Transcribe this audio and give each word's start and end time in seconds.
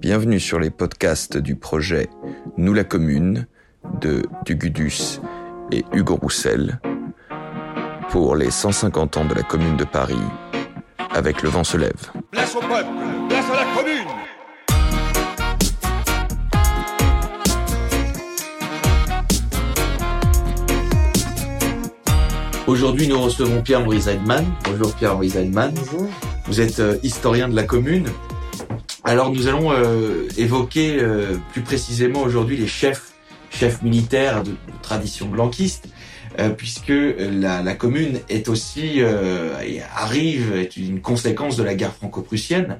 Bienvenue 0.00 0.40
sur 0.40 0.58
les 0.58 0.70
podcasts 0.70 1.36
du 1.36 1.56
projet 1.56 2.08
Nous 2.56 2.72
la 2.72 2.84
Commune 2.84 3.46
de 4.00 4.22
Dugudus 4.46 5.20
et 5.72 5.84
Hugo 5.92 6.16
Roussel 6.16 6.80
pour 8.08 8.34
les 8.34 8.50
150 8.50 9.18
ans 9.18 9.26
de 9.26 9.34
la 9.34 9.42
Commune 9.42 9.76
de 9.76 9.84
Paris 9.84 10.16
avec 11.10 11.42
Le 11.42 11.50
Vent 11.50 11.64
se 11.64 11.76
lève. 11.76 12.10
Place 12.30 12.56
au 12.56 12.60
peuple, 12.60 12.88
place 13.28 13.44
à 13.50 13.56
la 13.56 13.76
commune 13.76 14.06
Aujourd'hui, 22.66 23.06
nous 23.06 23.20
recevons 23.20 23.60
Pierre-Maurice 23.60 24.06
Heidmann. 24.06 24.46
Bonjour 24.64 24.94
Pierre-Maurice 24.94 25.36
Heidmann. 25.36 25.74
Bonjour. 25.74 26.08
Vous 26.46 26.62
êtes 26.62 26.80
euh, 26.80 26.96
historien 27.02 27.48
de 27.48 27.54
la 27.54 27.64
commune. 27.64 28.06
Alors 29.10 29.32
nous 29.32 29.48
allons 29.48 29.72
euh, 29.72 30.28
évoquer 30.38 31.00
euh, 31.00 31.36
plus 31.50 31.62
précisément 31.62 32.20
aujourd'hui 32.20 32.56
les 32.56 32.68
chefs, 32.68 33.10
chefs 33.50 33.82
militaires 33.82 34.44
de, 34.44 34.54
tradition 34.82 35.26
blanquiste, 35.26 35.88
euh, 36.38 36.50
puisque 36.50 36.92
la, 36.92 37.60
la 37.60 37.74
commune 37.74 38.20
est 38.28 38.48
aussi 38.48 39.02
euh, 39.02 39.52
arrive 39.96 40.54
est 40.54 40.76
une 40.76 41.00
conséquence 41.00 41.56
de 41.56 41.64
la 41.64 41.74
guerre 41.74 41.92
franco-prussienne. 41.92 42.78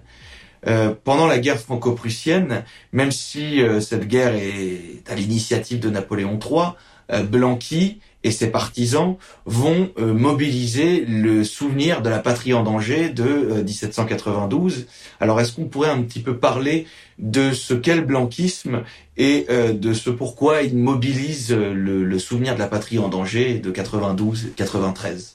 Euh, 0.69 0.95
pendant 1.03 1.27
la 1.27 1.39
guerre 1.39 1.59
franco-prussienne, 1.59 2.65
même 2.93 3.11
si 3.11 3.61
euh, 3.63 3.81
cette 3.81 4.07
guerre 4.07 4.35
est 4.35 5.03
à 5.11 5.17
l'initiative 5.17 5.81
de 5.81 5.89
Napoléon 5.91 6.39
III, 6.39 6.75
euh, 7.13 7.23
Blanqui 7.25 8.01
et 8.23 8.31
ses 8.31 8.49
partisans 8.49 9.17
vont 9.47 9.91
euh, 9.99 10.13
mobiliser 10.13 11.05
le 11.07 11.43
souvenir 11.45 12.03
de 12.03 12.11
la 12.11 12.19
patrie 12.19 12.53
en 12.53 12.63
danger 12.63 13.09
de 13.09 13.25
euh, 13.25 13.65
1792. 13.65 14.87
Alors 15.21 15.41
est-ce 15.41 15.53
qu'on 15.53 15.65
pourrait 15.65 15.91
un 15.91 16.03
petit 16.03 16.21
peu 16.21 16.37
parler 16.37 16.87
de 17.21 17.53
ce 17.53 17.75
qu'est 17.75 17.97
le 17.97 18.03
blanquisme 18.03 18.83
et 19.17 19.47
euh, 19.51 19.73
de 19.73 19.93
ce 19.93 20.11
pourquoi 20.11 20.63
il 20.63 20.77
mobilise 20.77 21.53
euh, 21.53 21.75
le, 21.75 22.19
souvenir 22.19 22.55
de 22.55 22.59
la 22.59 22.67
patrie 22.67 22.99
en 22.99 23.09
danger 23.09 23.59
de 23.59 23.71
92-93 23.71 25.35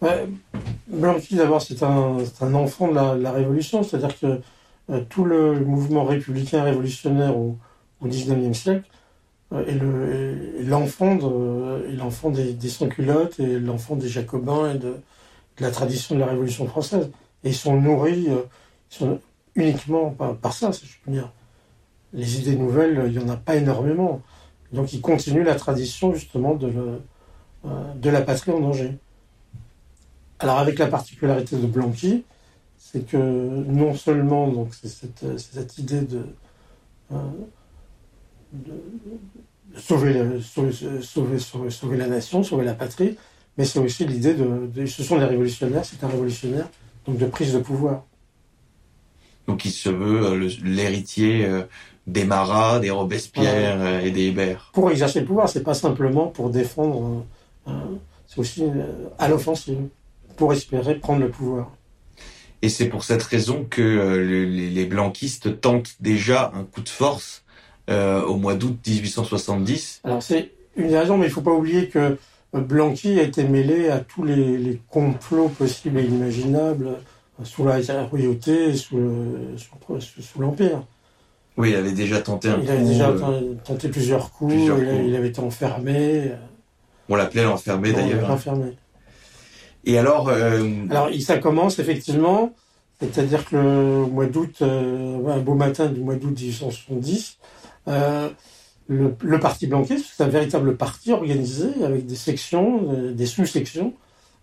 Ouais, 0.00 0.26
Blanqui, 0.86 1.36
d'abord, 1.36 1.62
c'est 1.62 1.82
un, 1.82 2.54
enfant 2.54 2.88
de 2.88 3.22
la, 3.22 3.32
Révolution, 3.32 3.82
c'est-à-dire 3.82 4.18
que 4.18 4.40
euh, 4.90 5.00
tout 5.08 5.24
le 5.24 5.60
mouvement 5.60 6.04
républicain 6.04 6.62
révolutionnaire 6.62 7.36
au, 7.36 7.56
au 8.00 8.08
19e 8.08 8.54
siècle 8.54 8.88
est 9.52 10.64
l'enfant 10.64 11.16
des, 12.30 12.68
sans-culottes 12.68 13.40
et 13.40 13.58
l'enfant 13.58 13.96
des 13.96 14.08
Jacobins 14.08 14.72
et 14.72 14.78
de, 14.78 14.96
la 15.58 15.70
tradition 15.70 16.14
de 16.14 16.20
la 16.20 16.26
Révolution 16.26 16.66
française. 16.66 17.10
Et 17.44 17.48
ils 17.48 17.54
sont 17.54 17.80
nourris 17.80 18.28
euh, 19.00 19.16
uniquement 19.54 20.10
par, 20.10 20.52
ça, 20.52 20.72
si 20.72 20.86
je 20.86 20.96
peux 21.04 21.12
dire. 21.12 21.32
Les 22.12 22.40
idées 22.40 22.56
nouvelles, 22.56 23.04
il 23.06 23.18
n'y 23.18 23.24
en 23.24 23.28
a 23.28 23.36
pas 23.36 23.56
énormément. 23.56 24.22
Donc 24.72 24.92
ils 24.92 25.00
continuent 25.00 25.44
la 25.44 25.56
tradition, 25.56 26.14
justement, 26.14 26.58
euh, 26.62 26.98
de 27.94 28.10
la 28.10 28.22
patrie 28.22 28.50
en 28.50 28.60
danger. 28.60 28.96
Alors 30.38 30.58
avec 30.58 30.78
la 30.78 30.86
particularité 30.86 31.56
de 31.56 31.66
Blanqui, 31.66 32.24
c'est 32.76 33.06
que 33.06 33.16
non 33.16 33.94
seulement 33.94 34.68
c'est 34.70 34.88
cette, 34.88 35.78
idée 35.78 36.02
de, 36.02 36.26
euh, 37.12 37.16
sauver, 39.76 40.12
la- 40.14 40.40
sauver, 40.40 40.72
sauver, 41.02 41.38
sauver, 41.38 41.70
sauver 41.70 41.96
la 41.96 42.06
nation, 42.08 42.42
sauver 42.42 42.64
la 42.64 42.74
patrie, 42.74 43.16
mais 43.56 43.64
c'est 43.64 43.78
aussi 43.78 44.06
l'idée 44.06 44.34
de, 44.34 44.66
de- 44.74 44.86
ce 44.86 45.02
sont 45.02 45.18
des 45.18 45.24
révolutionnaires, 45.24 45.84
c'est 45.84 46.02
un 46.04 46.08
révolutionnaire 46.08 46.68
donc 47.06 47.18
de 47.18 47.26
prise 47.26 47.52
de 47.52 47.58
pouvoir. 47.58 48.04
Donc 49.46 49.64
il 49.64 49.70
se 49.70 49.88
veut 49.88 50.26
euh, 50.26 50.50
l'héritier 50.62 51.46
euh, 51.46 51.62
des 52.06 52.24
Marat, 52.24 52.80
des 52.80 52.90
Robespierre 52.90 53.80
euh, 53.80 54.00
et 54.00 54.10
des 54.10 54.26
Hébert. 54.26 54.70
Pour 54.74 54.90
exercer 54.90 55.20
le 55.20 55.26
pouvoir, 55.26 55.48
c'est 55.48 55.62
pas 55.62 55.74
simplement 55.74 56.26
pour 56.26 56.50
défendre, 56.50 57.24
c'est 58.26 58.38
aussi 58.40 58.64
à 59.18 59.28
l'offensive 59.28 59.78
pour 60.36 60.52
espérer 60.52 60.96
prendre 60.96 61.20
le 61.20 61.30
pouvoir. 61.30 61.70
Et 62.62 62.68
c'est 62.68 62.86
pour 62.86 63.04
cette 63.04 63.22
raison 63.22 63.66
que 63.68 63.80
le- 63.82 64.44
les, 64.44 64.70
les 64.70 64.86
blanquistes 64.86 65.60
tentent 65.60 65.94
déjà 66.00 66.50
un 66.54 66.64
coup 66.64 66.80
de 66.80 66.88
force 66.88 67.44
euh, 67.88 68.22
au 68.22 68.36
mois 68.36 68.54
d'août 68.54 68.76
1870. 68.86 70.00
Alors 70.04 70.22
c'est 70.22 70.50
une 70.76 70.88
des 70.88 70.98
raisons, 70.98 71.16
mais 71.18 71.26
il 71.26 71.32
faut 71.32 71.40
pas 71.40 71.52
oublier 71.52 71.88
que 71.88 72.16
euh, 72.54 72.60
Blanqui 72.60 73.18
a 73.18 73.22
été 73.22 73.44
mêlé 73.44 73.88
à 73.88 73.98
tous 73.98 74.24
les, 74.24 74.58
les 74.58 74.80
complots 74.90 75.48
possibles 75.48 75.98
et 76.00 76.04
imaginables 76.04 76.88
euh, 76.88 77.44
sous 77.44 77.64
la 77.64 77.78
royauté 78.10 78.70
et 78.70 78.74
sous 78.76 78.96
le- 78.96 79.56
sous- 79.56 80.00
sous- 80.00 80.22
sous 80.22 80.40
l'Empire. 80.40 80.82
Oui, 81.56 81.70
il 81.70 81.76
avait 81.76 81.92
déjà 81.92 82.20
tenté 82.20 82.48
un 82.48 82.58
Il 82.60 82.66
coup. 82.66 82.70
avait 82.72 82.84
déjà 82.84 83.08
euh, 83.08 83.18
ten- 83.18 83.56
tenté 83.64 83.88
plusieurs 83.88 84.30
coups, 84.30 84.54
plusieurs 84.54 84.78
il, 84.78 84.88
a- 84.88 84.92
coups. 84.92 85.04
il 85.08 85.16
avait 85.16 85.28
été 85.28 85.40
enfermé. 85.40 86.30
on 87.08 87.16
l'appelait 87.16 87.44
l'enfermé 87.44 87.92
d'ailleurs. 87.92 88.30
enfermé. 88.30 88.76
Et 89.84 89.96
alors, 89.98 90.28
euh, 90.28 90.62
Alors 90.90 91.08
ça 91.20 91.38
commence 91.38 91.78
effectivement, 91.78 92.52
c'est-à-dire 93.00 93.44
que 93.44 93.56
le 93.56 94.06
mois 94.06 94.26
d'août, 94.26 94.56
un 94.60 95.38
beau 95.38 95.54
matin 95.54 95.86
du 95.86 96.00
mois 96.00 96.14
d'août 96.16 96.38
1870, 96.38 97.38
euh, 97.88 98.28
le, 98.88 99.38
parti 99.38 99.66
blanquiste, 99.66 100.06
c'est 100.16 100.22
un 100.22 100.28
véritable 100.28 100.76
parti 100.76 101.12
organisé 101.12 101.84
avec 101.84 102.06
des 102.06 102.16
sections, 102.16 102.92
euh, 102.92 103.12
des 103.12 103.26
sous-sections. 103.26 103.94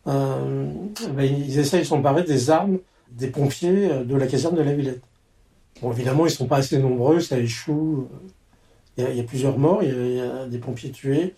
Euh, 0.07 0.67
ben, 1.11 1.23
ils 1.23 1.57
essayent 1.57 1.81
de 1.81 1.85
s'emparer 1.85 2.23
des 2.23 2.49
armes 2.49 2.79
des 3.11 3.27
pompiers 3.27 3.89
de 4.03 4.15
la 4.15 4.27
caserne 4.27 4.55
de 4.55 4.61
la 4.61 4.73
Villette. 4.73 5.01
Bon, 5.81 5.91
évidemment, 5.91 6.25
ils 6.25 6.31
sont 6.31 6.47
pas 6.47 6.57
assez 6.57 6.77
nombreux, 6.79 7.19
ça 7.21 7.39
échoue. 7.39 8.07
Il 8.97 9.03
y 9.15 9.19
a, 9.19 9.23
plusieurs 9.23 9.57
morts, 9.57 9.83
il 9.83 10.15
y 10.15 10.19
a, 10.19 10.47
des 10.47 10.57
pompiers 10.57 10.91
tués, 10.91 11.33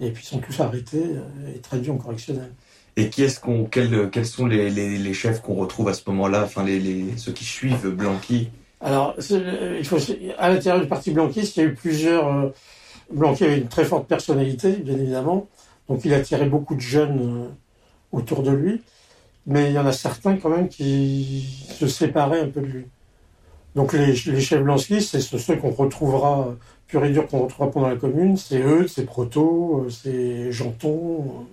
et 0.00 0.10
puis 0.10 0.24
ils 0.24 0.26
sont 0.26 0.38
tous 0.38 0.60
arrêtés 0.60 1.04
et 1.54 1.58
traduits 1.58 1.90
en 1.90 1.96
correctionnel. 1.96 2.50
et 2.96 3.08
qui 3.08 3.22
est-ce 3.22 3.40
qu'on, 3.40 3.64
quels, 3.64 4.10
quels 4.10 4.26
sont 4.26 4.46
les, 4.46 5.14
chefs 5.14 5.40
qu'on 5.40 5.54
retrouve 5.54 5.88
à 5.88 5.94
ce 5.94 6.02
moment-là, 6.08 6.44
enfin 6.44 6.64
les 6.64 7.16
ceux 7.16 7.32
qui 7.32 7.44
suivent 7.44 7.88
Blanqui? 7.88 8.50
Alors, 8.82 9.14
euh, 9.30 9.82
à 10.38 10.48
l'intérieur 10.50 10.82
du 10.82 10.88
parti 10.88 11.12
blanquiste, 11.12 11.56
il 11.56 11.60
y 11.60 11.62
a 11.62 11.68
eu 11.68 11.74
plusieurs. 11.74 12.26
Euh, 12.28 12.48
Blanqui 13.12 13.44
avait 13.44 13.58
une 13.58 13.68
très 13.68 13.84
forte 13.84 14.08
personnalité, 14.08 14.72
bien 14.72 14.94
évidemment, 14.94 15.46
donc 15.88 16.04
il 16.04 16.14
attirait 16.14 16.46
beaucoup 16.46 16.74
de 16.74 16.80
jeunes 16.80 17.18
euh, 17.20 17.48
autour 18.10 18.42
de 18.42 18.50
lui, 18.50 18.82
mais 19.46 19.66
il 19.70 19.74
y 19.74 19.78
en 19.78 19.86
a 19.86 19.92
certains 19.92 20.36
quand 20.36 20.48
même 20.48 20.68
qui 20.68 21.66
se 21.68 21.86
séparaient 21.86 22.40
un 22.40 22.48
peu 22.48 22.62
de 22.62 22.66
lui. 22.66 22.84
Donc 23.74 23.92
les, 23.92 24.14
chefs 24.14 24.62
blanquistes, 24.62 25.10
c'est 25.10 25.20
ce- 25.20 25.38
ceux 25.38 25.56
qu'on 25.56 25.70
retrouvera, 25.70 26.54
pur 26.86 27.04
et 27.04 27.10
dur, 27.10 27.26
qu'on 27.28 27.40
retrouvera 27.40 27.70
pendant 27.70 27.88
la 27.88 27.96
commune, 27.96 28.36
c'est 28.36 28.60
eux, 28.60 28.86
c'est 28.88 29.04
Proto, 29.04 29.86
c'est 29.90 30.50
Janton. 30.50 31.46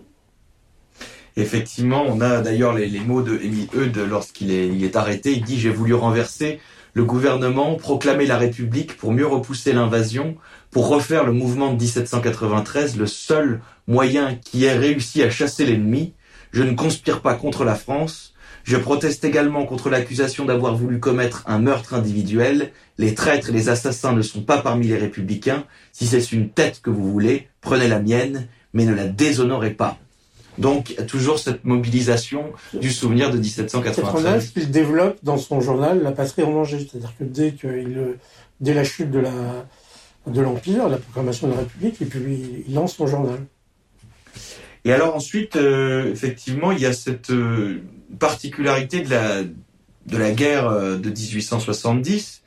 Effectivement, 1.35 2.03
on 2.07 2.21
a 2.21 2.41
d'ailleurs 2.41 2.73
les, 2.73 2.99
mots 2.99 3.21
de 3.21 3.37
Émile 3.37 3.67
Eudes 3.75 3.97
lorsqu'il 4.09 4.51
est, 4.51 4.67
il 4.67 4.83
est 4.83 4.95
arrêté. 4.95 5.33
Il 5.33 5.43
dit 5.43 5.59
J'ai 5.59 5.69
voulu 5.69 5.93
renverser 5.93 6.59
le 6.93 7.03
gouvernement, 7.03 7.75
proclamer 7.75 8.25
la 8.25 8.37
République 8.37 8.97
pour 8.97 9.11
mieux 9.11 9.27
repousser 9.27 9.73
l'invasion, 9.73 10.35
pour 10.71 10.87
refaire 10.87 11.25
le 11.25 11.31
mouvement 11.31 11.73
de 11.73 11.79
1793, 11.79 12.97
le 12.97 13.05
seul 13.05 13.61
moyen 13.87 14.35
qui 14.35 14.65
ait 14.65 14.77
réussi 14.77 15.23
à 15.23 15.29
chasser 15.29 15.65
l'ennemi. 15.65 16.13
Je 16.51 16.63
ne 16.63 16.75
conspire 16.75 17.21
pas 17.21 17.35
contre 17.35 17.63
la 17.63 17.75
France. 17.75 18.33
Je 18.63 18.77
proteste 18.77 19.23
également 19.23 19.65
contre 19.65 19.89
l'accusation 19.89 20.45
d'avoir 20.45 20.75
voulu 20.75 20.99
commettre 20.99 21.43
un 21.47 21.59
meurtre 21.59 21.93
individuel. 21.93 22.71
Les 22.97 23.15
traîtres 23.15 23.49
et 23.49 23.53
les 23.53 23.69
assassins 23.69 24.13
ne 24.13 24.21
sont 24.21 24.41
pas 24.41 24.57
parmi 24.57 24.87
les 24.87 24.97
républicains. 24.97 25.65
Si 25.91 26.05
c'est 26.07 26.31
une 26.31 26.49
tête 26.49 26.81
que 26.81 26.89
vous 26.89 27.11
voulez, 27.11 27.49
prenez 27.61 27.87
la 27.87 27.99
mienne, 27.99 28.47
mais 28.73 28.85
ne 28.85 28.93
la 28.93 29.07
déshonorez 29.07 29.71
pas. 29.71 29.97
Donc, 30.59 30.89
il 30.89 30.97
y 30.97 30.99
a 30.99 31.03
toujours 31.03 31.39
cette 31.39 31.63
mobilisation 31.63 32.51
du 32.73 32.91
souvenir 32.91 33.31
de 33.31 33.37
1793. 33.37 34.03
89, 34.03 34.51
il 34.57 34.71
développe 34.71 35.17
dans 35.23 35.37
son 35.37 35.61
journal 35.61 36.03
La 36.03 36.11
patrie 36.11 36.43
en 36.43 36.51
danger. 36.51 36.79
C'est-à-dire 36.79 37.13
que 37.17 37.23
dès, 37.23 37.53
qu'il, 37.53 37.97
euh, 37.97 38.17
dès 38.59 38.73
la 38.73 38.83
chute 38.83 39.09
de, 39.09 39.19
la, 39.19 39.31
de 40.27 40.41
l'Empire, 40.41 40.89
la 40.89 40.97
proclamation 40.97 41.47
de 41.47 41.53
la 41.53 41.59
République, 41.59 41.95
il, 42.01 42.07
publie, 42.07 42.65
il 42.67 42.73
lance 42.73 42.95
son 42.95 43.07
journal. 43.07 43.39
Et 44.85 44.93
alors 44.93 45.15
ensuite, 45.15 45.55
euh, 45.55 46.11
effectivement, 46.11 46.71
il 46.71 46.79
y 46.79 46.85
a 46.85 46.93
cette 46.93 47.31
euh, 47.31 47.81
particularité 48.17 49.01
de 49.01 49.09
la, 49.09 49.43
de 49.43 50.17
la 50.17 50.31
guerre 50.31 50.67
euh, 50.67 50.97
de 50.97 51.09
1870. 51.09 52.41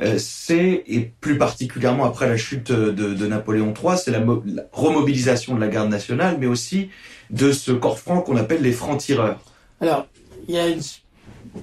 Euh, 0.00 0.16
c'est, 0.18 0.84
et 0.86 1.10
plus 1.20 1.38
particulièrement 1.38 2.04
après 2.04 2.28
la 2.28 2.36
chute 2.36 2.70
de, 2.70 2.90
de 2.92 3.26
Napoléon 3.26 3.72
III, 3.74 3.98
c'est 3.98 4.10
la 4.10 4.24
remobilisation 4.72 5.54
de 5.54 5.60
la 5.60 5.68
garde 5.68 5.88
nationale, 5.88 6.36
mais 6.38 6.46
aussi 6.46 6.90
de 7.30 7.52
ce 7.52 7.72
corps 7.72 7.98
franc 7.98 8.20
qu'on 8.20 8.36
appelle 8.36 8.62
les 8.62 8.72
francs-tireurs. 8.72 9.38
Alors, 9.80 10.06
il 10.48 10.54
y 10.54 10.58
a 10.58 10.66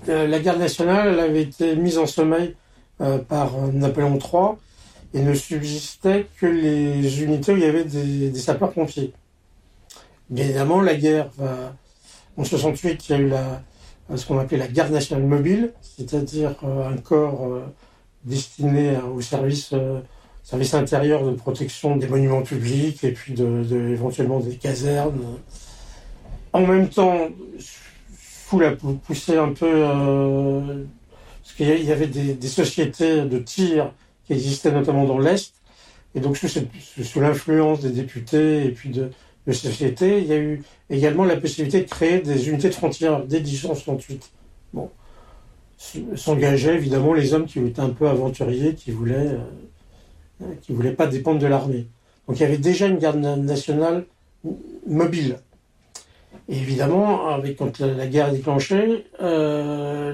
euh, 0.09 0.27
la 0.27 0.39
garde 0.39 0.59
nationale 0.59 1.09
elle 1.13 1.19
avait 1.19 1.43
été 1.43 1.75
mise 1.75 1.97
en 1.97 2.05
sommeil 2.05 2.55
euh, 3.01 3.17
par 3.17 3.55
euh, 3.55 3.71
Napoléon 3.71 4.17
III 4.17 4.57
et 5.13 5.23
ne 5.23 5.33
subsistait 5.33 6.27
que 6.39 6.45
les 6.45 7.23
unités 7.23 7.53
où 7.53 7.57
il 7.57 7.63
y 7.63 7.65
avait 7.65 7.85
des, 7.85 8.33
sapeurs-pompiers. 8.35 9.13
Bien 10.29 10.45
évidemment, 10.45 10.81
la 10.81 10.95
guerre 10.95 11.29
va. 11.37 11.73
En 12.37 12.43
68, 12.43 13.07
il 13.07 13.11
y 13.11 13.15
a 13.15 13.21
eu 13.21 13.31
ce 14.17 14.25
qu'on 14.25 14.37
appelait 14.39 14.57
la 14.57 14.67
garde 14.67 14.91
nationale 14.91 15.25
mobile, 15.25 15.71
c'est-à-dire 15.81 16.53
un 16.65 16.97
corps 16.97 17.61
destinés 18.25 18.97
au 18.97 19.21
service, 19.21 19.73
service 20.45 20.75
intérieur 20.75 21.25
de 21.25 21.31
protection 21.31 21.97
des 21.97 22.07
monuments 22.07 22.43
publics 22.43 23.03
et 23.03 23.11
puis 23.11 23.33
de, 23.33 23.65
éventuellement 23.91 24.39
des 24.39 24.55
casernes. 24.55 25.39
En 26.53 26.65
même 26.65 26.87
temps, 26.87 27.29
sous 27.59 28.59
la 28.59 28.69
un 28.69 29.53
peu, 29.53 30.85
parce 31.41 31.53
qu'il 31.57 31.83
y 31.83 31.91
avait 31.91 32.07
des, 32.07 32.47
sociétés 32.47 33.23
de 33.23 33.39
tir 33.39 33.91
qui 34.25 34.33
existaient 34.33 34.71
notamment 34.71 35.05
dans 35.05 35.17
l'Est, 35.17 35.55
et 36.13 36.19
donc 36.19 36.37
sous, 36.37 37.19
l'influence 37.19 37.81
des 37.81 37.89
députés 37.89 38.65
et 38.65 38.69
puis 38.69 38.89
de, 38.89 39.09
de 39.47 39.51
sociétés, 39.51 40.19
il 40.19 40.27
y 40.27 40.33
a 40.33 40.37
eu 40.37 40.61
également 40.91 41.25
la 41.25 41.37
possibilité 41.37 41.81
de 41.81 41.89
créer 41.89 42.21
des 42.21 42.49
unités 42.49 42.69
de 42.69 42.75
frontières 42.75 43.25
dès 43.25 43.41
1868. 43.41 44.31
Bon, 44.73 44.91
s'engageaient 46.15 46.75
évidemment 46.75 47.13
les 47.13 47.33
hommes 47.33 47.47
qui 47.47 47.59
étaient 47.59 47.81
un 47.81 47.89
peu 47.89 48.07
aventuriers, 48.07 48.75
qui 48.75 48.91
voulaient, 48.91 49.15
euh, 49.15 49.39
qui 50.61 50.73
voulaient 50.73 50.93
pas 50.93 51.07
dépendre 51.07 51.39
de 51.39 51.47
l'armée. 51.47 51.87
Donc 52.27 52.37
il 52.37 52.41
y 52.41 52.45
avait 52.45 52.57
déjà 52.57 52.87
une 52.87 52.97
garde 52.97 53.17
nationale 53.17 54.05
mobile. 54.87 55.37
Et 56.47 56.57
évidemment, 56.57 57.27
avec 57.27 57.57
quand 57.57 57.79
la, 57.79 58.07
guerre 58.07 58.29
est 58.29 58.37
déclenchée, 58.37 59.05
euh, 59.21 60.13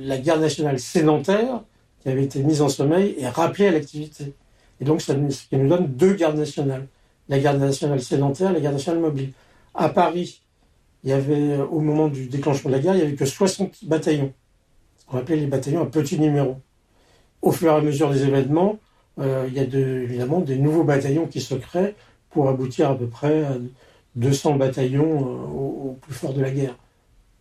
la 0.00 0.18
garde 0.18 0.40
nationale 0.40 0.78
sédentaire, 0.78 1.62
qui 2.00 2.08
avait 2.08 2.24
été 2.24 2.42
mise 2.42 2.62
en 2.62 2.68
sommeil, 2.68 3.16
est 3.18 3.28
rappelée 3.28 3.66
à 3.66 3.72
l'activité. 3.72 4.34
Et 4.80 4.84
donc, 4.84 5.02
ça, 5.02 5.14
qui 5.14 5.56
nous 5.56 5.68
donne 5.68 5.88
deux 5.88 6.14
gardes 6.14 6.36
nationales. 6.36 6.86
La 7.28 7.40
garde 7.40 7.58
nationale 7.58 8.00
sédentaire, 8.00 8.52
la 8.52 8.60
garde 8.60 8.76
nationale 8.76 9.00
mobile. 9.00 9.32
À 9.74 9.88
Paris, 9.88 10.42
il 11.02 11.10
y 11.10 11.12
avait, 11.12 11.56
au 11.56 11.80
moment 11.80 12.08
du 12.08 12.26
déclenchement 12.26 12.70
de 12.70 12.76
la 12.76 12.82
guerre, 12.82 12.94
il 12.94 12.98
n'y 12.98 13.02
avait 13.02 13.14
que 13.14 13.26
60 13.26 13.84
bataillons. 13.84 14.32
Ce 14.98 15.06
qu'on 15.06 15.18
appelait 15.18 15.36
les 15.36 15.46
bataillons 15.46 15.82
à 15.82 15.86
petit 15.86 16.18
numéro. 16.20 16.56
Au 17.42 17.50
fur 17.50 17.72
et 17.72 17.74
à 17.74 17.80
mesure 17.80 18.10
des 18.10 18.22
événements, 18.24 18.72
euh, 18.72 18.76
il 19.18 19.52
y 19.52 19.58
a 19.58 19.66
de, 19.66 19.78
évidemment 19.78 20.40
des 20.40 20.56
nouveaux 20.56 20.84
bataillons 20.84 21.26
qui 21.26 21.40
se 21.40 21.54
créent 21.54 21.94
pour 22.30 22.48
aboutir 22.48 22.90
à 22.90 22.96
peu 22.96 23.06
près 23.06 23.44
à 23.44 23.56
200 24.16 24.56
bataillons 24.56 25.04
euh, 25.04 25.90
au 25.90 25.98
plus 26.00 26.14
fort 26.14 26.32
de 26.32 26.40
la 26.40 26.50
guerre 26.50 26.76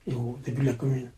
et 0.08 0.14
au 0.14 0.38
début 0.46 0.62
de 0.62 0.68
la 0.68 0.74
commune. 0.74 1.10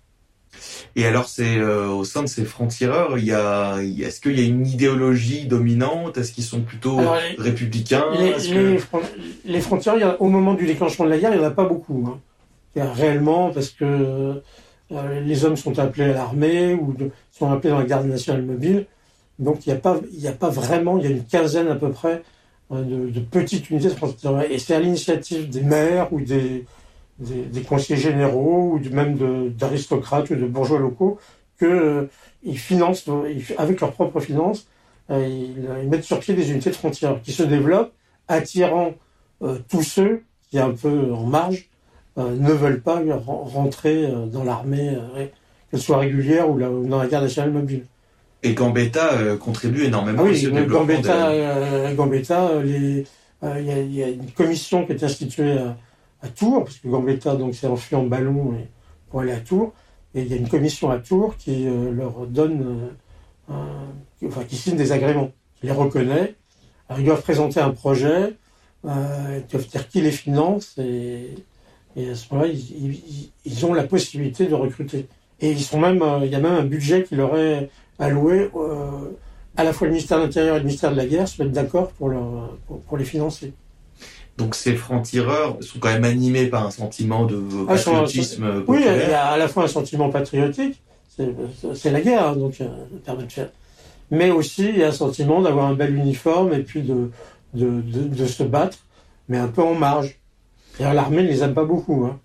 Et 0.95 1.05
alors, 1.05 1.27
c'est 1.27 1.57
euh, 1.57 1.89
au 1.89 2.03
sein 2.03 2.23
de 2.23 2.27
ces 2.27 2.43
francs-tireurs, 2.43 3.19
il 3.19 3.25
y 3.25 3.33
a, 3.33 3.77
est-ce 3.81 4.19
qu'il 4.19 4.39
y 4.39 4.43
a 4.43 4.47
une 4.47 4.65
idéologie 4.65 5.45
dominante? 5.45 6.17
Est-ce 6.17 6.31
qu'ils 6.31 6.43
sont 6.43 6.61
plutôt 6.61 6.97
républicains? 7.37 8.05
Les, 9.45 9.61
francs-tireurs, 9.61 10.19
au 10.19 10.27
moment 10.27 10.55
du 10.55 10.65
déclenchement 10.65 11.05
de 11.05 11.11
la 11.11 11.19
guerre, 11.19 11.33
il 11.33 11.39
n'y 11.39 11.45
en 11.45 11.47
a 11.47 11.51
pas 11.51 11.65
beaucoup. 11.65 12.03
Hein. 12.07 12.19
Il 12.75 12.79
y 12.79 12.81
a 12.81 12.91
réellement, 12.91 13.51
parce 13.51 13.69
que 13.69 14.41
euh, 14.91 15.21
les 15.21 15.45
hommes 15.45 15.57
sont 15.57 15.77
appelés 15.77 16.05
à 16.05 16.13
l'armée 16.13 16.73
ou 16.73 16.95
sont 17.31 17.51
appelés 17.51 17.69
dans 17.69 17.79
la 17.79 17.85
garde 17.85 18.07
nationale 18.07 18.41
mobile. 18.43 18.87
Donc, 19.39 19.65
il 19.65 19.69
n'y 19.69 19.75
a, 19.75 19.79
pas, 19.79 20.47
a 20.47 20.49
vraiment, 20.49 20.97
il 20.97 21.03
y 21.05 21.07
a 21.07 21.11
une 21.11 21.25
quinzaine 21.25 21.69
à 21.69 21.75
peu 21.75 21.91
près 21.91 22.23
euh, 22.71 23.09
de, 23.09 23.19
petites 23.19 23.69
unités 23.69 23.89
de. 23.89 24.51
Et 24.51 24.59
c'est 24.59 24.75
à 24.75 24.79
l'initiative 24.79 25.49
des 25.49 25.61
maires 25.61 26.11
ou 26.13 26.21
des, 26.21 26.65
conseillers 27.67 27.99
généraux 27.99 28.77
ou 28.77 28.93
même 28.93 29.49
d'aristocrates 29.57 30.29
ou 30.29 30.35
de 30.35 30.45
bourgeois 30.45 30.79
locaux 30.79 31.19
qu'ils 31.59 31.67
euh, 31.67 32.07
financent 32.53 33.05
avec 33.57 33.81
leurs 33.81 33.91
propres 33.91 34.21
finances, 34.21 34.67
euh, 35.11 35.27
ils, 35.27 35.89
mettent 35.89 36.03
sur 36.03 36.19
pied 36.19 36.33
des 36.33 36.51
unités 36.51 36.69
de 36.69 36.75
frontières 36.75 37.21
qui 37.21 37.33
se 37.33 37.43
développent, 37.43 37.93
attirant 38.27 38.93
euh, 39.41 39.59
tous 39.67 39.83
ceux 39.83 40.23
qui, 40.49 40.57
un 40.57 40.71
peu 40.71 41.13
en 41.13 41.25
marge, 41.25 41.69
ne 42.17 42.51
veulent 42.51 42.81
pas 42.81 43.01
rentrer 43.25 44.11
dans 44.27 44.43
l'armée, 44.43 44.97
qu'elle 45.71 45.79
soit 45.79 45.99
régulière 45.99 46.49
ou, 46.49 46.59
dans 46.59 46.97
la 46.97 47.07
garde 47.07 47.23
nationale 47.23 47.53
mobile. 47.53 47.85
Et 48.41 48.53
Gambetta 48.53 49.35
contribue 49.39 49.83
énormément 49.83 50.23
ah 50.25 50.29
oui, 50.29 50.47
au 50.47 50.65
Gambetta, 50.65 51.93
Gambetta 51.93 52.51
il 52.63 53.05
y, 53.41 54.03
a 54.03 54.07
une 54.07 54.31
commission 54.31 54.85
qui 54.85 54.93
est 54.93 55.03
instituée 55.03 55.57
à 56.21 56.27
Tours, 56.27 56.63
parce 56.63 56.77
que 56.77 56.87
Gambetta 56.87 57.35
donc 57.35 57.55
s'est 57.55 57.67
enfui 57.67 57.95
en 57.95 58.03
ballon 58.03 58.55
pour 59.09 59.21
aller 59.21 59.31
à 59.31 59.39
Tours, 59.39 59.73
et 60.15 60.21
il 60.21 60.27
y 60.27 60.33
a 60.33 60.37
une 60.37 60.49
commission 60.49 60.89
à 60.89 60.97
Tours 60.97 61.37
qui 61.37 61.67
euh, 61.67 61.91
leur 61.91 62.25
donne, 62.27 62.89
euh, 63.49 63.53
enfin 64.25 64.43
qui 64.43 64.55
signe 64.55 64.75
des 64.75 64.91
agréments, 64.91 65.31
qui 65.59 65.67
les 65.67 65.71
reconnaît. 65.71 66.35
Alors 66.87 66.99
ils 66.99 67.05
doivent 67.05 67.21
présenter 67.21 67.59
un 67.59 67.71
projet, 67.71 68.35
euh, 68.85 69.39
ils 69.39 69.51
doivent 69.51 69.67
dire 69.67 69.87
qui 69.87 70.01
les 70.01 70.11
finance, 70.11 70.77
et, 70.77 71.35
et 71.95 72.09
à 72.09 72.15
ce 72.15 72.33
moment-là 72.33 72.51
ils, 72.51 73.31
ils, 73.45 73.65
ont 73.65 73.73
la 73.73 73.83
possibilité 73.83 74.47
de 74.47 74.55
recruter. 74.55 75.07
Et 75.41 75.51
ils 75.51 75.61
sont 75.61 75.79
même, 75.79 76.03
il 76.23 76.29
y 76.29 76.35
a 76.35 76.39
même 76.39 76.55
un 76.55 76.65
budget 76.65 77.03
qui 77.03 77.15
leur 77.15 77.37
est 77.37 77.69
alloué. 77.99 78.49
à 79.57 79.63
la 79.63 79.73
fois 79.73 79.87
le 79.87 79.93
ministère 79.93 80.19
de 80.19 80.23
l'Intérieur 80.23 80.55
et 80.55 80.59
le 80.59 80.65
ministère 80.65 80.91
de 80.91 80.97
la 80.97 81.05
Guerre 81.05 81.27
se 81.27 81.41
mettent 81.41 81.51
d'accord 81.51 81.91
pour, 81.91 82.09
les 82.97 83.05
financer. 83.05 83.53
Donc 84.37 84.55
ces 84.55 84.75
francs-tireurs 84.75 85.57
sont 85.61 85.79
quand 85.79 85.89
même 85.89 86.05
animés 86.05 86.47
par 86.47 86.65
un 86.65 86.71
sentiment 86.71 87.25
de 87.25 87.43
ah, 87.67 87.73
patriotisme 87.73 88.63
Oui, 88.67 88.79
il 88.79 89.09
y 89.09 89.13
a 89.13 89.27
à 89.27 89.37
la 89.37 89.47
fois 89.49 89.65
un 89.65 89.67
sentiment 89.67 90.09
patriotique, 90.09 90.81
c'est 91.75 91.91
la 91.91 92.01
guerre, 92.01 92.29
hein, 92.29 92.35
donc 92.35 92.61
euh, 92.61 92.67
permet 93.05 93.25
de 93.25 93.31
faire. 93.31 93.49
Mais 94.11 94.31
aussi 94.31 94.69
il 94.69 94.77
y 94.77 94.83
a 94.83 94.87
un 94.87 94.93
sentiment 94.93 95.41
d'avoir 95.41 95.65
un 95.65 95.73
bel 95.73 95.93
uniforme 95.93 96.53
et 96.53 96.63
puis 96.63 96.81
de, 96.81 97.11
de, 97.53 97.81
de, 97.81 98.25
se 98.25 98.43
battre, 98.43 98.77
mais 99.27 99.37
un 99.37 99.47
peu 99.47 99.61
en 99.61 99.75
marge. 99.75 100.15
L'armée 100.79 101.23
ne 101.23 101.27
les 101.27 101.43
aime 101.43 101.53
pas 101.53 101.65
beaucoup. 101.65 102.05
Hein 102.05 102.19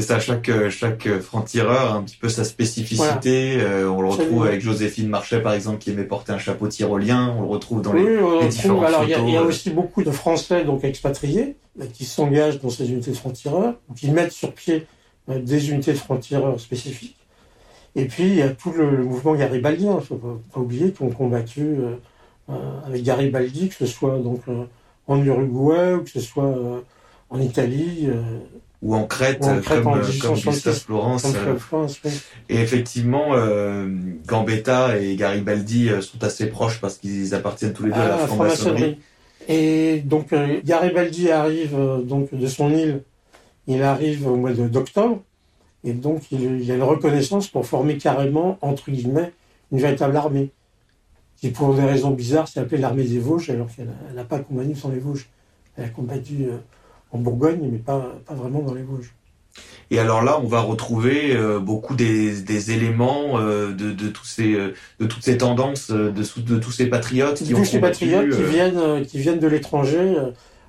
c'est 0.00 0.06
ça, 0.06 0.18
chaque 0.18 0.48
euh, 0.48 0.70
chaque 0.70 1.06
euh, 1.06 1.20
franc-tireur 1.20 1.92
a 1.92 1.94
un 1.94 2.02
petit 2.02 2.16
peu 2.16 2.28
sa 2.28 2.44
spécificité. 2.44 3.58
Euh, 3.60 3.90
on 3.90 4.00
le 4.00 4.08
retrouve 4.08 4.46
avec 4.46 4.62
Joséphine 4.62 5.08
Marchais, 5.08 5.40
par 5.42 5.52
exemple, 5.52 5.78
qui 5.78 5.90
aimait 5.90 6.04
porter 6.04 6.32
un 6.32 6.38
chapeau 6.38 6.68
tyrolien. 6.68 7.34
On 7.36 7.42
le 7.42 7.46
retrouve 7.46 7.82
dans 7.82 7.92
les, 7.92 8.16
les 8.40 8.48
différents 8.48 8.82
Alors, 8.82 9.04
il 9.04 9.10
y, 9.10 9.36
a 9.36 9.42
aussi 9.42 9.70
beaucoup 9.70 10.02
de 10.02 10.10
Français 10.10 10.64
donc 10.64 10.84
expatriés 10.84 11.56
qui 11.92 12.04
s'engagent 12.04 12.60
dans 12.60 12.70
ces 12.70 12.90
unités 12.90 13.10
de 13.10 13.16
francs-tireurs, 13.16 13.74
qui 13.94 14.10
mettent 14.10 14.32
sur 14.32 14.52
pied 14.52 14.86
des 15.28 15.70
unités 15.70 15.92
de 15.92 15.98
francs-tireurs 15.98 16.58
spécifiques. 16.58 17.16
Et 17.94 18.06
puis, 18.06 18.24
il 18.24 18.36
y 18.36 18.42
a 18.42 18.48
tout 18.48 18.72
le, 18.72 19.04
mouvement 19.04 19.34
garibaldien. 19.34 19.98
Il 20.00 20.06
faut 20.06 20.16
pas, 20.16 20.60
oublier 20.60 20.92
qu'ils 20.92 21.06
ont 21.06 21.10
combattu 21.10 21.76
avec 22.86 23.02
Garibaldi, 23.02 23.68
que 23.68 23.74
ce 23.74 23.86
soit 23.86 24.18
donc 24.18 24.40
en 25.06 25.22
Uruguay 25.22 25.94
ou 25.94 26.04
que 26.04 26.10
ce 26.10 26.20
soit 26.20 26.54
en 27.28 27.40
Italie 27.40 28.08
ou 28.82 28.94
en 28.94 29.04
Crète, 29.04 29.40
comme, 29.40 30.00
comme 30.20 30.38
Gustave 30.38 30.78
Florence. 30.78 31.26
Et 32.48 32.56
effectivement, 32.56 33.34
euh, 33.34 33.88
Gambetta 34.26 34.98
et 34.98 35.16
Garibaldi 35.16 35.90
euh, 35.90 36.00
sont 36.00 36.22
assez 36.24 36.46
proches 36.46 36.80
parce 36.80 36.96
qu'ils 36.96 37.34
appartiennent 37.34 37.74
tous 37.74 37.84
les 37.84 37.90
deux 37.90 38.00
à 38.00 38.08
la 38.08 38.14
ah, 38.22 38.26
franc-maçonnerie. 38.26 38.98
Et 39.48 40.00
donc 40.04 40.32
euh, 40.32 40.60
Garibaldi 40.64 41.30
arrive 41.30 41.76
donc 42.04 42.34
de 42.34 42.46
son 42.46 42.70
île, 42.70 43.02
il 43.66 43.82
arrive 43.82 44.26
au 44.26 44.36
mois 44.36 44.52
d'octobre, 44.52 45.20
et 45.84 45.92
donc 45.92 46.30
il, 46.32 46.64
y 46.64 46.72
a 46.72 46.74
une 46.74 46.82
reconnaissance 46.82 47.48
pour 47.48 47.66
former 47.66 47.98
carrément, 47.98 48.58
entre 48.62 48.90
guillemets, 48.90 49.32
une 49.72 49.78
véritable 49.78 50.16
armée, 50.16 50.50
qui 51.36 51.50
pour 51.50 51.74
des 51.74 51.84
raisons 51.84 52.10
bizarres 52.10 52.48
s'est 52.48 52.60
appelée 52.60 52.78
l'armée 52.78 53.04
des 53.04 53.18
Vosges, 53.18 53.50
alors 53.50 53.68
qu'elle 53.74 53.90
n'a 54.14 54.24
pas 54.24 54.38
combattu 54.38 54.74
sans 54.74 54.90
les 54.90 54.98
Vosges. 54.98 55.28
Elle 55.76 55.84
a 55.84 55.88
combattu 55.88 56.48
en 57.12 57.18
Bourgogne, 57.18 57.68
mais 57.70 57.78
pas, 57.78 58.14
pas 58.26 58.34
vraiment 58.34 58.60
dans 58.60 58.74
les 58.74 58.82
Vosges. 58.82 59.14
Et 59.90 59.98
alors 59.98 60.22
là, 60.22 60.38
on 60.40 60.46
va 60.46 60.60
retrouver 60.60 61.34
euh, 61.34 61.58
beaucoup 61.58 61.96
des, 61.96 62.40
des 62.42 62.70
éléments 62.70 63.38
euh, 63.40 63.72
de, 63.72 63.90
de, 63.90 64.08
tous 64.08 64.24
ces, 64.24 64.54
euh, 64.54 64.74
de 65.00 65.06
toutes 65.06 65.24
ces 65.24 65.38
tendances, 65.38 65.90
de, 65.90 66.10
de 66.10 66.58
tous 66.58 66.70
ces 66.70 66.86
patriotes 66.86 67.42
qui 67.42 67.52
tous 67.52 67.64
ces 67.64 67.80
patriotes 67.80 68.30
qui 68.30 68.42
viennent, 68.44 69.04
qui 69.04 69.18
viennent 69.18 69.40
de 69.40 69.48
l'étranger, 69.48 70.14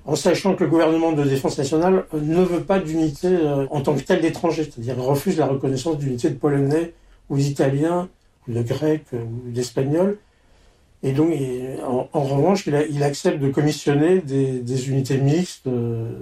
en 0.04 0.16
sachant 0.16 0.56
que 0.56 0.64
le 0.64 0.70
gouvernement 0.70 1.12
de 1.12 1.22
défense 1.22 1.56
nationale 1.56 2.04
ne 2.12 2.42
veut 2.42 2.62
pas 2.62 2.80
d'unité 2.80 3.28
en 3.70 3.80
tant 3.82 3.94
que 3.94 4.00
telle 4.00 4.20
d'étrangers, 4.20 4.64
c'est-à-dire 4.64 4.96
refuse 4.96 5.38
la 5.38 5.46
reconnaissance 5.46 5.98
d'unité 5.98 6.28
de 6.28 6.34
Polonais 6.34 6.92
ou 7.30 7.36
d'Italiens 7.36 8.08
ou 8.48 8.52
de 8.52 8.62
Grecs 8.62 9.06
ou 9.12 9.50
d'Espagnols. 9.52 10.18
Et 11.02 11.12
donc, 11.12 11.32
en, 11.82 12.22
revanche, 12.22 12.66
il, 12.66 13.02
accepte 13.02 13.40
de 13.40 13.48
commissionner 13.48 14.20
des, 14.20 14.88
unités 14.88 15.18
mixtes 15.18 15.66
euh, 15.66 16.12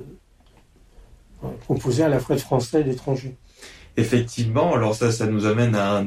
composées 1.69 2.05
à 2.05 2.09
la 2.09 2.19
fois 2.19 2.37
de 2.37 2.41
Français 2.41 2.81
et 2.81 2.85
d'étrangers. 2.85 3.35
Effectivement, 3.99 4.75
alors 4.75 4.95
ça, 4.95 5.13
ça 5.13 5.27
nous 5.27 5.45
amène 5.45 5.75
à, 5.75 5.99
un, 5.99 6.07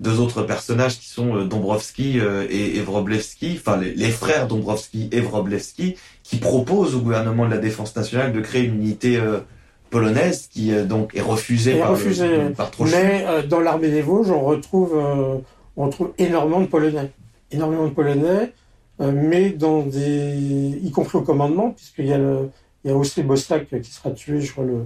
deux 0.00 0.18
autres 0.18 0.42
personnages 0.42 0.98
qui 0.98 1.08
sont 1.08 1.36
euh, 1.36 1.44
Dombrowski 1.44 2.18
euh, 2.18 2.44
et, 2.50 2.80
Wroblewski, 2.80 3.60
enfin 3.60 3.76
les, 3.76 4.10
frères 4.10 4.48
Dombrowski 4.48 5.08
et 5.12 5.20
Wroblewski, 5.20 5.94
qui 6.24 6.38
proposent 6.38 6.96
au 6.96 7.00
gouvernement 7.00 7.46
de 7.46 7.52
la 7.52 7.58
défense 7.58 7.94
nationale 7.94 8.32
de 8.32 8.40
créer 8.40 8.64
une 8.64 8.74
unité 8.74 9.20
polonaise 9.90 10.48
qui 10.52 10.72
donc 10.86 11.14
est 11.14 11.20
refusée, 11.20 11.76
par, 11.76 11.96
par 12.56 12.70
Mais 12.86 13.24
dans 13.48 13.60
l'armée 13.60 13.90
des 13.90 14.02
Vosges, 14.02 14.32
on 14.32 14.40
retrouve, 14.40 15.00
on 15.76 15.88
trouve 15.90 16.12
énormément 16.18 16.60
de 16.60 16.66
Polonais 16.66 17.12
énormément 17.54 17.86
de 17.86 17.92
Polonais, 17.92 18.52
euh, 19.00 19.12
mais 19.12 19.50
dans 19.50 19.82
des, 19.82 20.78
y 20.82 20.90
compris 20.90 21.18
au 21.18 21.22
commandement, 21.22 21.70
puisqu'il 21.70 22.06
y 22.06 22.12
a 22.12 22.20
il 22.84 22.90
y 22.90 22.92
a 22.92 22.96
aussi 22.96 23.22
Bostak 23.22 23.80
qui 23.80 23.90
sera 23.90 24.10
tué, 24.10 24.42
je 24.42 24.52
crois, 24.52 24.64
le, 24.64 24.84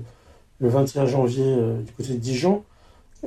le 0.60 0.68
21 0.68 1.06
janvier 1.06 1.44
euh, 1.44 1.82
du 1.82 1.90
côté 1.92 2.10
de 2.10 2.18
Dijon, 2.18 2.62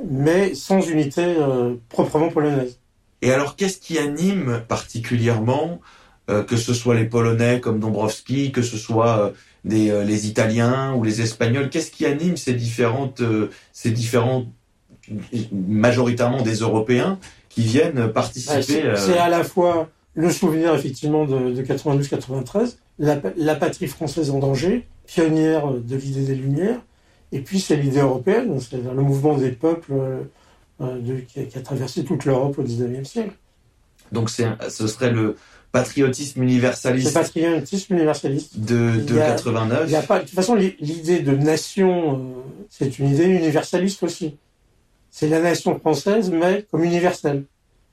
mais 0.02 0.54
sans 0.54 0.80
unité 0.88 1.22
euh, 1.22 1.74
proprement 1.90 2.30
polonaise. 2.30 2.78
Et 3.20 3.30
alors, 3.32 3.54
qu'est-ce 3.54 3.78
qui 3.78 3.98
anime 3.98 4.62
particulièrement, 4.66 5.80
que 6.48 6.56
ce 6.56 6.72
soit 6.72 6.94
les 6.94 7.04
Polonais 7.04 7.60
comme 7.60 7.78
Dombrowski, 7.78 8.52
que 8.52 8.62
ce 8.62 8.76
soit 8.76 9.32
des, 9.64 10.04
les 10.04 10.26
Italiens 10.26 10.94
ou 10.94 11.04
les 11.04 11.20
Espagnols, 11.20 11.68
qu'est-ce 11.68 11.90
qui 11.90 12.06
anime 12.06 12.36
ces 12.36 12.54
différentes, 12.54 13.22
ces 13.72 13.90
différents, 13.90 14.46
majoritairement 15.52 16.42
des 16.42 16.56
Européens, 16.56 17.18
qui 17.54 17.62
viennent 17.62 18.12
participer 18.12 18.62
C'est 18.96 19.18
à 19.18 19.28
la 19.28 19.44
fois 19.44 19.88
le 20.14 20.30
souvenir 20.30 20.74
effectivement 20.74 21.24
de, 21.24 21.52
de 21.52 21.62
92-93, 21.62 22.76
la, 22.98 23.20
la, 23.36 23.54
patrie 23.54 23.86
française 23.86 24.30
en 24.30 24.38
danger, 24.38 24.86
pionnière 25.06 25.72
de 25.72 25.96
l'idée 25.96 26.24
des 26.24 26.34
Lumières, 26.34 26.80
et 27.32 27.40
puis 27.40 27.60
c'est 27.60 27.76
l'idée 27.76 28.00
européenne, 28.00 28.60
c'est-à-dire 28.60 28.92
le 28.92 29.02
mouvement 29.02 29.36
des 29.36 29.50
peuples 29.50 29.94
euh, 30.80 30.98
de, 30.98 31.20
qui, 31.20 31.40
a, 31.40 31.60
traversé 31.60 32.04
toute 32.04 32.24
l'Europe 32.24 32.58
au 32.58 32.62
XIXe 32.62 33.08
siècle. 33.08 33.32
Donc 34.12 34.28
ce 34.28 34.86
serait 34.86 35.10
le 35.10 35.36
patriotisme 35.72 36.42
universaliste. 36.42 37.08
Le 37.08 37.14
patriotisme 37.14 37.94
universaliste. 37.94 38.58
De, 38.58 39.00
de 39.00 39.14
89. 39.14 39.84
Il 39.86 39.92
y 39.92 39.96
a 39.96 40.02
pas, 40.02 40.18
de 40.18 40.24
toute 40.24 40.34
façon, 40.34 40.54
l'idée 40.54 41.20
de 41.20 41.34
nation, 41.34 42.16
euh, 42.16 42.18
c'est 42.68 42.98
une 42.98 43.08
idée 43.08 43.24
universaliste 43.24 44.02
aussi. 44.02 44.36
C'est 45.14 45.28
la 45.28 45.40
nation 45.40 45.78
française, 45.78 46.30
mais 46.30 46.66
comme 46.70 46.82
universelle. 46.82 47.44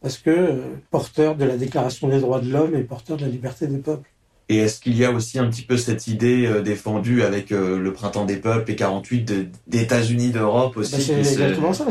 Parce 0.01 0.17
que 0.17 0.29
euh, 0.29 0.61
porteur 0.89 1.35
de 1.35 1.43
la 1.43 1.57
Déclaration 1.57 2.07
des 2.07 2.21
droits 2.21 2.39
de 2.39 2.49
l'homme 2.49 2.73
et 2.75 2.81
porteur 2.81 3.17
de 3.17 3.23
la 3.23 3.27
liberté 3.27 3.67
des 3.67 3.77
peuples. 3.77 4.09
Et 4.47 4.59
est-ce 4.59 4.79
qu'il 4.79 4.97
y 4.97 5.03
a 5.03 5.11
aussi 5.11 5.37
un 5.37 5.47
petit 5.49 5.63
peu 5.63 5.75
cette 5.75 6.07
idée 6.07 6.47
euh, 6.47 6.61
défendue 6.61 7.21
avec 7.21 7.51
euh, 7.51 7.77
le 7.77 7.91
printemps 7.91 8.23
des 8.23 8.37
peuples 8.37 8.71
et 8.71 8.77
48 8.77 9.31
d'États-Unis 9.67 10.31
d'Europe 10.31 10.77
aussi 10.77 10.93
bah, 10.93 11.03
C'est 11.05 11.19
exactement 11.19 11.73
ça. 11.73 11.87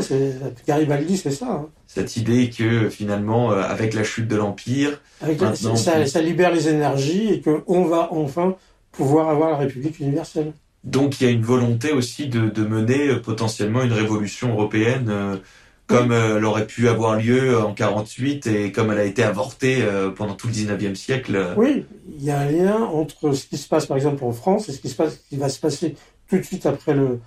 Garibaldi, 0.67 1.15
c'est 1.15 1.29
ça. 1.29 1.51
Hein. 1.51 1.69
Cette 1.85 2.17
idée 2.17 2.49
que 2.49 2.89
finalement, 2.89 3.51
avec 3.51 3.93
la 3.93 4.03
chute 4.03 4.27
de 4.27 4.35
l'empire, 4.35 4.99
ça, 5.75 6.07
ça, 6.07 6.21
libère 6.21 6.51
les 6.51 6.69
énergies 6.69 7.29
et 7.33 7.41
qu'on 7.41 7.85
va 7.85 8.09
enfin 8.11 8.55
pouvoir 8.91 9.29
avoir 9.29 9.51
la 9.51 9.57
République 9.57 9.99
universelle. 9.99 10.53
Donc 10.83 11.19
il 11.19 11.25
y 11.25 11.27
a 11.27 11.31
une 11.31 11.43
volonté 11.43 11.91
aussi 11.91 12.27
de, 12.27 12.63
mener 12.63 13.15
potentiellement 13.17 13.83
une 13.83 13.93
révolution 13.93 14.51
européenne 14.53 15.39
comme 15.89 16.11
euh, 16.11 16.37
elle 16.37 16.45
aurait 16.45 16.67
pu 16.67 16.87
avoir 16.87 17.17
lieu 17.17 17.59
en 17.59 17.73
48 17.73 18.47
et 18.47 18.71
comme 18.71 18.91
elle 18.91 18.99
a 18.99 19.03
été 19.03 19.23
avortée 19.23 19.81
euh, 19.81 20.11
pendant 20.11 20.35
tout 20.35 20.47
le 20.47 20.53
19e 20.53 20.93
siècle. 20.93 21.53
Oui, 21.57 21.83
il 22.15 22.23
y 22.23 22.29
a 22.29 22.39
un 22.39 22.45
lien 22.49 22.75
entre 22.83 23.33
ce 23.33 23.47
qui 23.47 23.57
se 23.57 23.67
passe 23.67 23.87
par 23.87 23.97
exemple 23.97 24.23
en 24.23 24.31
France 24.31 24.69
et 24.69 24.71
ce 24.71 24.79
qui, 24.79 25.35
va 25.37 25.49
se 25.49 25.59
passer 25.59 25.95
tout 26.29 26.37
de 26.37 26.43
suite 26.43 26.67
après 26.67 26.95
euh, 26.95 27.17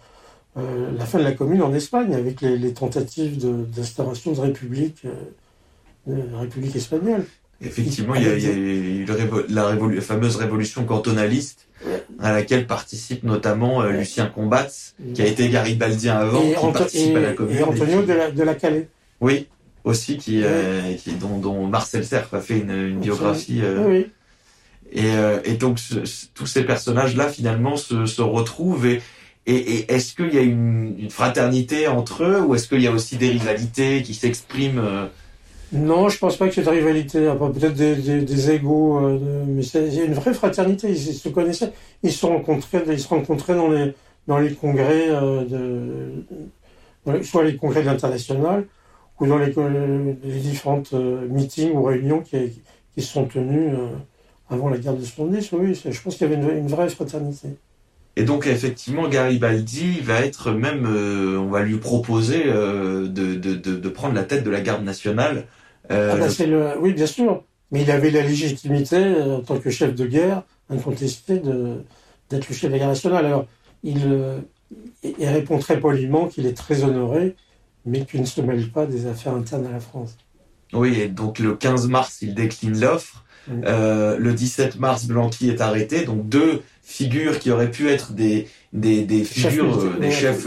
la 0.97 1.05
fin 1.05 1.19
de 1.19 1.25
la 1.25 1.33
Commune 1.33 1.61
en 1.61 1.75
Espagne, 1.75 2.15
avec 2.15 2.41
les, 2.41 2.73
tentatives 2.73 3.37
d'instauration 3.69 4.31
de, 4.33 4.41
république, 4.41 5.05
de 6.07 6.37
république 6.37 6.77
espagnole. 6.77 7.25
Effectivement, 7.65 8.15
il 8.15 8.23
y 8.23 8.27
a, 8.27 8.37
il 8.37 8.43
y 8.43 8.47
a 8.47 8.53
eu 8.53 9.07
la, 9.49 9.75
la, 9.75 10.01
fameuse 10.01 10.37
révolution 10.37 10.85
cantonaliste 10.85 11.69
à 12.19 12.33
laquelle 12.33 12.67
participe 12.67 13.23
notamment 13.23 13.83
euh, 13.83 13.91
Lucien 13.91 14.27
Combats, 14.27 14.69
qui 15.15 15.23
a 15.23 15.27
été 15.27 15.49
garibaldien 15.49 16.17
avant, 16.17 16.43
et 16.43 16.55
qui 16.55 16.73
participe 16.73 17.17
à 17.17 17.21
la 17.21 17.33
commune. 17.33 17.59
Et 17.59 17.63
Antonio 17.63 18.03
de, 18.03 18.13
la, 18.13 18.31
de 18.31 18.43
la 18.43 18.55
Calais. 18.55 18.89
Oui, 19.21 19.49
aussi, 19.85 20.17
qui, 20.19 20.43
euh, 20.43 20.95
qui 20.95 21.13
dont, 21.13 21.39
dont, 21.39 21.67
Marcel 21.67 22.05
Cerf 22.05 22.33
a 22.35 22.41
fait 22.41 22.59
une, 22.59 22.71
une 22.71 23.01
biographie. 23.01 23.61
Euh, 23.63 23.85
oui. 23.87 24.07
Et, 24.93 25.11
et, 25.45 25.55
donc, 25.55 25.79
tous 26.35 26.47
ces 26.47 26.65
personnages-là, 26.65 27.29
finalement, 27.29 27.77
se, 27.77 28.05
se 28.05 28.21
retrouvent 28.21 28.85
et, 28.85 29.01
et, 29.47 29.57
et 29.57 29.93
est-ce 29.93 30.15
qu'il 30.15 30.35
y 30.35 30.39
a 30.39 30.43
une, 30.43 30.97
une, 30.99 31.11
fraternité 31.11 31.89
entre 31.89 32.25
eux 32.25 32.41
ou 32.43 32.55
est-ce 32.55 32.69
qu'il 32.69 32.83
y 32.83 32.87
a 32.87 32.93
aussi 32.93 33.17
des 33.17 33.31
rivalités 33.31 34.03
qui 34.03 34.13
s'expriment 34.13 35.09
non, 35.73 36.09
je 36.09 36.19
pense 36.19 36.37
pas 36.37 36.49
que 36.49 36.55
cette 36.55 36.69
rivalité. 36.69 37.33
Peut-être 37.39 37.75
des, 37.75 37.95
des, 37.95 38.51
égaux, 38.51 38.99
euh, 38.99 39.45
mais 39.47 39.63
il 39.63 39.95
y 39.95 40.01
a 40.01 40.05
une 40.05 40.13
vraie 40.13 40.35
fraternité. 40.35 40.91
Ils, 40.91 40.99
se 40.99 41.29
connaissaient. 41.31 41.73
Ils 42.03 42.13
se 42.13 42.27
rencontraient, 42.27 42.85
ils 42.89 43.01
se 43.01 43.09
rencontraient 43.09 43.55
dans 43.55 43.71
les 43.71 43.95
dans 44.27 44.39
les 44.39 44.55
congrès 44.55 45.09
euh, 45.09 45.45
de, 47.05 47.23
soit 47.23 47.45
les 47.45 47.57
congrès 47.57 47.83
de 47.83 47.87
l'international 47.87 48.67
ou 49.21 49.27
dans 49.27 49.39
les, 49.39 49.53
les 50.25 50.41
différentes 50.41 50.93
euh, 50.95 51.27
meetings 51.29 51.73
ou 51.73 51.83
réunions 51.85 52.21
qui, 52.21 52.63
qui 52.95 53.03
sont 53.03 53.27
tenus 53.27 53.73
euh, 53.73 53.89
avant 54.51 54.69
la 54.69 54.79
guerre 54.79 54.95
de 54.95 55.05
70. 55.05 55.53
Oui, 55.53 55.81
je 55.85 56.01
pense 56.01 56.17
qu'il 56.17 56.29
y 56.29 56.33
avait 56.33 56.59
une, 56.59 56.67
vraie 56.67 56.89
fraternité. 56.89 57.49
Et 58.17 58.25
donc 58.25 58.47
effectivement, 58.47 59.09
Garibaldi 59.09 60.01
va 60.01 60.21
être 60.21 60.51
même, 60.51 60.87
on 60.87 61.49
va 61.49 61.63
lui 61.63 61.79
proposer 61.79 62.45
de, 62.45 63.07
de, 63.07 63.35
de, 63.35 63.55
de, 63.55 63.89
prendre 63.89 64.15
la 64.15 64.25
tête 64.25 64.45
de 64.45 64.51
la 64.51 64.61
garde 64.61 64.85
nationale 64.85 65.47
euh, 65.91 66.13
ah 66.15 66.17
bah, 66.17 66.47
le... 66.47 66.79
Oui, 66.81 66.93
bien 66.93 67.07
sûr. 67.07 67.43
Mais 67.71 67.83
il 67.83 67.91
avait 67.91 68.11
la 68.11 68.23
légitimité, 68.23 68.97
euh, 68.97 69.39
en 69.39 69.41
tant 69.41 69.59
que 69.59 69.71
chef 69.71 69.95
de 69.95 70.07
guerre, 70.07 70.43
incontesté, 70.69 71.41
d'être 72.31 72.49
le 72.49 72.55
chef 72.55 72.65
de 72.65 72.73
la 72.73 72.79
guerre 72.79 72.89
nationale. 72.89 73.27
Alors, 73.27 73.47
il, 73.83 74.03
euh, 74.05 74.39
il 75.03 75.27
répond 75.27 75.59
très 75.59 75.81
poliment 75.81 76.27
qu'il 76.27 76.47
est 76.47 76.57
très 76.57 76.85
honoré, 76.85 77.35
mais 77.87 78.05
qu'il 78.05 78.21
ne 78.21 78.27
se 78.27 78.41
mêle 78.41 78.71
pas 78.71 78.87
des 78.87 79.07
affaires 79.07 79.35
internes 79.35 79.67
à 79.67 79.73
la 79.73 79.81
France. 79.81 80.17
Oui, 80.73 81.01
et 81.01 81.09
donc 81.09 81.39
le 81.39 81.55
15 81.55 81.89
mars, 81.89 82.19
il 82.23 82.35
décline 82.35 82.79
l'offre. 82.79 83.25
Euh, 83.51 84.19
le 84.19 84.33
17 84.33 84.79
mars, 84.79 85.07
Blanqui 85.07 85.49
est 85.49 85.61
arrêté. 85.61 86.05
Donc 86.05 86.29
deux 86.29 86.63
figures 86.83 87.39
qui 87.39 87.51
auraient 87.51 87.71
pu 87.71 87.89
être 87.89 88.13
des, 88.13 88.47
des, 88.73 89.05
des 89.05 89.25
figures, 89.25 89.99
des 89.99 90.11
chefs 90.11 90.47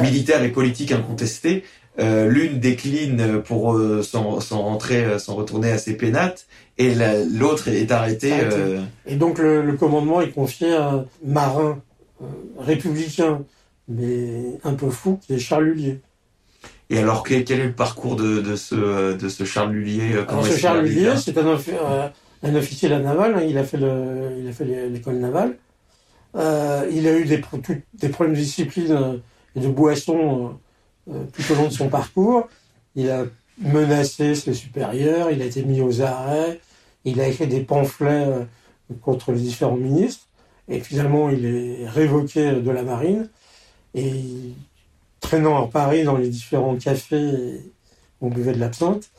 militaires 0.00 0.42
et 0.42 0.50
politiques 0.50 0.92
incontestés, 0.92 1.64
l'une 1.98 2.60
décline 2.60 3.42
pour 3.42 3.74
euh, 3.74 4.02
s'en 4.02 4.38
rentrer, 4.62 5.04
euh, 5.04 5.18
s'en 5.18 5.34
retourner 5.34 5.70
à 5.72 5.78
ses 5.78 5.96
pénates, 5.96 6.46
et 6.78 6.94
l'autre 7.32 7.68
est 7.68 7.90
arrêtée. 7.90 8.34
Et 9.06 9.16
donc 9.16 9.38
le, 9.38 9.62
le, 9.62 9.72
commandement 9.74 10.20
est 10.20 10.30
confié 10.30 10.74
à 10.74 10.90
un 10.90 11.04
marin 11.24 11.80
républicain, 12.58 13.42
mais 13.88 14.58
un 14.64 14.74
peu 14.74 14.90
fou, 14.90 15.18
qui 15.26 15.34
est 15.34 15.38
Charles 15.38 15.64
Lullier. 15.64 16.00
Et 16.90 16.98
alors 16.98 17.22
quel, 17.22 17.42
est 17.50 17.56
le 17.56 17.72
parcours 17.72 18.16
de, 18.16 18.40
de 18.40 18.56
ce, 18.56 19.16
de 19.16 19.28
ce 19.28 19.44
Charles 19.44 19.72
Lullier 19.72 20.18
alors, 20.28 20.46
Ce 20.46 20.56
Charles 20.56 20.84
Lullier, 20.84 21.14
c'est 21.16 21.36
un, 21.36 21.58
un, 22.42 22.54
officier 22.54 22.88
de 22.88 22.94
la 22.94 23.00
navale. 23.00 23.34
Hein, 23.34 23.42
il 23.46 23.58
a 23.58 23.64
fait 23.64 23.78
l'école 24.88 25.16
navale. 25.16 25.56
il 26.34 27.08
a 27.08 27.18
eu 27.18 27.24
des, 27.24 27.42
des 27.94 28.08
problèmes 28.08 28.34
de 28.34 28.40
discipline 28.40 29.20
et 29.56 29.60
de 29.60 29.68
boisson 29.68 30.46
euh, 30.46 30.48
tout 31.32 31.52
au 31.52 31.54
long 31.56 31.68
de 31.68 31.72
son 31.72 31.88
parcours. 31.88 32.48
Il 32.94 33.10
a 33.10 33.24
menacé 33.60 34.34
ses 34.34 34.54
supérieurs, 34.54 35.30
il 35.30 35.42
a 35.42 35.44
été 35.44 35.62
mis 35.62 35.80
aux 35.80 36.00
arrêts, 36.00 36.60
il 37.04 37.20
a 37.20 37.28
écrit 37.28 37.46
des 37.46 37.60
pamphlets 37.60 38.26
euh, 38.26 38.44
contre 39.02 39.32
les 39.32 39.40
différents 39.40 39.76
ministres, 39.76 40.26
et 40.68 40.80
finalement 40.80 41.30
il 41.30 41.44
est 41.44 41.88
révoqué 41.88 42.52
de 42.52 42.70
la 42.70 42.82
marine, 42.82 43.28
et 43.94 44.12
traînant 45.20 45.56
en 45.56 45.66
Paris 45.66 46.04
dans 46.04 46.16
les 46.16 46.28
différents 46.28 46.76
cafés 46.76 47.60
où 48.20 48.26
on 48.26 48.30
buvait 48.30 48.52
de 48.52 48.60
l'absinthe, 48.60 49.10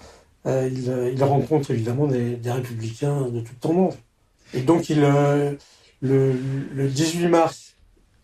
euh, 0.45 0.69
il, 1.13 1.23
rencontre 1.23 1.71
évidemment 1.71 2.07
des, 2.07 2.39
républicains 2.45 3.27
de 3.27 3.41
toute 3.41 3.59
tendance. 3.59 3.95
Et 4.53 4.61
donc 4.61 4.87
le, 4.89 5.57
le 6.01 6.87
18 6.87 7.27
mars, 7.27 7.75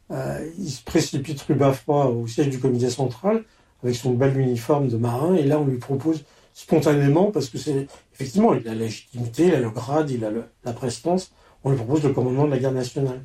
il 0.09 0.69
se 0.69 0.81
précipite 0.83 1.41
rue 1.41 1.57
au 1.87 2.27
siège 2.27 2.49
du 2.49 2.59
comité 2.59 2.89
central 2.89 3.43
avec 3.83 3.95
son 3.95 4.11
bel 4.11 4.37
uniforme 4.37 4.87
de 4.87 4.97
marin. 4.97 5.35
Et 5.35 5.43
là, 5.43 5.59
on 5.59 5.65
lui 5.65 5.77
propose 5.77 6.23
spontanément, 6.53 7.31
parce 7.31 7.49
que 7.49 7.57
c'est 7.57 7.87
effectivement, 8.13 8.53
il 8.53 8.67
a 8.67 8.73
la 8.73 8.81
légitimité, 8.81 9.47
il 9.47 9.55
a 9.55 9.59
le 9.59 9.69
grade, 9.69 10.09
il 10.09 10.23
a 10.23 10.31
la 10.63 10.73
prestance, 10.73 11.31
on 11.63 11.71
lui 11.71 11.77
propose 11.77 12.03
le 12.03 12.13
commandement 12.13 12.45
de 12.45 12.51
la 12.51 12.59
garde 12.59 12.75
nationale. 12.75 13.21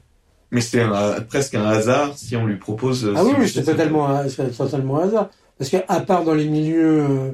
Mais 0.50 0.60
c'est 0.60 0.82
presque 1.28 1.54
un 1.54 1.64
hasard 1.64 2.16
si 2.16 2.34
on 2.36 2.46
lui 2.46 2.56
propose. 2.56 3.04
Euh, 3.04 3.14
ah 3.16 3.22
oui, 3.24 3.48
c'est 3.48 3.62
totalement, 3.62 4.08
totalement 4.56 5.00
un 5.00 5.08
hasard. 5.08 5.30
Parce 5.58 5.70
qu'à 5.70 6.00
part 6.00 6.24
dans 6.24 6.34
les 6.34 6.46
milieux 6.46 7.00
euh, 7.00 7.32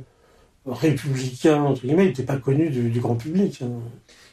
républicains, 0.67 1.63
entre 1.63 1.83
guillemets, 1.83 2.05
il 2.05 2.09
n'était 2.09 2.25
pas 2.25 2.37
connu 2.37 2.69
du, 2.69 3.01
grand 3.01 3.15
public. 3.15 3.61
Hein. 3.63 3.71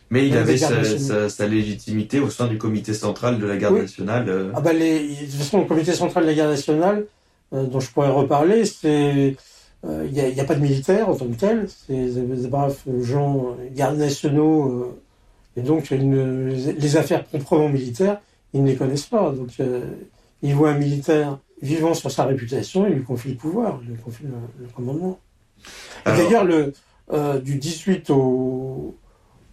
Mais 0.09 0.27
il 0.27 0.35
avait 0.35 0.57
sa, 0.57 1.29
sa, 1.29 1.47
légitimité 1.47 2.19
au 2.19 2.29
sein 2.29 2.47
du 2.47 2.57
comité 2.57 2.93
central 2.93 3.39
de 3.39 3.45
la 3.45 3.57
garde 3.57 3.77
nationale. 3.77 4.27
Euh. 4.27 4.51
Ah 4.53 4.61
bah 4.61 4.73
les, 4.73 5.07
de 5.07 5.25
toute 5.25 5.35
façon, 5.35 5.59
le 5.61 5.65
comité 5.65 5.93
central 5.93 6.23
de 6.23 6.29
la 6.29 6.35
garde 6.35 6.51
nationale, 6.51 7.05
dont 7.53 7.79
je 7.79 7.91
pourrais 7.91 8.09
reparler, 8.09 8.65
c'est 8.65 9.35
il 9.83 9.89
euh, 9.89 10.07
n'y 10.07 10.39
a, 10.39 10.43
a, 10.43 10.45
pas 10.45 10.55
de 10.55 10.61
militaires 10.61 11.09
en 11.09 11.15
tant 11.15 11.27
que 11.27 11.35
tel, 11.35 11.67
c'est 11.69 11.93
des 11.93 12.47
braves 12.47 12.77
gens, 13.01 13.57
gardes 13.71 13.97
nationaux, 13.97 14.69
euh, 14.69 14.99
et 15.57 15.61
donc 15.61 15.91
une, 15.91 16.47
les 16.47 16.97
affaires 16.97 17.25
proprement 17.25 17.67
militaires, 17.67 18.21
ils 18.53 18.63
ne 18.63 18.69
les 18.69 18.75
connaissent 18.75 19.07
pas. 19.07 19.31
Donc 19.31 19.49
ils 20.41 20.55
voient 20.55 20.71
un 20.71 20.77
militaire 20.77 21.37
vivant 21.61 21.93
sur 21.93 22.11
sa 22.11 22.25
réputation, 22.25 22.87
ils 22.87 22.93
lui 22.93 23.03
confient 23.03 23.31
le 23.31 23.35
pouvoir, 23.35 23.79
ils 23.83 23.89
lui 23.89 23.97
confient 23.97 24.23
le, 24.23 24.67
commandement. 24.69 25.19
D'ailleurs, 26.05 26.45
le 26.45 26.73
du 27.41 27.57
18 27.57 28.09
au, 28.09 28.95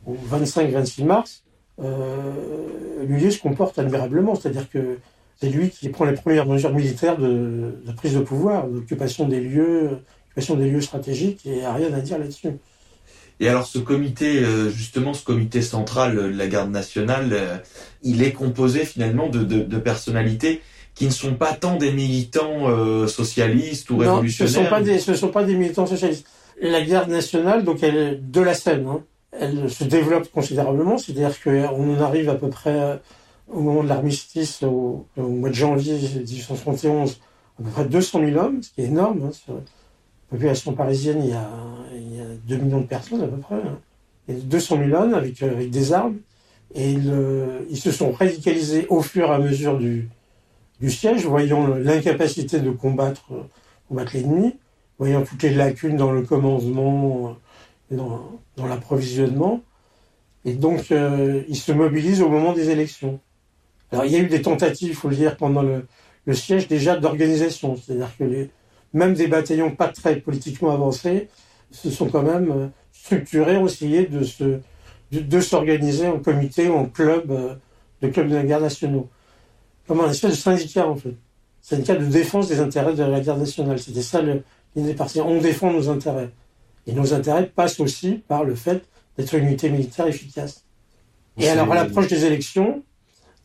au 0.07 0.17
25-26 0.31 1.05
mars, 1.05 1.43
euh, 1.83 3.31
se 3.31 3.41
comporte 3.41 3.79
admirablement, 3.79 4.35
c'est-à-dire 4.35 4.69
que 4.71 4.99
c'est 5.41 5.49
lui 5.49 5.71
qui 5.71 5.89
prend 5.89 6.05
les 6.05 6.13
premières 6.13 6.47
mesures 6.47 6.73
militaires 6.73 7.17
de, 7.17 7.75
de 7.85 7.93
prise 7.93 8.15
de 8.15 8.21
pouvoir, 8.21 8.69
d'occupation 8.69 9.27
des 9.27 9.41
lieux, 9.41 9.99
occupation 10.27 10.57
des 10.57 10.71
lieux 10.71 10.83
stratégiques, 10.83 11.47
et 11.47 11.65
a 11.65 11.73
rien 11.73 11.93
à 11.95 12.01
dire 12.01 12.19
là-dessus. 12.19 12.49
Et 13.41 13.49
alors 13.49 13.67
ce 13.67 13.79
comité, 13.79 14.41
euh, 14.41 14.69
justement 14.69 15.15
ce 15.15 15.25
comité 15.25 15.63
central 15.63 16.15
de 16.15 16.37
la 16.37 16.47
garde 16.47 16.71
nationale, 16.71 17.31
euh, 17.33 17.57
il 18.03 18.23
est 18.23 18.33
composé 18.33 18.85
finalement 18.85 19.29
de, 19.29 19.43
de, 19.43 19.61
de, 19.61 19.79
personnalités 19.79 20.61
qui 20.95 21.07
ne 21.07 21.11
sont 21.11 21.33
pas 21.35 21.55
tant 21.55 21.77
des 21.77 21.91
militants 21.91 22.69
euh, 22.69 23.07
socialistes 23.07 23.89
ou 23.89 23.95
non, 23.95 24.17
révolutionnaires. 24.17 24.53
Ce 24.53 24.59
ne 24.59 24.65
sont, 24.65 24.71
pas 24.71 24.83
des, 24.83 24.99
ce 24.99 25.15
sont 25.15 25.29
pas 25.29 25.45
des 25.45 25.55
militants 25.55 25.87
socialistes. 25.87 26.27
La 26.61 26.83
garde 26.83 27.09
nationale, 27.09 27.65
donc 27.65 27.83
elle 27.83 27.97
est 27.97 28.15
de 28.17 28.41
la 28.43 28.53
Seine, 28.53 28.87
hein, 28.87 29.03
elle 29.33 29.71
se 29.71 29.85
développe 29.85 30.31
considérablement, 30.31 30.99
c'est-à-dire 30.99 31.41
qu'on 31.43 31.97
en 31.97 32.01
arrive 32.03 32.29
à 32.29 32.35
peu 32.35 32.51
près 32.51 33.01
au 33.53 33.61
moment 33.61 33.83
de 33.83 33.89
l'armistice, 33.89 34.63
au, 34.63 35.07
mois 35.17 35.51
de 35.51 35.55
janvier 35.55 35.95
1871, 35.95 37.21
à 37.59 37.63
peu 37.63 37.71
près 37.71 37.85
200 37.85 38.21
000 38.25 38.39
hommes, 38.39 38.63
ce 38.63 38.71
qui 38.71 38.83
est 38.83 38.87
énorme. 38.87 39.31
Hein, 39.49 39.55
la 39.55 40.37
population 40.37 40.73
parisienne, 40.73 41.21
il 41.25 41.31
y, 41.31 41.33
a, 41.33 41.49
il 41.95 42.17
y 42.17 42.21
a 42.21 42.25
2 42.47 42.57
millions 42.57 42.81
de 42.81 42.87
personnes 42.87 43.23
à 43.23 43.27
peu 43.27 43.39
près. 43.39 43.57
Hein. 43.57 43.79
Et 44.29 44.35
200 44.35 44.79
000 44.87 45.03
hommes 45.03 45.15
avec, 45.15 45.43
des 45.71 45.93
armes. 45.93 46.19
Et 46.75 46.93
ils, 46.93 47.13
ils, 47.69 47.79
se 47.79 47.91
sont 47.91 48.13
radicalisés 48.13 48.87
au 48.89 49.03
fur 49.03 49.27
et 49.27 49.35
à 49.35 49.39
mesure 49.39 49.77
du, 49.79 50.09
siège, 50.89 51.27
voyant 51.27 51.67
l'incapacité 51.67 52.61
de 52.61 52.71
combattre, 52.71 53.33
combattre 53.89 54.13
l'ennemi, 54.15 54.55
voyant 54.99 55.23
toutes 55.23 55.43
les 55.43 55.55
lacunes 55.55 55.97
dans 55.97 56.13
le 56.13 56.23
commandement 56.23 57.37
dans, 57.91 58.41
dans 58.57 58.67
l'approvisionnement. 58.67 59.63
Et 60.45 60.55
donc, 60.55 60.91
euh, 60.91 61.43
ils 61.49 61.57
se 61.57 61.73
mobilisent 61.73 62.23
au 62.23 62.29
moment 62.29 62.53
des 62.53 62.71
élections. 62.71 63.21
Alors, 63.93 64.05
il 64.05 64.13
y 64.13 64.17
a 64.17 64.19
eu 64.19 64.27
des 64.27 64.43
tentatives, 64.43 64.91
il 64.91 64.95
faut 64.95 65.09
le 65.09 65.17
dire, 65.17 65.37
pendant 65.37 65.63
le, 65.63 65.87
le 66.27 66.35
siège 66.35 66.69
déjà 66.69 66.97
d'organisation. 66.97 67.77
C'est-à-dire 67.77 68.11
que 68.19 68.25
les, 68.25 68.51
même 68.93 69.15
des 69.15 69.27
bataillons 69.27 69.75
pas 69.75 69.89
très 69.89 70.17
politiquement 70.17 70.73
avancés 70.73 71.29
se 71.71 71.91
sont 71.91 72.09
quand 72.09 72.23
même 72.23 72.51
euh, 72.51 72.67
structurés, 72.93 73.57
ont 73.57 73.67
essayé 73.67 74.07
de 74.07 74.25
se 74.25 74.61
de, 75.13 75.21
de 75.21 75.41
s'organiser 75.41 76.07
en 76.07 76.21
comité 76.21 76.69
ou 76.69 76.75
en 76.75 76.87
club 76.87 77.31
euh, 77.31 77.55
de 78.03 78.09
clubs 78.09 78.29
de 78.29 78.37
la 78.37 78.45
guerre 78.45 78.61
nationaux. 78.61 79.09
Comme 79.87 80.01
un 80.01 80.11
espèce 80.11 80.31
de 80.31 80.37
syndicat, 80.37 80.87
en 80.89 80.97
fait. 80.97 81.15
Syndicat 81.63 81.97
de 81.97 82.07
défense 82.07 82.49
des 82.49 82.61
intérêts 82.61 82.95
de 82.95 83.03
la 83.03 83.21
guerre 83.21 83.37
nationale. 83.37 83.79
C'était 83.79 84.03
ça 84.03 84.23
l'idée 84.77 84.95
partie. 84.95 85.21
On 85.21 85.41
défend 85.41 85.73
nos 85.73 85.89
intérêts. 85.89 86.31
Et 86.87 86.93
nos 86.93 87.13
intérêts 87.13 87.47
passent 87.47 87.81
aussi 87.81 88.23
par 88.27 88.45
le 88.45 88.55
fait 88.55 88.85
d'être 89.19 89.35
une 89.35 89.47
unité 89.47 89.69
militaire 89.69 90.07
efficace. 90.07 90.65
Et 91.39 91.49
alors, 91.49 91.71
à 91.73 91.75
l'approche 91.75 92.09
des 92.09 92.25
élections, 92.25 92.83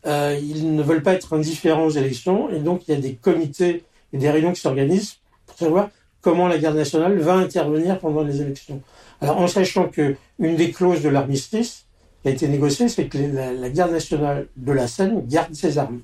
euh, 0.05 0.39
ils 0.41 0.75
ne 0.75 0.83
veulent 0.83 1.03
pas 1.03 1.13
être 1.13 1.35
indifférents 1.35 1.85
aux 1.85 1.91
élections, 1.91 2.49
et 2.49 2.59
donc 2.59 2.87
il 2.87 2.93
y 2.93 2.97
a 2.97 3.01
des 3.01 3.13
comités 3.13 3.83
et 4.13 4.17
des 4.17 4.29
réunions 4.29 4.53
qui 4.53 4.61
s'organisent 4.61 5.17
pour 5.47 5.57
savoir 5.57 5.89
comment 6.21 6.47
la 6.47 6.57
garde 6.57 6.75
nationale 6.75 7.17
va 7.19 7.35
intervenir 7.35 7.99
pendant 7.99 8.23
les 8.23 8.41
élections. 8.41 8.81
Alors, 9.21 9.39
en 9.39 9.47
sachant 9.47 9.87
que 9.87 10.15
une 10.39 10.55
des 10.55 10.71
clauses 10.71 11.01
de 11.01 11.09
l'armistice 11.09 11.85
qui 12.21 12.29
a 12.29 12.31
été 12.31 12.47
négociée, 12.47 12.89
c'est 12.89 13.05
que 13.05 13.17
la, 13.17 13.53
la, 13.53 13.69
garde 13.69 13.91
nationale 13.91 14.47
de 14.57 14.71
la 14.71 14.87
Seine 14.87 15.25
garde 15.27 15.53
ses 15.53 15.77
armes. 15.77 16.01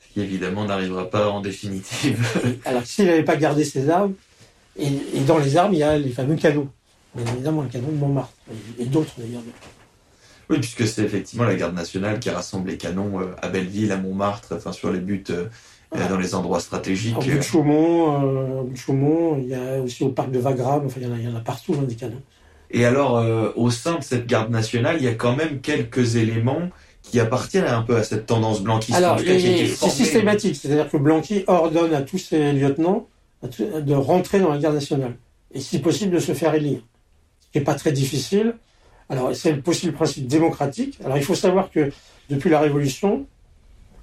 Ce 0.00 0.14
qui 0.14 0.20
évidemment 0.20 0.64
n'arrivera 0.64 1.10
pas 1.10 1.28
en 1.28 1.40
définitive. 1.40 2.24
Alors, 2.64 2.84
s'il 2.84 3.06
n'avait 3.06 3.24
pas 3.24 3.36
gardé 3.36 3.64
ses 3.64 3.90
armes, 3.90 4.14
et, 4.76 4.86
et, 4.86 5.20
dans 5.26 5.38
les 5.38 5.56
armes, 5.56 5.74
il 5.74 5.80
y 5.80 5.82
a 5.82 5.96
les 5.98 6.10
fameux 6.10 6.36
canons. 6.36 6.68
Bien 7.14 7.32
évidemment, 7.32 7.62
le 7.62 7.68
canon 7.68 7.88
de 7.88 7.96
Montmartre, 7.96 8.32
et, 8.78 8.82
et 8.82 8.86
d'autres 8.86 9.12
d'ailleurs. 9.18 9.42
Oui, 10.54 10.60
puisque 10.60 10.86
c'est 10.86 11.02
effectivement 11.02 11.44
la 11.44 11.56
garde 11.56 11.74
nationale 11.74 12.20
qui 12.20 12.30
rassemble 12.30 12.70
les 12.70 12.76
canons 12.76 13.20
à 13.42 13.48
Belleville, 13.48 13.90
à 13.90 13.96
Montmartre, 13.96 14.54
enfin 14.56 14.72
sur 14.72 14.92
les 14.92 15.00
buts 15.00 15.24
euh, 15.96 16.08
dans 16.08 16.18
les 16.18 16.34
endroits 16.34 16.60
stratégiques. 16.60 17.16
Au 17.16 17.20
bout 17.20 17.36
de 17.36 17.40
Chaumont, 17.40 18.22
euh, 18.22 18.60
au 18.60 18.64
bout 18.64 18.72
de 18.72 18.78
Chaumont, 18.78 19.38
il 19.38 19.48
y 19.48 19.54
a 19.54 19.80
aussi 19.80 20.02
au 20.02 20.08
parc 20.08 20.30
de 20.30 20.38
Wagram, 20.38 20.82
enfin 20.86 21.00
il 21.00 21.06
y 21.06 21.10
en 21.10 21.14
a, 21.14 21.18
il 21.18 21.24
y 21.24 21.28
en 21.28 21.36
a 21.36 21.40
partout 21.40 21.74
hein, 21.78 21.84
des 21.84 21.94
canons. 21.94 22.22
Et 22.70 22.84
alors, 22.84 23.18
euh, 23.18 23.50
au 23.56 23.70
sein 23.70 23.98
de 23.98 24.02
cette 24.02 24.26
garde 24.26 24.50
nationale, 24.50 24.96
il 24.98 25.04
y 25.04 25.08
a 25.08 25.14
quand 25.14 25.36
même 25.36 25.60
quelques 25.60 26.16
éléments 26.16 26.70
qui 27.02 27.20
appartiennent 27.20 27.66
un 27.66 27.82
peu 27.82 27.96
à 27.96 28.02
cette 28.02 28.26
tendance 28.26 28.62
blanquiste. 28.62 28.96
Alors, 28.96 29.20
c'est 29.20 29.66
systématique, 29.88 30.56
c'est-à-dire 30.56 30.90
que 30.90 30.96
Blanqui 30.96 31.44
ordonne 31.46 31.94
à 31.94 32.02
tous 32.02 32.18
ses 32.18 32.52
lieutenants 32.52 33.06
de 33.60 33.94
rentrer 33.94 34.40
dans 34.40 34.50
la 34.50 34.58
garde 34.58 34.74
nationale, 34.74 35.16
et 35.52 35.60
si 35.60 35.78
possible 35.78 36.12
de 36.12 36.18
se 36.18 36.32
faire 36.32 36.54
élire. 36.54 36.80
Ce 37.40 37.46
qui 37.52 37.58
n'est 37.58 37.64
pas 37.64 37.74
très 37.74 37.92
difficile. 37.92 38.54
Alors, 39.08 39.34
c'est 39.34 39.66
aussi 39.68 39.86
le 39.86 39.92
principe 39.92 40.26
démocratique. 40.26 40.98
Alors, 41.04 41.16
il 41.16 41.24
faut 41.24 41.34
savoir 41.34 41.70
que 41.70 41.90
depuis 42.30 42.50
la 42.50 42.60
Révolution, 42.60 43.26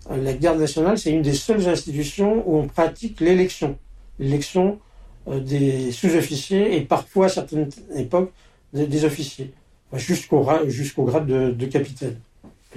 la 0.09 0.33
garde 0.33 0.59
nationale, 0.59 0.97
c'est 0.97 1.11
une 1.11 1.21
des 1.21 1.33
seules 1.33 1.67
institutions 1.67 2.43
où 2.47 2.57
on 2.57 2.67
pratique 2.67 3.19
l'élection. 3.19 3.77
L'élection 4.19 4.79
des 5.27 5.91
sous-officiers 5.91 6.75
et 6.75 6.81
parfois, 6.81 7.27
à 7.27 7.29
certaines 7.29 7.69
époques, 7.95 8.31
des, 8.73 9.05
officiers, 9.05 9.53
jusqu'au 9.93 10.47
jusqu'au 10.67 11.03
grade 11.03 11.27
de, 11.27 11.65
capitaine. 11.65 12.17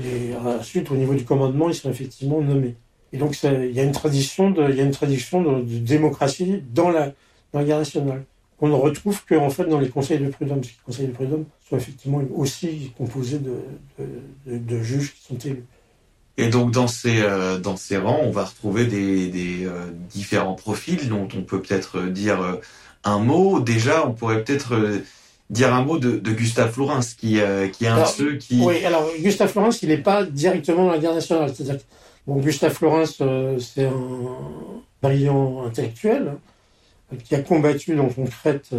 Et 0.03 0.35
ensuite, 0.35 0.91
au 0.91 0.97
niveau 0.97 1.15
du 1.15 1.25
commandement, 1.25 1.69
ils 1.69 1.75
sont 1.75 1.91
effectivement 1.91 2.41
nommés. 2.41 2.75
Et 3.13 3.17
donc, 3.17 3.41
il 3.43 3.73
y 3.73 3.81
a 3.81 3.85
une 3.85 3.93
tradition 3.93 4.51
de, 4.51 4.73
y 4.73 4.81
a 4.81 4.85
une 4.85 4.91
tradition 4.91 5.41
de, 5.43 5.79
démocratie 5.79 6.63
dans 6.73 6.91
la, 6.91 7.13
dans 7.53 7.61
la 7.61 7.65
garde 7.65 7.81
nationale. 7.81 8.25
On 8.65 8.69
ne 8.69 8.73
retrouve 8.73 9.23
que 9.27 9.35
en 9.35 9.51
fait 9.51 9.67
dans 9.67 9.79
les 9.79 9.91
conseils 9.91 10.19
de 10.19 10.31
prud'homme, 10.31 10.63
parce 10.63 10.69
que 10.69 10.79
les 10.79 10.85
conseils 10.87 11.07
de 11.09 11.13
prud'homme 11.13 11.45
sont 11.69 11.77
effectivement 11.77 12.23
aussi 12.35 12.93
composés 12.97 13.39
de, 13.39 13.57
de, 13.99 14.57
de, 14.57 14.83
juges 14.83 15.13
qui 15.13 15.23
sont 15.27 15.37
élus. 15.37 15.67
Et 16.39 16.49
donc 16.49 16.71
dans 16.71 16.87
ces 16.87 17.21
euh, 17.21 17.59
dans 17.59 17.77
ces 17.77 17.99
rangs, 17.99 18.23
on 18.23 18.31
va 18.31 18.45
retrouver 18.45 18.87
des, 18.87 19.29
des 19.29 19.67
euh, 19.67 19.91
différents 20.09 20.55
profils 20.55 21.11
dont 21.11 21.29
on 21.37 21.43
peut 21.43 21.61
peut-être 21.61 22.05
dire 22.05 22.41
euh, 22.41 22.55
un 23.05 23.19
mot. 23.19 23.61
Déjà, 23.61 24.07
on 24.07 24.15
pourrait 24.15 24.43
peut-être 24.43 25.03
dire 25.51 25.75
un 25.75 25.83
mot 25.83 25.99
de, 25.99 26.13
de 26.13 26.33
Gustave 26.33 26.73
Flourens, 26.73 27.15
qui 27.19 27.41
qui 27.73 27.85
est 27.85 27.89
un 27.89 28.01
de 28.01 28.09
ceux 28.09 28.37
qui. 28.37 28.63
Oui, 28.63 28.83
alors 28.87 29.07
Gustave 29.21 29.51
Flourens, 29.51 29.83
il 29.83 29.91
n'est 29.91 29.99
pas 29.99 30.25
directement 30.25 30.87
dans 30.87 30.93
la 30.93 30.99
guerre 30.99 31.15
nationale. 31.15 31.53
C'est-à-dire 31.55 31.77
que 31.77 31.85
bon, 32.27 32.37
Gustave 32.37 32.73
Flourens, 32.73 33.05
c'est 33.59 33.85
un 33.85 33.93
brillant 35.03 35.67
intellectuel 35.67 36.29
hein, 36.33 36.39
qui 37.25 37.35
a 37.35 37.41
combattu 37.41 37.95
donc 37.95 38.19
en 38.19 38.25
Crète 38.25 38.71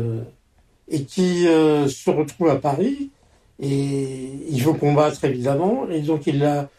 et 0.89 1.03
qui 1.03 1.43
se 1.43 2.09
retrouve 2.09 2.49
à 2.49 2.57
Paris 2.57 3.11
et 3.59 4.29
il 4.49 4.63
veut 4.63 4.73
combattre 4.73 5.23
évidemment 5.23 5.89
et 5.89 6.01
donc 6.01 6.27
il 6.27 6.43
a 6.43 6.69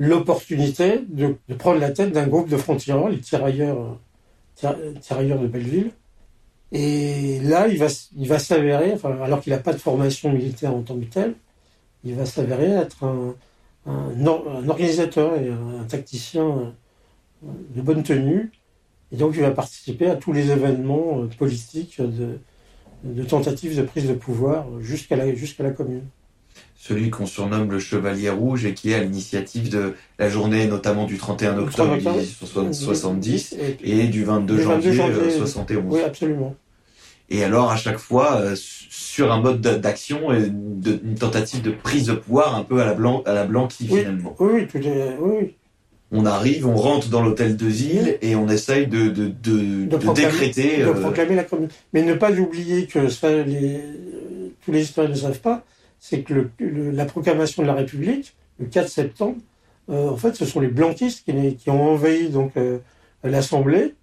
l'opportunité 0.00 1.04
de, 1.08 1.36
prendre 1.58 1.78
la 1.78 1.90
tête 1.90 2.12
d'un 2.12 2.26
groupe 2.26 2.48
de 2.48 2.56
frontières, 2.56 3.06
les 3.10 3.20
tirailleurs, 3.20 3.98
tirailleurs 5.00 5.38
de 5.38 5.46
Belleville. 5.46 5.90
Et 6.72 7.38
là, 7.40 7.68
il 7.68 7.78
va, 7.78 7.88
il 8.16 8.26
va 8.26 8.38
s'avérer, 8.38 8.94
alors 9.22 9.42
qu'il 9.42 9.52
n'a 9.52 9.58
pas 9.58 9.74
de 9.74 9.78
formation 9.78 10.32
militaire 10.32 10.74
en 10.74 10.80
tant 10.80 10.96
que 10.96 11.04
tel, 11.04 11.34
il 12.02 12.14
va 12.14 12.24
s'avérer 12.24 12.70
être 12.70 13.04
un, 13.04 13.34
un, 13.86 14.26
organisateur 14.68 15.36
et 15.36 15.50
un, 15.50 15.80
un, 15.82 15.84
tacticien 15.84 16.72
de 17.42 17.82
bonne 17.82 18.02
tenue. 18.02 18.52
Et 19.12 19.16
donc, 19.16 19.32
il 19.34 19.40
va 19.40 19.50
participer 19.50 20.06
à 20.06 20.16
tous 20.16 20.32
les 20.32 20.50
événements 20.50 21.26
politiques 21.38 22.00
de, 22.00 22.38
de 23.04 23.22
tentatives 23.24 23.76
de 23.76 23.82
prise 23.82 24.06
de 24.06 24.14
pouvoir 24.14 24.66
jusqu'à 24.80 25.16
la, 25.16 25.34
jusqu'à 25.34 25.62
la 25.62 25.70
commune 25.70 26.04
celui 26.80 27.10
qu'on 27.10 27.26
surnomme 27.26 27.70
le 27.70 27.78
Chevalier 27.78 28.30
Rouge 28.30 28.64
et 28.64 28.72
qui 28.72 28.90
est 28.90 28.94
à 28.94 29.00
l'initiative 29.00 29.68
de 29.68 29.94
la 30.18 30.30
journée 30.30 30.66
notamment 30.66 31.04
du 31.04 31.18
31 31.18 31.58
octobre 31.58 31.94
1870 31.94 33.56
et, 33.84 34.00
et 34.00 34.06
du 34.06 34.24
22, 34.24 34.54
22 34.54 34.62
janvier, 34.62 34.92
janvier 34.94 35.30
71. 35.30 35.84
Oui, 35.94 36.00
absolument. 36.00 36.56
Et 37.28 37.44
alors 37.44 37.70
à 37.70 37.76
chaque 37.76 37.98
fois 37.98 38.36
euh, 38.36 38.54
sur 38.56 39.30
un 39.30 39.40
mode 39.42 39.60
d'action 39.60 40.32
et 40.32 40.48
de, 40.48 41.00
une 41.04 41.16
tentative 41.16 41.60
de 41.60 41.70
prise 41.70 42.06
de 42.06 42.14
pouvoir 42.14 42.56
un 42.56 42.64
peu 42.64 42.80
à 42.80 42.86
la 42.86 42.94
blanc 42.94 43.22
à 43.26 43.34
la 43.34 43.44
Blanqui 43.44 43.86
oui, 43.90 43.98
finalement. 43.98 44.34
Oui, 44.38 44.50
oui, 44.54 44.66
tout 44.66 44.78
est, 44.78 45.16
oui. 45.20 45.54
On 46.12 46.26
arrive, 46.26 46.66
on 46.66 46.74
rentre 46.74 47.08
dans 47.08 47.22
l'hôtel 47.22 47.56
de 47.56 47.70
Zille 47.70 48.18
et 48.20 48.34
on 48.34 48.48
essaye 48.48 48.88
de, 48.88 49.08
de, 49.10 49.28
de, 49.28 49.84
de, 49.86 49.96
proclamer, 49.96 50.28
décréter. 50.28 50.78
De 50.78 50.88
euh... 50.88 50.92
proclamer 50.94 51.36
la 51.36 51.44
commune. 51.44 51.68
Mais 51.92 52.02
ne 52.02 52.14
pas 52.14 52.32
oublier 52.32 52.86
que 52.86 53.08
ça, 53.08 53.30
les, 53.44 53.80
tous 54.64 54.72
les 54.72 54.82
historiens 54.82 55.10
ne 55.10 55.16
savent 55.16 55.40
pas, 55.40 55.64
c'est 56.00 56.22
que 56.22 56.34
le, 56.34 56.50
le, 56.58 56.90
la 56.90 57.04
proclamation 57.04 57.62
de 57.62 57.68
la 57.68 57.74
République, 57.74 58.34
le 58.58 58.66
4 58.66 58.88
septembre, 58.88 59.36
euh, 59.88 60.08
en 60.08 60.16
fait, 60.16 60.34
ce 60.34 60.44
sont 60.44 60.58
les 60.58 60.68
blanquistes 60.68 61.24
qui, 61.24 61.56
qui 61.56 61.70
ont 61.70 61.92
envahi 61.92 62.28
donc 62.28 62.56
euh, 62.56 62.78
l'Assemblée 63.22 63.94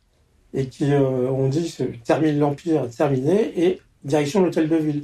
et 0.54 0.68
qui 0.68 0.94
euh, 0.94 1.30
ont 1.30 1.50
dit 1.50 1.76
termine 2.06 2.40
l'empire, 2.40 2.90
terminé, 2.90 3.52
et 3.66 3.82
direction 4.06 4.44
l'hôtel 4.44 4.70
de 4.70 4.76
ville. 4.78 5.04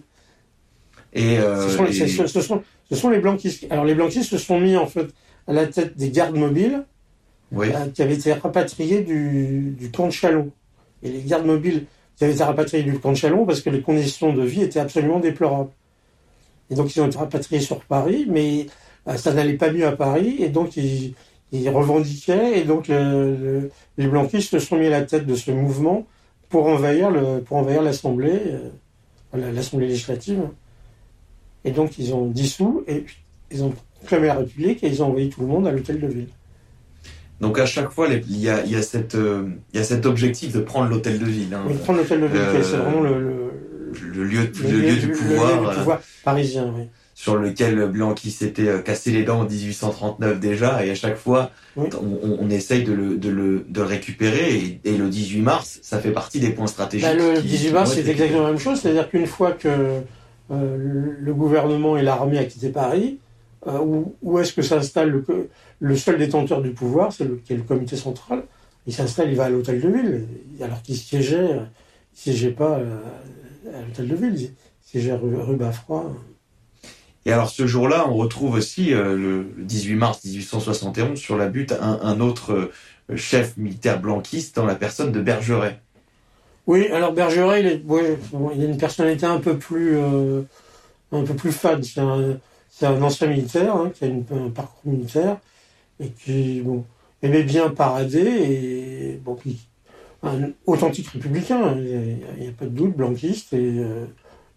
Et, 1.11 1.35
ce 1.35 1.69
sont, 1.69 1.83
les, 1.83 2.01
et... 2.01 2.07
ce, 2.07 2.27
ce, 2.27 2.41
sont, 2.41 2.63
ce 2.89 2.95
sont 2.95 3.09
les 3.09 3.19
blanquistes. 3.19 3.65
Alors 3.69 3.85
les 3.85 3.93
blanquistes 3.93 4.29
se 4.29 4.37
sont 4.37 4.59
mis 4.59 4.77
en 4.77 4.87
fait 4.87 5.07
à 5.47 5.53
la 5.53 5.67
tête 5.67 5.95
des 5.95 6.09
gardes 6.09 6.35
mobiles 6.35 6.85
oui. 7.53 7.69
qui 7.93 8.01
avaient 8.01 8.15
été 8.15 8.33
rapatriés 8.33 9.01
du, 9.01 9.89
camp 9.93 10.07
de 10.07 10.11
Chalon. 10.11 10.51
Et 11.03 11.09
les 11.09 11.21
gardes 11.21 11.45
mobiles 11.45 11.85
qui 12.15 12.23
avaient 12.23 12.33
été 12.33 12.43
rapatriés 12.43 12.83
du 12.83 12.99
camp 12.99 13.11
de 13.11 13.17
Chalon 13.17 13.45
parce 13.45 13.61
que 13.61 13.69
les 13.69 13.81
conditions 13.81 14.33
de 14.33 14.43
vie 14.43 14.61
étaient 14.61 14.79
absolument 14.79 15.19
déplorables. 15.19 15.71
Et 16.69 16.75
donc, 16.75 16.95
ils 16.95 17.01
ont 17.01 17.07
été 17.07 17.17
rapatriés 17.17 17.61
sur 17.61 17.81
Paris, 17.81 18.25
mais 18.29 18.67
euh, 19.07 19.15
ça 19.15 19.33
n'allait 19.33 19.57
pas 19.57 19.71
mieux 19.71 19.85
à 19.85 19.91
Paris, 19.91 20.37
et 20.39 20.49
donc 20.49 20.77
ils, 20.77 21.13
revendiquaient, 21.69 22.59
et 22.59 22.63
donc 22.63 22.87
le, 22.87 23.35
le, 23.35 23.71
les 23.97 24.07
blanquistes 24.07 24.51
se 24.51 24.59
sont 24.59 24.77
mis 24.77 24.87
à 24.87 24.91
la 24.91 25.01
tête 25.03 25.27
de 25.27 25.35
ce 25.35 25.51
mouvement 25.51 26.07
pour 26.49 26.67
envahir 26.67 27.11
le, 27.11 27.41
pour 27.41 27.57
envahir 27.57 27.81
l'Assemblée, 27.81 28.39
euh, 29.35 29.51
l'Assemblée 29.53 29.87
législative. 29.87 30.47
Et 31.65 31.71
donc, 31.71 31.97
ils 31.97 32.13
ont 32.13 32.27
dissous 32.27 32.83
et 32.87 33.05
ils 33.51 33.63
ont 33.63 33.73
proclamé 33.99 34.27
la 34.27 34.35
République 34.35 34.83
et 34.83 34.87
ils 34.87 35.01
ont 35.01 35.07
envoyé 35.07 35.29
tout 35.29 35.41
le 35.41 35.47
monde 35.47 35.67
à 35.67 35.71
l'hôtel 35.71 35.99
de 35.99 36.07
ville. 36.07 36.27
Donc 37.43 37.60
à 37.60 37.65
chaque 37.65 37.91
fois, 37.91 38.08
il 38.10 38.38
y 38.39 38.49
a, 38.49 38.63
il 38.65 38.71
y 38.71 38.75
a, 38.75 38.82
cette, 38.82 39.15
euh, 39.15 39.43
il 39.73 39.77
y 39.77 39.82
a 39.82 39.86
cet 39.86 40.06
objectif 40.06 40.51
de 40.53 40.60
prendre 40.62 40.89
l'hôtel 40.89 41.19
de 41.19 41.25
ville. 41.25 41.53
Hein. 41.53 41.63
Oui, 41.67 41.75
prendre 41.84 41.99
l'hôtel 41.99 42.21
de 42.21 42.25
ville, 42.27 42.38
Euh, 42.38 42.63
c'est 42.63 42.77
vraiment 42.77 43.01
le, 43.01 43.19
le, 43.19 43.51
Le 44.15 44.23
lieu, 44.23 44.39
le 44.63 44.77
lieu 44.79 44.95
du 44.95 45.08
pouvoir, 45.12 45.62
lieu 45.62 45.69
du 45.69 45.75
pouvoir 45.77 45.99
parisien. 46.23 46.73
Oui. 46.75 46.84
sur 47.15 47.36
lequel 47.36 47.75
Blanqui 47.89 48.32
s'était 48.32 48.67
euh, 48.67 48.79
cassé 48.79 49.12
les 49.12 49.23
dents 49.23 49.41
en 49.41 49.45
1839 49.45 50.39
déjà, 50.39 50.84
et 50.84 50.89
à 50.89 50.95
chaque 50.95 51.17
fois, 51.17 51.51
Oui. 51.75 51.88
on, 52.39 52.49
essaye 52.49 52.84
de 52.84 52.91
le, 52.93 53.17
de 53.17 53.63
de 53.69 53.82
récupérer, 53.82 54.56
et, 54.56 54.79
et 54.86 54.97
le 54.97 55.10
18 55.10 55.41
mars, 55.41 55.79
ça 55.84 55.99
fait 55.99 56.12
partie 56.12 56.39
des 56.39 56.49
points 56.49 56.65
stratégiques. 56.67 57.08
Bah, 57.08 57.13
le 57.13 57.39
qui- 57.41 57.47
18 57.47 57.67
qui 57.67 57.73
mars, 57.73 57.93
c'est 57.93 58.08
exactement 58.10 58.43
la 58.43 58.49
même 58.49 58.60
chose. 58.60 58.79
C'est-à-dire 58.82 59.10
qu'une 59.10 59.27
fois 59.27 59.51
que 59.51 59.67
euh, 59.69 60.77
le 60.77 61.15
le 61.19 61.34
gouvernement 61.34 61.97
et 61.97 62.01
l'armée 62.01 62.38
a 62.39 62.45
quitté 62.45 62.69
Paris, 62.69 63.19
euh, 63.67 63.80
où, 63.80 64.15
où 64.21 64.39
est-ce 64.39 64.54
que 64.54 64.62
s'installe 64.62 65.23
le, 65.80 65.95
seul 65.95 66.17
détenteur 66.17 66.62
du 66.62 66.71
pouvoir, 66.71 67.13
c'est 67.13 67.26
le, 67.26 67.36
qui 67.36 67.54
est 67.54 67.58
le 67.58 67.63
comité 67.63 67.95
central. 67.95 68.43
Il 68.86 68.93
s'installe, 68.93 69.30
il 69.30 69.36
va 69.36 69.45
à 69.45 69.49
l'hôtel 69.49 69.80
de 69.80 69.89
ville, 69.89 70.28
alors 70.62 70.82
qu'il 70.82 70.97
siégeait, 70.97 71.60
il 72.13 72.19
siégeait 72.19 72.52
pas 72.52 72.78
euh, 72.80 72.99
à 73.73 73.82
l'hôtel 73.86 74.08
de 74.08 74.15
ville, 74.15 74.36
il 74.36 74.52
siégeait 74.82 75.13
rue, 75.13 75.36
rue 75.36 75.56
Baffroy. 75.56 76.13
Et 77.26 77.32
alors 77.32 77.49
ce 77.49 77.65
jour-là, 77.65 78.06
on 78.10 78.15
retrouve 78.15 78.56
aussi 78.56 78.93
euh, 78.93 79.15
le 79.15 79.47
le 79.58 79.63
18 79.63 79.95
mars 79.95 80.23
1871 80.26 81.17
sur 81.17 81.38
la 81.38 81.47
butte 81.47 81.71
un, 81.71 81.99
un 82.02 82.19
autre 82.19 82.71
euh, 83.10 83.15
chef 83.15 83.56
militaire 83.58 83.99
blanquiste 83.99 84.56
dans 84.56 84.65
la 84.65 84.76
personne 84.76 85.12
de 85.12 85.21
Bergeret. 85.21 85.80
Oui, 86.67 86.88
alors 86.88 87.13
Bergeret, 87.13 87.62
il, 87.62 87.67
est, 87.67 87.84
ouais, 87.86 88.17
bon, 88.32 88.52
il 88.56 88.62
a 88.62 88.65
une 88.65 88.78
personnalité 88.78 89.26
un 89.26 89.39
peu 89.39 89.58
plus, 89.58 89.97
euh, 89.97 90.41
un 91.12 91.23
peu 91.23 91.34
plus 91.34 91.52
fade. 91.52 91.84
C'est 91.84 91.99
un, 91.99 92.38
c'est 92.75 92.88
un 92.88 93.01
ancien 93.03 93.27
militaire 93.27 93.75
hein, 93.75 93.91
qui 93.93 94.03
a 94.03 94.07
une- 94.07 94.25
un 94.31 94.49
parcours 94.49 94.91
militaire 94.91 95.38
et 95.99 96.09
qui 96.09 96.62
bon, 96.62 96.86
aimait 97.21 97.43
bien 97.43 97.69
parader 97.69 98.19
et 98.19 99.19
bon, 99.23 99.36
qui, 99.36 99.62
un 100.23 100.51
authentique 100.65 101.07
républicain, 101.09 101.63
hein, 101.63 101.75
il 101.77 102.41
n'y 102.41 102.47
a, 102.47 102.51
pas 102.51 102.65
de 102.65 102.71
doute, 102.71 102.95
blanquiste 102.97 103.53
et 103.53 103.77
euh, 103.79 104.05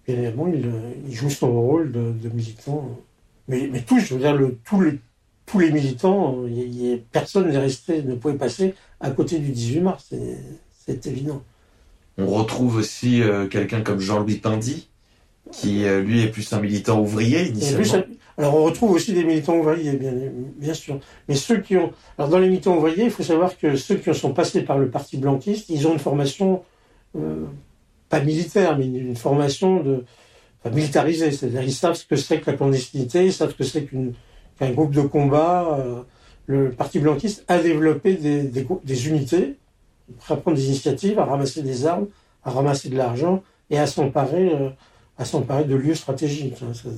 évidemment 0.06 0.48
il, 0.48 0.66
euh, 0.66 0.92
il 1.06 1.14
joue 1.14 1.28
son 1.28 1.52
rôle 1.52 1.92
de, 1.92 2.28
militant. 2.32 2.88
Mais, 3.48 3.68
tous, 3.86 4.00
je 4.00 4.14
veux 4.14 4.20
dire, 4.20 4.38
tous, 4.64 4.80
les, 4.80 4.98
tous 5.44 5.58
les 5.58 5.70
militants, 5.70 6.46
il 6.46 6.58
y 6.58 6.92
y 6.92 6.96
personne 6.96 7.48
n'est 7.50 7.58
resté, 7.58 8.02
ne 8.02 8.14
pouvait 8.14 8.34
passer 8.34 8.74
à 9.00 9.10
côté 9.10 9.38
du 9.38 9.50
18 9.52 9.80
mars, 9.80 10.12
c'est 10.86 11.06
évident. 11.06 11.42
On 12.18 12.26
retrouve 12.26 12.76
aussi 12.76 13.22
euh, 13.22 13.46
quelqu'un 13.46 13.82
comme 13.82 14.00
Jean-Louis 14.00 14.36
Pindy, 14.36 14.88
qui 15.52 15.84
euh, 15.84 16.00
lui 16.00 16.22
est 16.22 16.28
plus 16.28 16.52
un 16.52 16.60
militant 16.60 17.00
ouvrier 17.00 17.48
initialement. 17.48 18.04
alors 18.36 18.54
on 18.56 18.64
retrouve 18.64 18.92
aussi 18.92 19.12
des 19.12 19.24
militants 19.24 19.56
ouvriers, 19.56 19.92
bien, 20.58 20.74
sûr. 20.74 20.98
Mais 21.28 21.34
ceux 21.34 21.60
qui 21.60 21.76
ont, 21.76 21.92
alors 22.18 22.30
dans 22.30 22.38
les 22.38 22.48
militants 22.48 22.76
ouvriers, 22.76 23.04
il 23.04 23.10
faut 23.10 23.22
savoir 23.22 23.56
que 23.56 23.76
ceux 23.76 23.96
qui 23.96 24.12
sont 24.14 24.32
passés 24.32 24.62
par 24.62 24.78
le 24.78 24.88
parti 24.88 25.16
blanquiste, 25.16 25.68
ils 25.68 25.86
ont 25.86 25.92
une 25.92 25.98
formation 25.98 26.62
euh, 27.16 27.44
pas 28.08 28.20
militaire, 28.20 28.76
mais 28.78 28.86
une, 28.86 29.16
formation 29.16 29.82
de 29.82 30.04
enfin, 30.64 30.74
militarisée. 30.74 31.30
C'est-à-dire 31.30 31.62
ils 31.62 31.72
savent 31.72 31.94
ce 31.94 32.04
que 32.04 32.16
c'est 32.16 32.40
que 32.40 32.50
la 32.50 32.56
clandestinité, 32.56 33.26
ils 33.26 33.32
savent 33.32 33.50
ce 33.50 33.56
que 33.56 33.64
c'est 33.64 33.86
qu'un 33.86 34.70
groupe 34.72 34.92
de 34.92 35.02
combat. 35.02 35.78
euh, 35.78 36.02
le 36.48 36.70
parti 36.70 37.00
blanquiste 37.00 37.44
a 37.48 37.58
développé 37.58 38.14
des, 38.14 39.08
unités, 39.08 39.56
à 40.28 40.36
prendre 40.36 40.56
des 40.56 40.66
initiatives, 40.66 41.18
à 41.18 41.24
ramasser 41.24 41.60
des 41.60 41.86
armes, 41.86 42.06
à 42.44 42.52
ramasser 42.52 42.88
de 42.88 42.96
l'argent 42.96 43.42
et 43.68 43.78
à 43.80 43.88
s'emparer, 43.88 44.52
à 45.18 45.24
s'emparer 45.24 45.64
de 45.64 45.74
lieux 45.76 45.94
stratégiques. 45.94 46.56
hein. 46.62 46.72
Ça, 46.74 46.88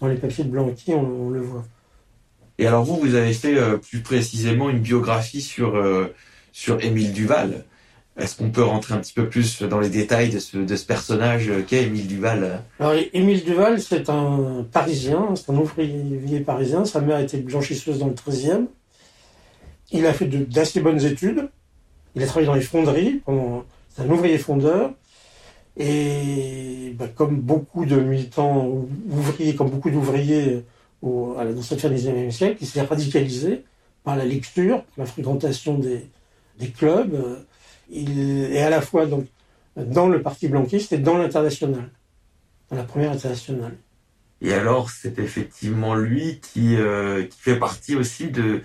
dans 0.00 0.06
les 0.08 0.16
papiers 0.16 0.44
de 0.44 0.50
Blanqui, 0.50 0.92
on, 0.94 1.00
on 1.26 1.30
le 1.30 1.40
voit. 1.40 1.64
Et 2.58 2.66
alors 2.66 2.84
vous, 2.84 2.96
vous 2.96 3.14
avez 3.14 3.32
fait 3.32 3.56
euh, 3.56 3.76
plus 3.76 4.00
précisément 4.00 4.70
une 4.70 4.78
biographie 4.80 5.42
sur 5.42 5.76
euh, 5.76 6.14
sur 6.52 6.82
Émile 6.82 7.12
Duval. 7.12 7.64
Est-ce 8.18 8.34
qu'on 8.36 8.48
peut 8.50 8.62
rentrer 8.62 8.94
un 8.94 8.98
petit 8.98 9.12
peu 9.12 9.28
plus 9.28 9.60
dans 9.62 9.78
les 9.78 9.90
détails 9.90 10.30
de 10.30 10.38
ce, 10.38 10.56
de 10.56 10.76
ce 10.76 10.86
personnage 10.86 11.50
euh, 11.50 11.60
qu'est 11.66 11.82
Émile 11.84 12.06
Duval 12.06 12.62
Alors, 12.80 12.94
Émile 13.12 13.44
Duval, 13.44 13.78
c'est 13.80 14.08
un 14.08 14.64
Parisien, 14.72 15.34
c'est 15.34 15.50
un 15.50 15.56
ouvrier 15.56 16.40
parisien. 16.40 16.86
Sa 16.86 17.00
mère 17.02 17.18
était 17.18 17.36
blanchisseuse 17.36 17.98
dans 17.98 18.06
le 18.06 18.14
13e. 18.14 18.68
Il 19.92 20.06
a 20.06 20.12
fait 20.14 20.26
d'assez 20.26 20.80
bonnes 20.80 21.04
études. 21.04 21.48
Il 22.14 22.22
a 22.22 22.26
travaillé 22.26 22.46
dans 22.46 22.54
les 22.54 22.62
fonderies. 22.62 23.20
pendant- 23.26 23.64
C'est 23.94 24.02
un 24.02 24.08
ouvrier 24.10 24.38
fondeur. 24.38 24.92
Et 25.78 26.94
bah, 26.98 27.06
comme 27.14 27.36
beaucoup 27.40 27.84
de 27.84 27.96
militants 27.96 28.66
ou- 28.66 28.88
ouvriers, 29.10 29.54
comme 29.54 29.70
beaucoup 29.70 29.90
d'ouvriers 29.90 30.64
au- 31.02 31.34
à 31.38 31.44
la- 31.44 31.52
dans 31.52 31.62
cette 31.62 31.80
fin 31.80 31.88
du 31.90 31.96
XIXe 31.96 32.34
siècle, 32.34 32.56
il 32.62 32.66
s'est 32.66 32.80
radicalisé 32.82 33.64
par 34.02 34.16
la 34.16 34.24
lecture, 34.24 34.84
par 34.96 35.04
la 35.04 35.06
fréquentation 35.06 35.78
des, 35.78 36.06
des 36.58 36.68
clubs. 36.68 37.14
Euh, 37.14 37.36
Il 37.88 38.18
est 38.52 38.62
à 38.62 38.70
la 38.70 38.80
fois 38.80 39.06
donc 39.06 39.26
dans 39.76 40.08
le 40.08 40.20
parti 40.20 40.48
blanquiste 40.48 40.92
et 40.92 40.98
dans 40.98 41.16
l'international, 41.18 41.88
dans 42.68 42.76
la 42.76 42.82
première 42.82 43.12
internationale. 43.12 43.76
Et 44.42 44.52
alors, 44.52 44.90
c'est 44.90 45.20
effectivement 45.20 45.94
lui 45.94 46.40
qui, 46.52 46.74
euh, 46.74 47.22
qui 47.24 47.38
fait 47.38 47.56
partie 47.60 47.94
aussi 47.94 48.26
de, 48.28 48.62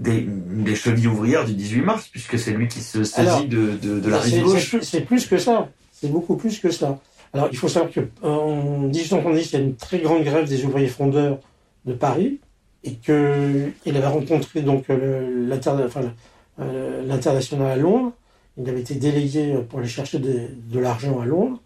des, 0.00 0.26
des 0.26 0.74
chevilles 0.74 1.06
ouvrières 1.06 1.44
du 1.44 1.54
18 1.54 1.82
mars, 1.82 2.08
puisque 2.10 2.38
c'est 2.40 2.50
lui 2.50 2.66
qui 2.66 2.80
se 2.80 3.04
saisit 3.04 3.20
Alors, 3.28 3.44
de, 3.44 3.76
de, 3.76 4.00
de 4.00 4.10
la 4.10 4.18
rive 4.18 4.42
gauche. 4.42 4.76
C'est 4.82 5.02
plus 5.02 5.26
que 5.26 5.38
ça. 5.38 5.70
Beaucoup 6.08 6.36
plus 6.36 6.58
que 6.58 6.70
ça. 6.70 6.98
Alors, 7.32 7.48
il 7.50 7.58
faut 7.58 7.68
savoir 7.68 7.92
qu'en 7.92 8.80
1870, 8.88 9.52
il 9.52 9.52
y 9.52 9.56
a 9.56 9.64
une 9.64 9.76
très 9.76 9.98
grande 9.98 10.24
grève 10.24 10.48
des 10.48 10.64
ouvriers 10.64 10.88
fondeurs 10.88 11.38
de 11.84 11.92
Paris 11.92 12.40
et 12.84 12.92
qu'il 12.92 13.96
avait 13.96 14.06
rencontré 14.06 14.62
donc 14.62 14.84
enfin, 14.88 16.12
euh, 16.60 17.06
l'international 17.06 17.70
à 17.70 17.76
Londres. 17.76 18.12
Il 18.56 18.68
avait 18.68 18.80
été 18.80 18.94
délégué 18.94 19.54
pour 19.68 19.80
aller 19.80 19.88
chercher 19.88 20.18
de 20.18 20.78
l'argent 20.78 21.20
à 21.20 21.26
Londres. 21.26 21.60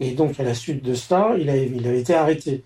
Et 0.00 0.12
donc, 0.12 0.38
à 0.38 0.42
la 0.42 0.54
suite 0.54 0.82
de 0.82 0.94
ça, 0.94 1.34
il 1.38 1.48
avait, 1.48 1.98
été 1.98 2.14
arrêté. 2.14 2.62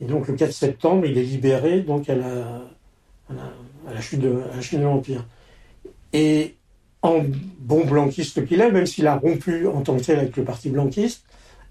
Et 0.00 0.06
donc, 0.06 0.28
le 0.28 0.34
4 0.34 0.52
septembre, 0.52 1.06
il 1.06 1.18
est 1.18 1.22
libéré 1.22 1.80
donc 1.80 2.08
à 2.08 2.14
la 2.14 4.00
chute, 4.00 4.20
de, 4.20 4.42
à 4.52 4.56
la 4.56 4.62
chute 4.62 4.78
de 4.78 4.84
l'Empire. 4.84 5.26
Et 6.12 6.54
en 7.02 7.22
bon 7.58 7.84
blanquiste 7.84 8.46
qu'il 8.46 8.60
est, 8.60 8.70
même 8.70 8.86
s'il 8.86 9.06
a 9.06 9.16
rompu 9.16 9.66
en 9.66 9.80
tant 9.82 9.96
que 9.96 10.02
tel 10.04 10.18
avec 10.20 10.36
le 10.36 10.44
parti 10.44 10.70
blanquiste, 10.70 11.24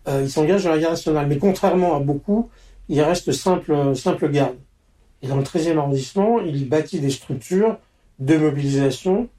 euh, 0.08 0.22
il 0.24 0.30
s'engage 0.30 0.64
dans 0.66 0.72
la 0.72 0.80
guerre 0.80 0.92
nationale. 0.92 1.28
Mais 1.28 1.38
contrairement 1.38 1.96
à 1.96 2.00
beaucoup, 2.00 2.50
il 2.90 3.02
reste 3.02 3.32
simple, 3.32 3.96
simple 3.96 4.30
garde. 4.30 4.56
Et 5.22 5.28
dans 5.28 5.38
le 5.38 5.44
13e 5.44 5.78
arrondissement, 5.78 6.40
il 6.42 6.68
bâtit 6.68 7.00
des 7.00 7.12
structures 7.12 7.78
de 8.20 8.38
mobilisation, 8.38 9.30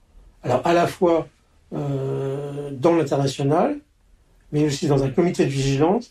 alors 0.43 0.63
à 0.65 0.73
la 0.73 0.87
fois 0.87 1.29
euh, 1.75 2.71
dans 2.73 2.95
l'international, 2.95 3.77
mais 4.53 4.65
aussi 4.65 4.87
dans 4.87 5.03
un 5.03 5.11
comité 5.11 5.45
de 5.45 5.51
vigilance. 5.51 6.11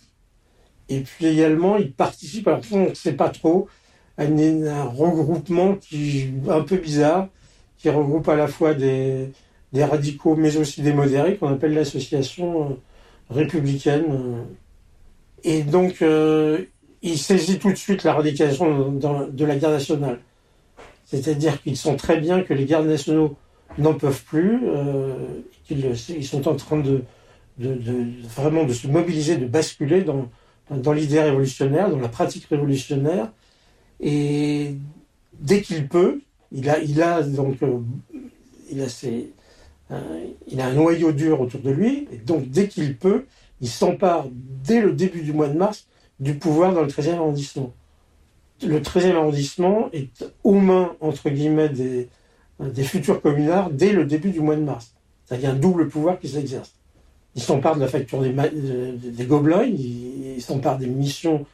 Et 0.89 1.02
puis 1.02 1.26
également, 1.28 1.78
il 1.78 1.91
participe, 1.94 2.48
alors 2.48 2.62
on 2.72 2.89
ne 2.89 2.94
sait 2.94 3.13
pas 3.13 3.30
trop, 3.30 3.67
à 4.17 4.26
une- 4.26 4.67
un 4.67 4.84
regroupement 4.84 5.76
qui 5.76 6.30
un 6.50 6.62
peu 6.62 6.78
bizarre, 6.78 7.30
qui 7.78 7.89
regroupe 7.89 8.28
à 8.30 8.36
la 8.36 8.48
fois 8.48 8.74
des, 8.74 9.32
des 9.74 9.84
radicaux, 9.84 10.36
mais 10.36 10.58
aussi 10.58 10.82
des 10.82 10.94
modérés, 10.94 11.38
qu'on 11.38 11.52
appelle 11.52 11.74
l'association 11.74 12.64
euh, 12.64 12.74
républicaine. 13.30 14.06
euh. 14.10 14.44
Et 15.44 15.64
donc, 15.64 16.02
euh, 16.02 16.66
il 17.02 17.18
saisit 17.18 17.58
tout 17.58 17.72
de 17.72 17.78
suite 17.78 18.04
la 18.04 18.14
radicalisation 18.14 18.92
de 18.92 19.46
la 19.46 19.56
garde 19.56 19.74
nationale. 19.74 20.20
C'est-à-dire 21.06 21.62
qu'ils 21.62 21.78
sont 21.78 21.96
très 21.96 22.20
bien 22.20 22.44
que 22.44 22.54
les 22.54 22.66
gardes 22.66 22.88
nationaux 22.88 23.36
n'en 23.80 23.96
peuvent 23.96 24.24
plus, 24.24 24.60
qu'ils 25.66 25.84
ils 26.10 26.26
sont 26.26 26.48
en 26.48 26.56
train 26.56 26.78
de, 26.78 27.04
de, 27.58 28.06
vraiment 28.36 28.66
de 28.66 28.74
se 28.74 28.88
mobiliser, 28.88 29.38
de 29.38 29.48
basculer 29.48 30.04
dans, 30.04 30.94
l'idée 30.94 31.22
révolutionnaire, 31.22 31.90
dans 31.90 32.00
la 32.00 32.08
pratique 32.08 32.46
révolutionnaire. 32.46 33.32
Et 34.00 34.76
dès 35.40 35.62
qu'il 35.62 35.88
peut, 35.88 36.22
il 36.52 36.70
a, 36.70 37.24
donc, 37.24 37.58
il 38.72 38.82
a 38.82 38.90
ses, 38.90 39.32
il 40.47 40.62
a 40.62 40.67
un 40.67 40.73
noyau 40.73 41.12
dur 41.12 41.41
autour 41.41 41.62
de 41.62 41.69
lui, 41.69 42.08
et 42.12 42.17
donc 42.17 42.49
dès 42.49 42.67
qu'il 42.67 42.95
peut, 42.97 43.25
il 43.60 43.69
s'empare 43.69 44.25
dès 44.32 44.82
le 44.82 44.93
début 44.93 45.21
du 45.21 45.34
mois 45.34 45.47
de 45.47 45.58
mars 45.58 45.88
du 46.19 46.36
pouvoir 46.36 46.73
dans 46.73 46.82
le 46.82 46.88
13e 46.88 47.15
arrondissement. 47.15 47.73
Le 48.63 48.80
13e 48.80 49.15
arrondissement 49.15 49.89
est 49.91 50.25
aux 50.43 50.56
mains, 50.56 50.95
entre 50.99 51.30
guillemets, 51.30 51.69
des, 51.69 52.08
futurs 52.84 53.21
communards 53.21 53.71
dès 53.71 53.91
le 53.91 54.06
début 54.06 54.30
du 54.30 54.39
mois 54.39 54.56
de 54.56 54.62
mars. 54.62 54.93
C'est-à-dire 55.25 55.49
un 55.51 55.56
double 55.56 55.89
pouvoir 55.89 56.19
qui 56.19 56.27
s'exerce. 56.27 56.73
Ils 57.36 57.41
s'emparent 57.41 57.75
de 57.75 57.82
la 57.82 57.88
facture 57.88 58.21
des, 58.21 59.25
gobelins, 59.25 59.63
ils 59.63 60.12
ils 60.36 60.41
s'emparent 60.41 60.77
des 60.77 60.88
missions 60.88 61.45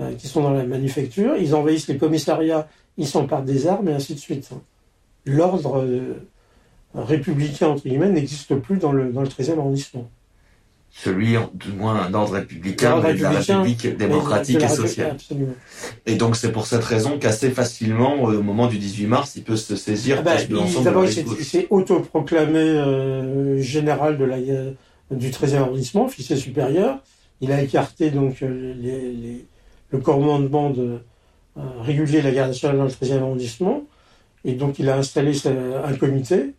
euh, 0.00 0.14
qui 0.14 0.26
sont 0.26 0.42
dans 0.42 0.50
la 0.50 0.64
manufacture, 0.64 1.36
ils 1.36 1.54
envahissent 1.54 1.88
les 1.88 1.96
commissariats, 1.96 2.68
ils 2.96 3.06
s'emparent 3.06 3.44
des 3.44 3.66
armes, 3.66 3.88
et 3.88 3.92
ainsi 3.92 4.14
de 4.14 4.18
suite. 4.18 4.50
L'ordre 5.24 5.78
euh, 5.78 6.14
républicain, 6.94 7.68
entre 7.68 7.82
guillemets, 7.88 8.10
n'existe 8.10 8.54
plus 8.56 8.76
dans 8.76 8.92
le, 8.92 9.12
dans 9.12 9.22
le 9.22 9.28
13e 9.28 9.58
arrondissement. 9.58 10.08
celui 10.90 11.36
du 11.54 11.72
moins 11.72 12.10
d'ordre 12.10 12.34
républicain, 12.34 13.00
mais 13.02 13.14
de 13.14 13.22
la 13.22 13.30
République 13.30 13.96
démocratique 13.96 14.56
et 14.56 14.66
République, 14.66 14.88
sociale. 14.88 15.10
absolument. 15.12 15.54
Et 16.04 16.16
donc 16.16 16.36
c'est 16.36 16.52
pour 16.52 16.66
cette 16.66 16.84
raison 16.84 17.18
qu'assez 17.18 17.50
facilement, 17.50 18.30
euh, 18.30 18.38
au 18.38 18.42
moment 18.42 18.66
du 18.66 18.76
18 18.78 19.06
mars, 19.06 19.36
il 19.36 19.42
peut 19.42 19.56
se 19.56 19.74
saisir 19.74 20.18
Ah 20.20 20.36
de 20.36 20.82
D'abord, 20.84 21.06
il 21.06 21.12
s'est- 21.44 21.66
autoproclamé 21.70 22.58
euh, 22.58 23.60
général 23.62 24.18
de 24.18 24.24
la, 24.24 24.36
du 25.10 25.30
13e 25.30 25.56
arrondissement, 25.60 26.04
officier 26.04 26.36
supérieur. 26.36 26.98
Il 27.40 27.50
a 27.52 27.62
écarté 27.62 28.10
donc 28.10 28.42
euh, 28.42 28.74
les- 28.76 29.12
les- 29.12 29.46
le 29.90 29.98
commandement 29.98 30.68
de 30.70 30.98
euh, 31.58 31.60
régulier 31.82 32.20
de 32.20 32.24
la 32.28 32.32
garde 32.32 32.48
nationale 32.48 32.76
dans 32.78 32.84
le 32.84 32.90
13e 32.90 33.18
arrondissement. 33.18 33.84
Et 34.44 34.52
donc, 34.54 34.78
il 34.78 34.88
a 34.90 34.96
installé 34.96 35.32
un 35.84 35.94
comité. 35.94 36.52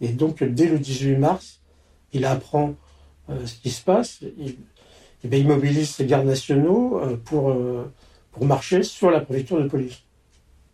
Et 0.00 0.08
donc, 0.08 0.42
dès 0.42 0.66
le 0.66 0.78
18 0.78 1.16
mars, 1.16 1.60
il 2.12 2.24
apprend 2.24 2.74
euh, 3.30 3.46
ce 3.46 3.54
qui 3.54 3.70
se 3.70 3.82
passe. 3.82 4.18
Il, 4.38 4.56
eh 5.24 5.28
ben, 5.28 5.38
il 5.40 5.46
mobilise 5.46 5.90
ses 5.90 6.04
gardes 6.06 6.26
nationaux 6.26 7.00
euh, 7.00 7.16
pour, 7.24 7.50
euh, 7.50 7.90
pour 8.32 8.44
marcher 8.46 8.82
sur 8.82 9.10
la 9.10 9.20
préfecture 9.20 9.62
de 9.62 9.68
police. 9.68 10.02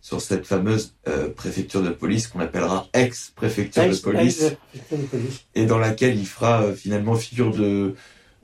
sur 0.00 0.20
cette 0.22 0.46
fameuse 0.46 0.94
préfecture 1.37 1.83
de 1.83 1.90
police 1.90 2.28
qu'on 2.28 2.40
appellera 2.40 2.87
ex-préfecture 2.94 3.83
de 3.85 3.88
Ex- 3.88 4.00
police 4.00 4.42
ex-préfecture 4.42 4.98
de 4.98 5.02
police. 5.04 5.44
et 5.54 5.66
dans 5.66 5.78
laquelle 5.78 6.16
il 6.18 6.26
fera 6.26 6.72
finalement 6.72 7.14
figure 7.14 7.50
de 7.54 7.94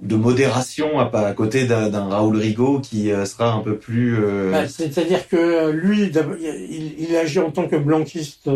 de 0.02 0.16
modération 0.16 0.98
à, 0.98 1.32
côté 1.32 1.66
d'un 1.66 2.08
Raoul 2.08 2.36
Rigaud 2.36 2.80
qui 2.80 3.10
sera 3.24 3.52
un 3.52 3.60
peu 3.60 3.78
plus 3.78 4.18
Bah, 4.50 4.66
C'est-à-dire 4.68 5.28
que 5.28 5.70
lui, 5.70 6.10
il, 6.10 6.94
il 6.98 7.16
agit 7.16 7.38
en 7.38 7.52
tant 7.52 7.68
que 7.68 7.76
blanquiste 7.76 8.48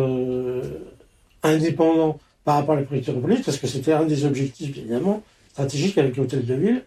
indépendant 1.43 2.19
par 2.45 2.57
rapport 2.57 2.75
à 2.75 2.81
la 2.81 2.87
préfecture 2.87 3.15
de 3.15 3.21
police, 3.21 3.43
parce 3.45 3.59
que 3.59 3.67
c'était 3.67 3.93
un 3.93 4.05
des 4.05 4.25
objectifs, 4.25 4.77
évidemment, 4.77 5.23
stratégiques 5.51 5.99
avec 5.99 6.17
l'hôtel 6.17 6.45
de 6.45 6.55
ville. 6.55 6.85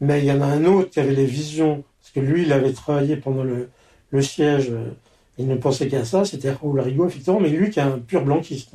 Mais 0.00 0.20
il 0.20 0.24
y 0.26 0.32
en 0.32 0.40
a 0.40 0.46
un 0.46 0.64
autre 0.64 0.90
qui 0.90 1.00
avait 1.00 1.14
les 1.14 1.26
visions, 1.26 1.84
parce 2.00 2.12
que 2.12 2.20
lui, 2.20 2.42
il 2.42 2.52
avait 2.52 2.72
travaillé 2.72 3.16
pendant 3.16 3.44
le, 3.44 4.22
siège, 4.22 4.70
euh, 4.70 4.90
il 5.38 5.46
ne 5.46 5.56
pensait 5.56 5.88
qu'à 5.88 6.04
ça, 6.04 6.24
c'était 6.24 6.50
Raoul 6.50 6.80
Rigaud, 6.80 7.06
effectivement, 7.06 7.40
mais 7.40 7.48
lui 7.48 7.70
qui 7.70 7.78
est 7.78 7.82
un 7.82 7.98
pur 7.98 8.24
blanquiste. 8.24 8.70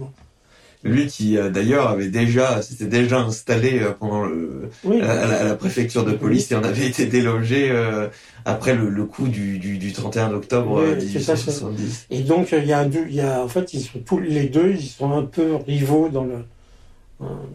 Lui 0.83 1.07
qui 1.07 1.37
euh, 1.37 1.49
d'ailleurs 1.49 1.87
avait 1.89 2.09
déjà 2.09 2.61
s'était 2.61 2.85
déjà 2.85 3.21
installé 3.21 3.79
euh, 3.79 3.91
pendant 3.97 4.25
le 4.25 4.69
Oui, 4.83 5.01
à 5.01 5.13
la, 5.15 5.41
à 5.41 5.43
la 5.45 5.55
préfecture 5.55 6.03
de 6.03 6.11
police 6.11 6.51
et 6.51 6.55
en 6.55 6.63
avait 6.63 6.87
été 6.87 7.05
délogé 7.05 7.69
euh, 7.71 8.07
après 8.45 8.75
le, 8.75 8.89
le 8.89 9.05
coup 9.05 9.27
du, 9.27 9.59
du, 9.59 9.77
du 9.77 9.93
31 9.93 10.33
octobre 10.33 10.81
Oui, 10.81 10.89
euh, 10.89 10.99
c'est 10.99 11.19
ça, 11.19 11.35
c'est- 11.35 11.51
1870. 11.51 12.07
Et 12.09 12.21
donc, 12.21 12.51
il 12.51 12.65
y 12.65 12.73
a, 12.73 12.85
il 12.85 13.13
y 13.15 13.21
a 13.21 13.43
en 13.43 13.47
fait, 13.47 13.73
ils 13.73 13.81
sont 13.81 13.99
tous 14.05 14.19
les 14.19 14.47
deux, 14.49 14.71
ils 14.71 14.81
sont 14.87 15.11
un 15.13 15.23
peu 15.23 15.55
rivaux 15.55 16.09
dans 16.09 16.25
le, 16.25 16.35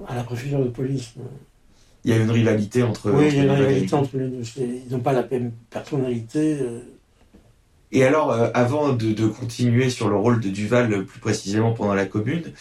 à 0.09 0.15
la 0.15 0.23
préfecture 0.23 0.61
de 0.61 0.69
police. 0.69 1.13
Il 2.05 2.13
y 2.13 2.15
a 2.15 2.23
une 2.23 2.31
rivalité 2.31 2.83
entre 2.83 3.11
Oui, 3.11 3.27
entre 3.27 3.35
il 3.35 3.37
y 3.37 3.41
a 3.41 3.45
une 3.45 3.51
rivalité 3.51 3.95
entre 3.95 4.17
les 4.17 4.29
deux. 4.29 4.43
Ils 4.57 4.93
n'ont 4.93 5.01
pas 5.01 5.13
la 5.13 5.27
même 5.31 5.53
personnalité. 5.69 6.57
Et 7.93 8.05
alors, 8.05 8.33
euh, 8.33 8.49
avant 8.55 8.93
de, 8.93 9.13
de 9.13 9.27
continuer 9.27 9.89
sur 9.91 10.09
le 10.09 10.17
rôle 10.17 10.41
de 10.41 10.49
Duval 10.49 10.93
euh, 10.93 11.03
plus 11.03 11.21
précisément 11.21 11.73
pendant 11.73 11.95
la 11.95 12.07
Commune, 12.07 12.53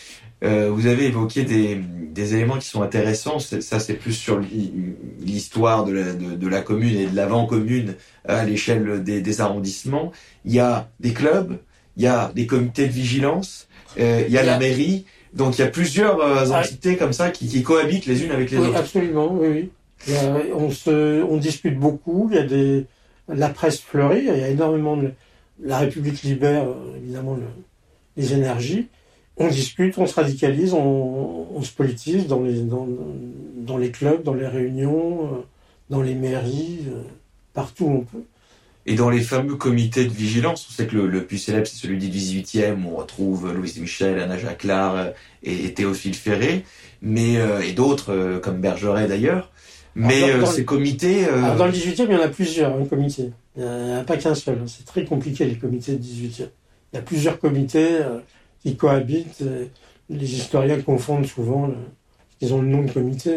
euh, 0.43 0.69
vous 0.71 0.85
avez 0.87 1.07
évoqué 1.07 1.43
des, 1.43 1.75
des 2.11 2.35
éléments 2.35 2.57
qui 2.57 2.67
sont 2.67 2.81
intéressants. 2.83 3.39
Ça, 3.39 3.79
c'est 3.79 3.95
plus 3.95 4.13
sur 4.13 4.39
l'hi- 4.39 4.71
l'histoire 5.19 5.83
de 5.83 5.93
la, 5.93 6.13
de, 6.13 6.35
de 6.35 6.47
la 6.47 6.61
Commune 6.61 6.95
et 6.95 7.07
de 7.07 7.15
l'avant-Commune 7.15 7.95
à 8.27 8.45
l'échelle 8.45 9.03
des, 9.03 9.21
des 9.21 9.41
arrondissements. 9.41 10.11
Il 10.45 10.53
y 10.53 10.59
a 10.59 10.89
des 10.99 11.13
clubs, 11.13 11.57
il 11.97 12.03
y 12.03 12.07
a 12.07 12.31
des 12.35 12.45
comités 12.45 12.85
de 12.87 12.91
vigilance, 12.93 13.67
euh, 13.99 14.21
il 14.27 14.33
y 14.33 14.37
a 14.37 14.43
la 14.43 14.59
mairie. 14.59 15.05
Donc, 15.33 15.57
il 15.57 15.61
y 15.61 15.63
a 15.63 15.67
plusieurs 15.67 16.19
euh, 16.21 16.45
Ouais. 16.47 16.55
entités 16.55 16.95
comme 16.97 17.13
ça 17.13 17.31
qui, 17.31 17.47
qui 17.47 17.63
cohabitent 17.63 18.05
les 18.05 18.23
unes 18.23 18.31
avec 18.31 18.51
les 18.51 18.57
Oui, 18.59 18.67
autres. 18.67 18.77
absolument, 18.77 19.33
oui, 19.33 19.47
oui. 19.49 19.69
On, 20.55 20.69
se, 20.69 21.23
on 21.23 21.37
discute 21.37 21.77
beaucoup, 21.79 22.29
il 22.31 22.35
y 22.35 22.39
a 22.39 22.43
des, 22.43 22.85
la 23.29 23.49
presse 23.49 23.79
fleurit, 23.79 24.19
il 24.19 24.25
y 24.25 24.43
a 24.43 24.49
énormément 24.49 24.97
de... 24.97 25.11
La 25.63 25.79
République 25.79 26.21
libère, 26.21 26.65
euh, 26.65 26.97
évidemment, 26.97 27.35
le- 27.35 27.41
les 28.15 28.33
énergies. 28.33 28.87
On 29.37 29.47
discute, 29.47 29.97
on 29.97 30.05
se 30.05 30.15
radicalise, 30.15 30.73
on, 30.73 31.61
se 31.61 31.71
politise 31.71 32.27
dans 32.27 32.41
les, 32.41 33.91
clubs, 33.91 34.23
dans 34.23 34.33
les 34.33 34.47
réunions, 34.47 35.25
euh, 35.25 35.37
dans 35.89 36.01
les 36.01 36.15
mairies, 36.15 36.79
euh, 36.87 37.01
partout 37.53 37.85
où 37.85 37.91
on 37.91 38.01
peut. 38.01 38.23
Et 38.87 38.95
dans 38.95 39.09
les 39.09 39.21
fameux 39.21 39.55
comités 39.55 40.05
de 40.05 40.13
vigilance, 40.13 40.67
on 40.69 40.73
sait 40.73 40.87
que 40.87 40.95
le, 40.95 41.25
plus 41.25 41.37
célèbre, 41.37 41.67
c'est 41.67 41.75
celui 41.75 41.97
du 41.97 42.07
18e, 42.07 42.83
où 42.83 42.93
on 42.93 42.95
retrouve 42.95 43.53
Louise 43.53 43.79
Michel, 43.79 44.19
Anna 44.19 44.37
Jacquelard 44.37 45.09
et, 45.43 45.65
et 45.65 45.73
Théophile 45.73 46.15
Ferré, 46.15 46.63
mais, 47.01 47.35
et 47.63 47.73
d'autres, 47.73 48.39
comme 48.41 48.61
Bergeret 48.61 49.07
d'ailleurs. 49.07 49.51
Mais 49.99 50.23
Alors, 50.23 50.39
dans- 50.41 50.47
euh, 50.47 50.51
ces 50.51 50.65
comités... 50.65 51.25
euh, 51.27 51.43
Alors, 51.43 51.55
dans 51.57 51.65
le 51.65 51.71
18e, 51.71 52.05
il 52.07 52.11
y 52.11 52.15
en 52.15 52.21
a 52.21 52.27
plusieurs, 52.27 52.75
un 52.75 52.85
comité. 52.85 53.31
Il 53.57 53.63
n'y 53.63 53.67
en 53.69 53.95
a 53.97 54.03
pas 54.03 54.17
qu'un 54.17 54.35
seul. 54.35 54.59
hein. 54.61 54.65
C'est 54.67 54.85
très 54.85 55.03
compliqué, 55.05 55.45
les 55.45 55.55
comités 55.55 55.93
de 55.93 56.03
18e. 56.03 56.49
Il 56.93 56.95
y 56.95 56.99
a 56.99 57.01
plusieurs 57.01 57.39
comités 57.39 57.87
euh, 58.01 58.19
qui 58.63 58.75
cohabitent. 58.75 59.43
les 60.09 60.33
historiens 60.35 60.79
confondent 60.81 61.25
souvent. 61.25 61.69
ils 62.41 62.53
ont 62.53 62.61
le 62.61 62.67
nom 62.67 62.83
de 62.83 62.91
comité, 62.91 63.35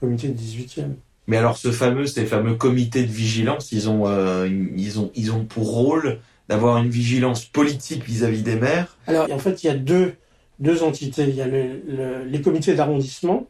comité 0.00 0.28
de 0.28 0.38
18e. 0.38 0.94
Mais 1.26 1.36
alors, 1.36 1.56
ce 1.56 1.70
fameux, 1.70 2.06
ces 2.06 2.26
fameux 2.26 2.54
comités 2.54 3.02
de 3.02 3.10
vigilance, 3.12 3.72
ils 3.72 3.88
ont, 3.88 4.06
euh, 4.06 4.48
ils 4.76 4.98
ont, 5.00 5.10
ils 5.14 5.32
ont 5.32 5.44
pour 5.44 5.70
rôle 5.72 6.18
d'avoir 6.48 6.78
une 6.78 6.90
vigilance 6.90 7.44
politique 7.44 8.04
vis-à-vis 8.04 8.42
des 8.42 8.56
maires. 8.56 8.96
Alors, 9.06 9.32
en 9.32 9.38
fait, 9.38 9.62
il 9.62 9.68
y 9.68 9.70
a 9.70 9.76
deux, 9.76 10.14
deux 10.58 10.82
entités. 10.82 11.24
Il 11.28 11.36
y 11.36 11.40
a 11.42 11.46
le- 11.46 11.80
le- 11.88 12.24
les 12.24 12.40
comités 12.42 12.74
d'arrondissement 12.74 13.46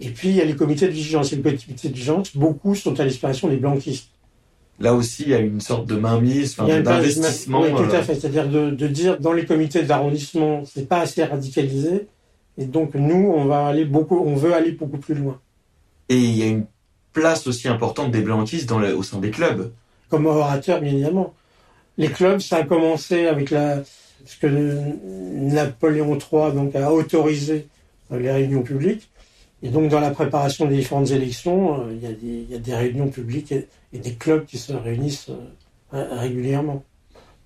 et 0.00 0.10
puis 0.10 0.28
il 0.28 0.36
y 0.36 0.40
a 0.40 0.44
les 0.44 0.54
comités 0.56 0.86
de 0.86 0.92
vigilance. 0.92 1.32
Et 1.32 1.36
les 1.36 1.42
comités 1.42 1.88
de 1.88 1.94
vigilance, 1.94 2.36
beaucoup 2.36 2.74
sont 2.74 2.98
à 3.00 3.04
l'inspiration 3.04 3.48
des 3.48 3.56
blanquistes. 3.56 4.08
Là 4.80 4.94
aussi, 4.94 5.24
il 5.24 5.30
y 5.30 5.34
a 5.34 5.38
une 5.38 5.60
sorte 5.60 5.86
de 5.86 5.96
mainmise, 5.96 6.54
d'investissement. 6.84 7.62
Oui, 7.62 7.70
tout 7.76 7.96
à 7.96 8.02
fait. 8.02 8.14
C'est-à-dire 8.14 8.48
de, 8.48 8.70
de 8.70 8.86
dire 8.86 9.18
dans 9.18 9.32
les 9.32 9.44
comités 9.44 9.82
d'arrondissement, 9.82 10.62
c'est 10.64 10.88
pas 10.88 11.00
assez 11.00 11.24
radicalisé. 11.24 12.06
Et 12.58 12.64
donc, 12.66 12.94
nous, 12.94 13.32
on 13.36 13.44
va 13.46 13.66
aller 13.66 13.84
beaucoup, 13.84 14.18
on 14.24 14.34
veut 14.36 14.54
aller 14.54 14.72
beaucoup 14.72 14.98
plus 14.98 15.14
loin. 15.14 15.40
et 16.08 16.16
il 16.16 16.36
y 16.36 16.42
a 16.42 16.46
une 16.46 16.64
place 17.12 17.46
aussi 17.48 17.66
importante 17.68 18.12
des 18.12 18.20
blanquistes 18.22 18.68
dans 18.68 18.78
le- 18.78 18.96
au 18.96 19.02
sein 19.02 19.18
des 19.18 19.30
clubs. 19.30 19.72
Comme 20.08 20.26
orateur, 20.26 20.80
bien 20.80 20.92
évidemment. 20.92 21.34
Les 21.98 22.08
clubs, 22.08 22.38
ça 22.40 22.58
a 22.58 22.62
commencé 22.62 23.26
avec 23.26 23.50
la, 23.50 23.82
ce 24.24 24.36
que 24.38 24.46
Napoléon 25.34 26.16
III, 26.16 26.52
donc, 26.54 26.74
a 26.76 26.92
autorisé 26.92 27.66
euh, 28.12 28.18
les 28.18 28.30
réunions 28.30 28.62
publiques. 28.62 29.08
Et 29.62 29.70
donc, 29.70 29.88
dans 29.90 30.00
la 30.00 30.10
préparation 30.10 30.66
des 30.66 30.76
différentes 30.76 31.10
élections, 31.10 31.80
euh, 31.82 31.92
il 31.92 32.02
y 32.02 32.06
a 32.06 32.12
des, 32.12 32.26
il 32.46 32.50
y 32.50 32.54
a 32.54 32.58
des 32.58 32.74
réunions 32.74 33.08
publiques 33.08 33.50
et, 33.52 33.66
et 33.92 33.98
des 33.98 34.14
clubs 34.14 34.44
qui 34.46 34.56
se 34.58 34.72
réunissent 34.72 35.30
euh, 35.94 36.18
régulièrement 36.18 36.84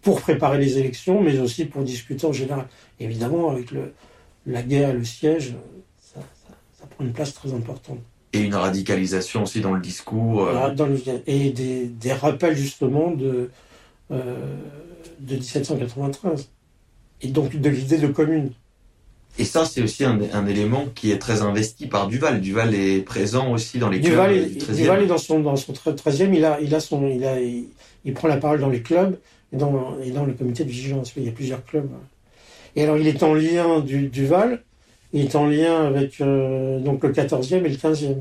pour 0.03 0.21
préparer 0.21 0.59
les 0.59 0.79
élections, 0.79 1.23
mais 1.23 1.39
aussi 1.39 1.65
pour 1.65 1.83
discuter 1.85 2.27
en 2.27 2.33
général. 2.33 2.67
Évidemment, 3.01 3.51
avec 3.51 3.71
le, 3.71 3.95
la 4.47 4.63
guerre, 4.63 4.93
le 4.93 5.05
siège, 5.05 5.55
ça, 5.99 6.21
ça- 6.21 6.55
ça 6.79 6.87
prend 6.87 7.05
une 7.05 7.13
place 7.13 7.33
très 7.33 7.55
importante. 7.55 8.01
Et 8.35 8.41
une 8.41 8.55
radicalisation 8.55 9.43
aussi 9.45 9.61
dans 9.61 9.73
le 9.73 9.81
discours. 9.81 10.43
euh, 10.49 10.75
dans 10.75 10.87
le- 10.87 11.01
et 11.27 11.51
des, 11.51 11.87
des 11.87 12.13
rappels 12.13 12.57
justement 12.57 13.11
de, 13.11 13.51
euh, 14.11 14.57
de 15.21 15.37
1793. 15.37 16.51
Et 17.23 17.29
donc 17.29 17.55
de 17.57 17.69
l'idée 17.71 17.99
de 17.99 18.09
commune. 18.09 18.51
Et 19.39 19.45
ça, 19.45 19.65
c'est 19.65 19.83
aussi 19.83 20.05
un, 20.05 20.19
un 20.35 20.47
élément 20.47 20.87
qui 20.95 21.11
est 21.11 21.19
très 21.19 21.41
investi 21.43 21.87
par 21.87 22.07
Duval. 22.09 22.41
Duval 22.41 22.75
est 22.75 23.01
présent 23.01 23.51
aussi 23.53 23.79
dans 23.79 23.89
les 23.89 23.99
Duval 23.99 24.33
clubs 24.35 24.47
est, 24.47 24.51
du 24.51 24.59
13e. 24.59 24.77
Duval 24.77 25.03
est 25.03 25.07
dans 25.07 25.19
son, 25.19 25.41
dans 25.41 25.57
son 25.57 25.73
13e, 25.73 26.35
il, 26.35 26.45
a, 26.45 26.61
il, 26.61 26.75
a 26.75 26.81
son, 26.81 27.09
il, 27.09 27.25
a, 27.25 27.41
il, 27.41 27.65
il 28.05 28.13
prend 28.13 28.29
la 28.29 28.37
parole 28.37 28.61
dans 28.61 28.69
les 28.69 28.83
clubs 28.83 29.17
et 29.53 29.57
dans, 29.57 29.97
et 30.05 30.11
dans 30.11 30.25
le 30.27 30.35
comité 30.35 30.65
de 30.65 30.69
vigilance. 30.71 31.13
Il 31.17 31.25
y 31.25 31.29
a 31.29 31.33
plusieurs 31.33 31.65
clubs. 31.65 31.89
Et 32.77 32.83
alors 32.83 32.99
il 32.99 33.07
est 33.07 33.23
en 33.23 33.35
lien 33.35 33.81
du, 33.81 34.09
Duval, 34.09 34.63
il 35.13 35.23
est 35.23 35.35
en 35.35 35.47
lien 35.47 35.87
avec 35.87 36.21
euh, 36.21 36.79
donc 36.81 37.03
le 37.03 37.13
14e 37.13 37.57
et 37.65 37.69
le 37.69 37.77
15e, 37.77 38.17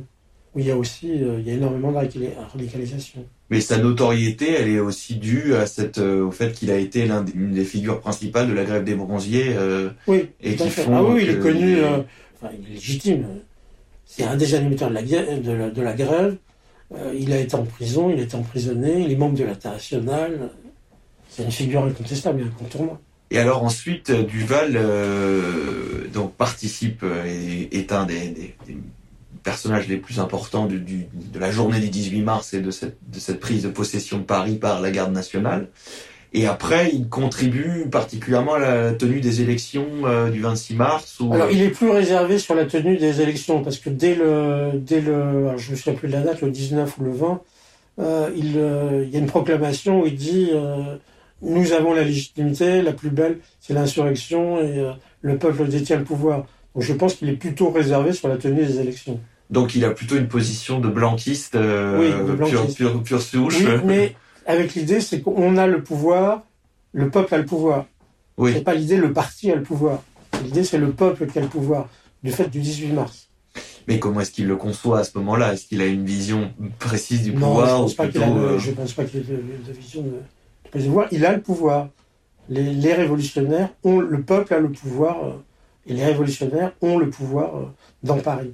où 0.56 0.60
il 0.60 0.66
y 0.66 0.72
a 0.72 0.78
aussi 0.78 1.10
euh, 1.12 1.38
il 1.40 1.48
y 1.48 1.52
a 1.52 1.54
énormément 1.54 1.92
de 1.92 1.98
radicali- 1.98 2.30
radicalisation. 2.52 3.26
Mais 3.52 3.60
sa 3.62 3.78
notoriété, 3.78 4.50
elle 4.54 4.70
est 4.70 4.80
aussi 4.80 5.16
due 5.16 5.56
à 5.56 5.66
cette, 5.68 5.98
euh, 5.98 6.24
au 6.24 6.32
fait 6.32 6.54
qu'il 6.54 6.72
a 6.72 6.78
été 6.78 7.06
l'une 7.36 7.52
des, 7.52 7.66
figures 7.66 8.00
principales 8.00 8.48
de 8.48 8.54
la 8.54 8.64
grève 8.64 8.86
des 8.86 8.96
bronziers. 8.96 9.54
euh, 9.58 9.90
Oui, 10.08 10.30
Et 10.42 10.56
qui 10.56 10.70
font 10.70 10.96
Ah 10.96 11.04
oui, 11.04 11.24
il 11.26 11.30
est 11.32 11.40
connu, 11.40 11.76
euh, 11.78 11.98
enfin, 12.42 12.54
il 12.58 12.66
est 12.72 12.76
légitime. 12.76 13.28
C'est 14.06 14.24
un 14.24 14.38
des 14.38 14.56
animateurs 14.56 14.90
de 14.90 14.94
la, 14.96 15.04
guerre- 15.04 15.42
de 15.42 15.52
la, 15.52 15.70
de 15.70 15.82
la 15.82 15.94
grève. 15.94 16.38
Il 17.14 17.32
a 17.32 17.40
été 17.40 17.56
en 17.56 17.64
prison, 17.64 18.10
il 18.10 18.20
été 18.20 18.36
emprisonné, 18.36 19.02
il 19.06 19.12
est 19.12 19.16
membre 19.16 19.38
de 19.38 19.44
l'international. 19.46 20.50
C'est 21.30 21.44
une 21.44 21.52
figure 21.52 21.84
incontestable 21.86 22.44
incontournable. 22.44 23.00
Et 23.32 23.38
alors 23.38 23.64
ensuite, 23.64 24.12
Duval 24.12 24.74
euh, 24.76 26.08
donc 26.14 26.34
participe 26.34 27.06
et 27.26 27.78
est 27.78 27.94
un 27.94 28.06
des, 28.06 28.28
des- 28.30 28.56
des 28.68 28.78
personnages 29.44 29.88
les 29.88 29.98
plus 29.98 30.20
importants 30.20 30.66
du, 30.66 30.80
du- 30.80 31.08
de 31.14 31.40
la 31.40 31.52
journée 31.52 31.80
du 31.80 31.90
18 31.90 32.22
mars 32.22 32.54
et 32.54 32.62
de 32.62 32.72
cette, 32.72 32.98
de 33.12 33.20
cette 33.20 33.40
prise 33.40 33.64
de 33.64 33.70
possession 33.70 34.18
de 34.20 34.24
Paris 34.24 34.56
par 34.56 34.82
la 34.82 34.92
garde 34.92 35.14
nationale. 35.14 35.68
Et 36.34 36.48
après, 36.48 36.92
il 36.94 37.10
contribue 37.10 37.88
particulièrement 37.92 38.54
à 38.54 38.60
la 38.60 38.94
tenue 38.94 39.20
des 39.20 39.42
élections 39.42 39.86
euh, 40.06 40.30
du 40.30 40.40
26 40.40 40.76
mars. 40.76 41.18
Alors, 41.34 41.52
il 41.52 41.62
est 41.62 41.70
plus 41.72 41.90
réservé 41.90 42.40
sur 42.40 42.56
la 42.56 42.66
tenue 42.66 42.96
des 42.98 43.20
élections 43.22 43.62
parce 43.64 43.78
que 43.80 43.90
dès 43.90 44.16
le, 44.16 44.72
dès 44.76 45.02
le, 45.02 45.14
alors, 45.48 45.58
je 45.58 45.72
me 45.72 45.76
souviens 45.76 45.94
plus 45.94 46.08
de 46.08 46.14
la 46.14 46.22
date, 46.22 46.40
le 46.42 46.50
19 46.52 46.98
ou 47.00 47.04
le 47.04 47.12
20, 47.12 47.42
euh, 48.00 48.30
il, 48.38 48.54
euh, 48.56 49.04
il 49.06 49.10
y 49.12 49.18
a 49.18 49.20
une 49.20 49.26
proclamation 49.28 50.04
où 50.04 50.06
il 50.06 50.16
dit 50.16 50.52
euh, 50.54 50.96
nous 51.42 51.74
avons 51.74 51.94
la 51.94 52.04
légitimité, 52.04 52.82
la 52.82 52.94
plus 52.94 53.10
belle, 53.10 53.40
c'est 53.60 53.74
l'insurrection 53.74 54.60
et 54.62 54.80
euh, 54.80 54.92
le 55.22 55.38
peuple 55.38 55.68
détient 55.68 55.98
le 55.98 56.06
pouvoir. 56.06 56.46
Donc, 56.76 56.84
je 56.84 56.94
pense 56.94 57.16
qu'il 57.16 57.28
est 57.28 57.34
plutôt 57.36 57.72
réservé 57.72 58.14
sur 58.14 58.30
la 58.30 58.38
tenue 58.38 58.64
des 58.66 58.80
élections. 58.80 59.20
Donc, 59.52 59.76
il 59.76 59.84
a 59.86 59.92
plutôt 59.92 60.16
une 60.16 60.28
position 60.30 60.80
de 60.80 60.88
blanquiste, 60.88 61.56
euh, 61.56 62.00
Oui, 62.00 62.28
de 62.28 62.34
blanquiste. 62.34 62.78
Pure, 62.78 62.92
pure, 62.94 63.04
pure 63.04 63.22
souche. 63.22 63.60
Oui, 63.60 63.68
mais 63.86 64.16
avec 64.46 64.74
l'idée, 64.76 65.02
c'est 65.02 65.22
qu'on 65.22 65.58
a 65.58 65.68
le 65.68 65.84
pouvoir, 65.84 66.44
le 66.94 67.10
peuple 67.10 67.36
a 67.36 67.38
le 67.38 67.46
pouvoir. 67.46 67.86
Oui. 68.38 68.54
C'est 68.54 68.64
pas 68.64 68.74
l'idée, 68.74 68.96
le 68.98 69.12
parti 69.14 69.52
a 69.52 69.56
le 69.56 69.64
pouvoir. 69.64 70.02
L'idée, 70.44 70.64
c'est 70.64 70.78
le 70.78 70.92
peuple 70.92 71.28
qui 71.28 71.38
a 71.38 71.42
le 71.42 71.48
pouvoir, 71.50 71.90
du 72.24 72.32
fait 72.32 72.50
du 72.50 72.60
18 72.62 72.94
mars. 72.94 73.28
Mais 73.88 74.00
comment 74.00 74.22
est-ce 74.22 74.32
qu'il 74.32 74.48
le 74.48 74.56
conçoit 74.56 75.00
à 75.00 75.04
ce 75.04 75.18
moment-là? 75.18 75.54
Est-ce 75.54 75.66
qu'il 75.68 75.82
a 75.82 75.86
une 75.86 76.06
vision 76.06 76.54
précise 76.80 77.24
du 77.24 77.34
non, 77.34 77.48
pouvoir 77.48 77.68
je 77.68 77.82
pense 77.82 77.94
pas 77.96 78.08
qu'il 78.08 78.22
le- 78.22 78.26
euh, 78.28 78.60
je 78.60 78.72
pense 78.72 78.94
pas 78.94 79.04
qu'il 79.04 79.20
ait 79.20 79.24
de, 79.24 79.36
de 79.68 79.74
vision 79.78 80.02
de, 80.04 80.80
de 80.80 80.86
pouvoir. 80.86 81.08
Il 81.12 81.26
a 81.26 81.34
le 81.34 81.42
pouvoir. 81.42 81.90
Les, 82.48 82.64
les 82.64 82.94
révolutionnaires 82.94 83.70
ont, 83.84 84.00
le 84.00 84.22
peuple 84.22 84.54
a 84.54 84.60
le 84.60 84.70
pouvoir, 84.70 85.26
euh, 85.26 85.32
et 85.88 85.94
les 85.94 86.06
révolutionnaires 86.06 86.72
ont 86.82 86.98
le 86.98 87.10
pouvoir 87.10 87.52
dans 88.04 88.18
Paris. 88.20 88.54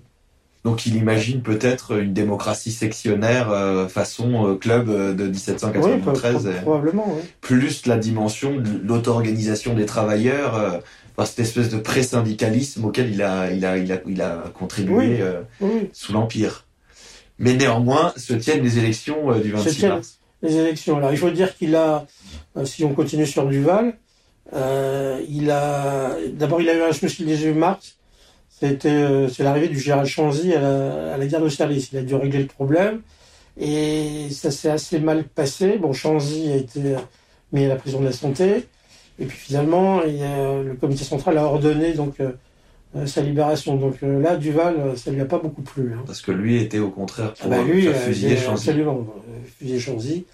Donc 0.67 0.86
il 0.86 0.97
imagine 0.97 1.41
peut-être 1.41 1.97
une 1.97 2.12
démocratie 2.12 2.73
sectionnaire 2.73 3.49
euh, 3.51 3.88
façon 3.88 4.47
euh, 4.49 4.56
club 4.56 4.89
euh, 4.89 5.13
de 5.13 5.23
Oui, 5.23 5.30
1793, 5.30 6.34
pro- 6.36 6.45
euh, 6.47 6.62
probablement, 6.62 7.06
oui. 7.08 7.21
plus 7.39 7.86
la 7.86 7.95
dimension 7.97 8.58
de 8.58 8.67
l'auto-organisation 8.84 9.75
des 9.75 9.86
travailleurs, 9.86 10.56
euh, 10.58 10.71
par 11.15 11.25
cette 11.25 11.39
espèce 11.39 11.69
de 11.69 11.77
pré-syndicalisme 11.77 12.84
auquel 12.84 13.10
il 13.13 13.21
a, 13.21 13.49
il 13.49 13.65
a, 13.65 13.77
il 13.77 13.89
a, 13.93 13.99
il 14.06 14.21
a 14.21 14.43
contribué 14.53 15.23
Oui. 15.62 15.89
sous 15.93 16.12
l'Empire. 16.12 16.65
Mais 17.39 17.53
néanmoins, 17.53 18.12
se 18.17 18.34
tiennent 18.34 18.62
les 18.63 18.77
élections 18.77 19.32
du 19.39 19.51
26 19.53 19.75
tiennent. 19.77 19.91
mars. 19.93 20.19
les 20.41 20.56
élections. 20.58 20.97
Alors, 20.97 21.12
il 21.13 21.17
faut 21.17 21.30
dire 21.32 21.56
qu'il 21.56 21.77
a, 21.77 22.06
si 22.65 22.84
on 22.84 22.93
continue 22.93 23.25
sur 23.25 23.45
Duval, 23.47 23.93
il 24.53 25.49
a, 25.49 26.12
d'abord, 26.34 26.60
il 26.62 26.67
a 26.69 26.75
eu 26.75 26.82
un 26.82 26.91
souci 26.91 27.23
le 27.23 27.30
18 27.30 27.53
mars. 27.53 27.93
C'était, 28.60 28.89
euh, 28.89 29.28
c'est 29.30 29.43
l'arrivée 29.43 29.67
du 29.67 29.80
général 29.80 30.06
Chanzy 30.08 30.54
à 30.54 30.62
la, 30.62 31.13
à 31.13 31.17
la 31.17 31.28
guerre 31.28 31.41
de 31.41 31.50
service. 31.50 31.89
Il 31.91 32.00
a 32.00 32.02
dû 32.02 32.15
régler 32.15 32.39
le 32.39 32.48
problème. 32.48 33.02
Et 33.60 34.28
ça 34.32 34.50
s'est 34.52 34.70
assez 34.70 35.00
mal 35.00 35.24
passé. 35.26 35.78
Bon, 35.78 35.93
Chanzy 35.93 36.50
a 36.52 36.56
été 36.56 36.96
mis 37.52 37.65
à 37.65 37.67
la 37.70 37.76
prison 37.76 38.00
de 38.00 38.06
la 38.06 38.12
santé. 38.12 38.67
Et 39.20 39.26
puis 39.26 39.38
finalement, 39.38 40.04
il 40.04 40.17
y 40.17 40.24
a- 40.24 40.62
le 40.63 40.74
comité 40.76 41.04
central 41.04 41.38
a 41.38 41.46
ordonné 41.46 41.93
donc 41.93 42.20
euh, 42.20 42.32
euh, 42.96 43.06
sa 43.08 43.22
libération. 43.22 43.76
Donc 43.76 43.96
euh, 44.04 44.20
là, 44.22 44.36
Duval, 44.38 44.98
ça 44.98 45.12
lui 45.12 45.22
a 45.22 45.26
pas 45.26 45.39
beaucoup 45.39 45.62
plu. 45.63 45.93
hein. 45.96 46.04
Parce 46.06 46.22
que 46.22 46.32
lui 46.32 46.62
était 46.62 46.80
au 46.80 46.89
contraire 46.89 47.34
pour 47.34 47.52
Ah 47.54 47.58
bah 47.58 47.63
lui, 47.63 47.84
faire 47.84 47.96
euh, 47.96 48.06
fusiller 48.08 48.38
Chanzy, 48.38 48.70
absolument 48.70 49.08
fusiller 49.58 49.80
Chanzy. 49.80 50.26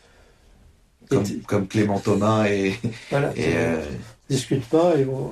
comme, 1.47 1.67
Clément 1.67 1.99
Thomas 1.99 2.45
et, 2.47 2.73
Voilà. 3.09 3.31
et 3.37 3.53
discute 4.29 4.63
pas 4.65 4.95
et 4.97 5.05
on, 5.05 5.31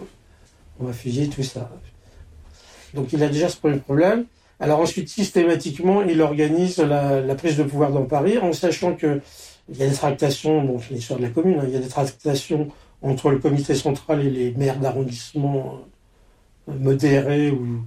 on 0.79 0.85
va 0.85 0.93
fusiller 0.93 1.27
tout 1.29 1.43
ça. 1.43 1.69
Donc 2.93 3.13
il 3.13 3.23
a 3.23 3.29
déjà 3.29 3.49
ce 3.49 3.57
premier 3.57 3.77
problème. 3.77 4.25
Alors 4.59 4.79
ensuite, 4.79 5.09
systématiquement, 5.09 6.03
il 6.03 6.21
organise 6.21 6.77
la, 6.77 7.35
prise 7.35 7.57
de 7.57 7.63
pouvoir 7.63 7.91
dans 7.91 8.05
Paris 8.05 8.37
en 8.37 8.53
sachant 8.53 8.95
que 8.95 9.19
il 9.69 9.77
y 9.77 9.83
a 9.83 9.87
des 9.87 9.95
tractations, 9.95 10.63
bon, 10.63 10.79
c'est 10.79 10.93
l'histoire 10.93 11.19
de 11.19 11.25
la 11.25 11.31
commune, 11.31 11.59
hein, 11.59 11.63
il 11.65 11.73
y 11.73 11.77
a 11.77 11.79
des 11.79 11.87
tractations 11.87 12.67
entre 13.01 13.31
le 13.31 13.39
comité 13.39 13.73
central 13.73 14.25
et 14.25 14.29
les 14.29 14.51
maires 14.51 14.79
d'arrondissement 14.79 15.79
euh, 16.67 16.73
modérés 16.73 17.51
ou, 17.51 17.79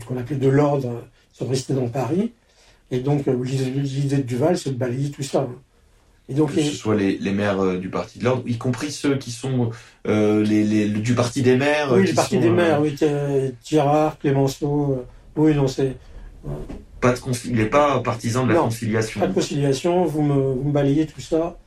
ce 0.00 0.04
qu'on 0.06 0.16
appelait 0.16 0.36
de 0.36 0.48
l'ordre, 0.48 0.88
euh, 0.88 1.00
sont 1.32 1.46
restés 1.46 1.74
dans 1.74 1.88
Paris. 1.88 2.32
Et 2.90 3.00
donc 3.00 3.28
euh, 3.28 3.44
l'idée 3.44 3.70
l'idée 3.70 4.16
de 4.18 4.22
Duval, 4.22 4.56
c'est 4.56 4.70
de 4.70 4.76
balayer 4.76 5.10
tout 5.10 5.22
ça. 5.22 5.40
hein. 5.40 5.56
Et 6.28 6.34
donc 6.34 6.54
que 6.54 6.62
ce 6.62 6.70
soit 6.70 6.94
les, 6.94 7.18
les 7.18 7.32
maires 7.32 7.60
euh, 7.62 7.76
du 7.76 7.90
Parti 7.90 8.18
de 8.18 8.24
l'Ordre, 8.24 8.42
y 8.46 8.56
compris 8.56 8.90
ceux 8.90 9.16
qui 9.18 9.30
sont 9.30 9.70
euh, 10.06 10.42
les, 10.42 10.64
les, 10.64 10.88
du 10.88 11.14
Parti 11.14 11.42
des 11.42 11.56
maires. 11.56 11.92
euh, 11.92 11.96
oui, 11.98 12.04
qui 12.04 12.10
le 12.10 12.16
parti 12.16 12.34
sont, 12.36 12.40
des 12.40 12.48
euh, 12.48 12.52
maires, 12.52 12.80
oui, 12.80 12.96
Thierard, 13.62 14.18
Clémenceau, 14.18 14.92
euh, 14.92 15.04
oui, 15.36 15.54
non, 15.54 15.68
c'est 15.68 15.96
Pas 17.00 17.12
de 17.12 17.18
il 17.44 17.56
n'est 17.56 17.66
pas 17.66 18.00
partisan 18.00 18.44
de 18.44 18.52
la 18.52 18.58
Non, 18.60 18.64
conciliation. 18.64 19.20
pas 19.20 19.26
de 19.26 19.34
conciliation, 19.34 20.06
vous 20.06 20.22
me, 20.22 20.34
vous 20.34 20.64
me 20.68 20.72
balayez 20.72 21.06
tout 21.06 21.20
ça. 21.20 21.58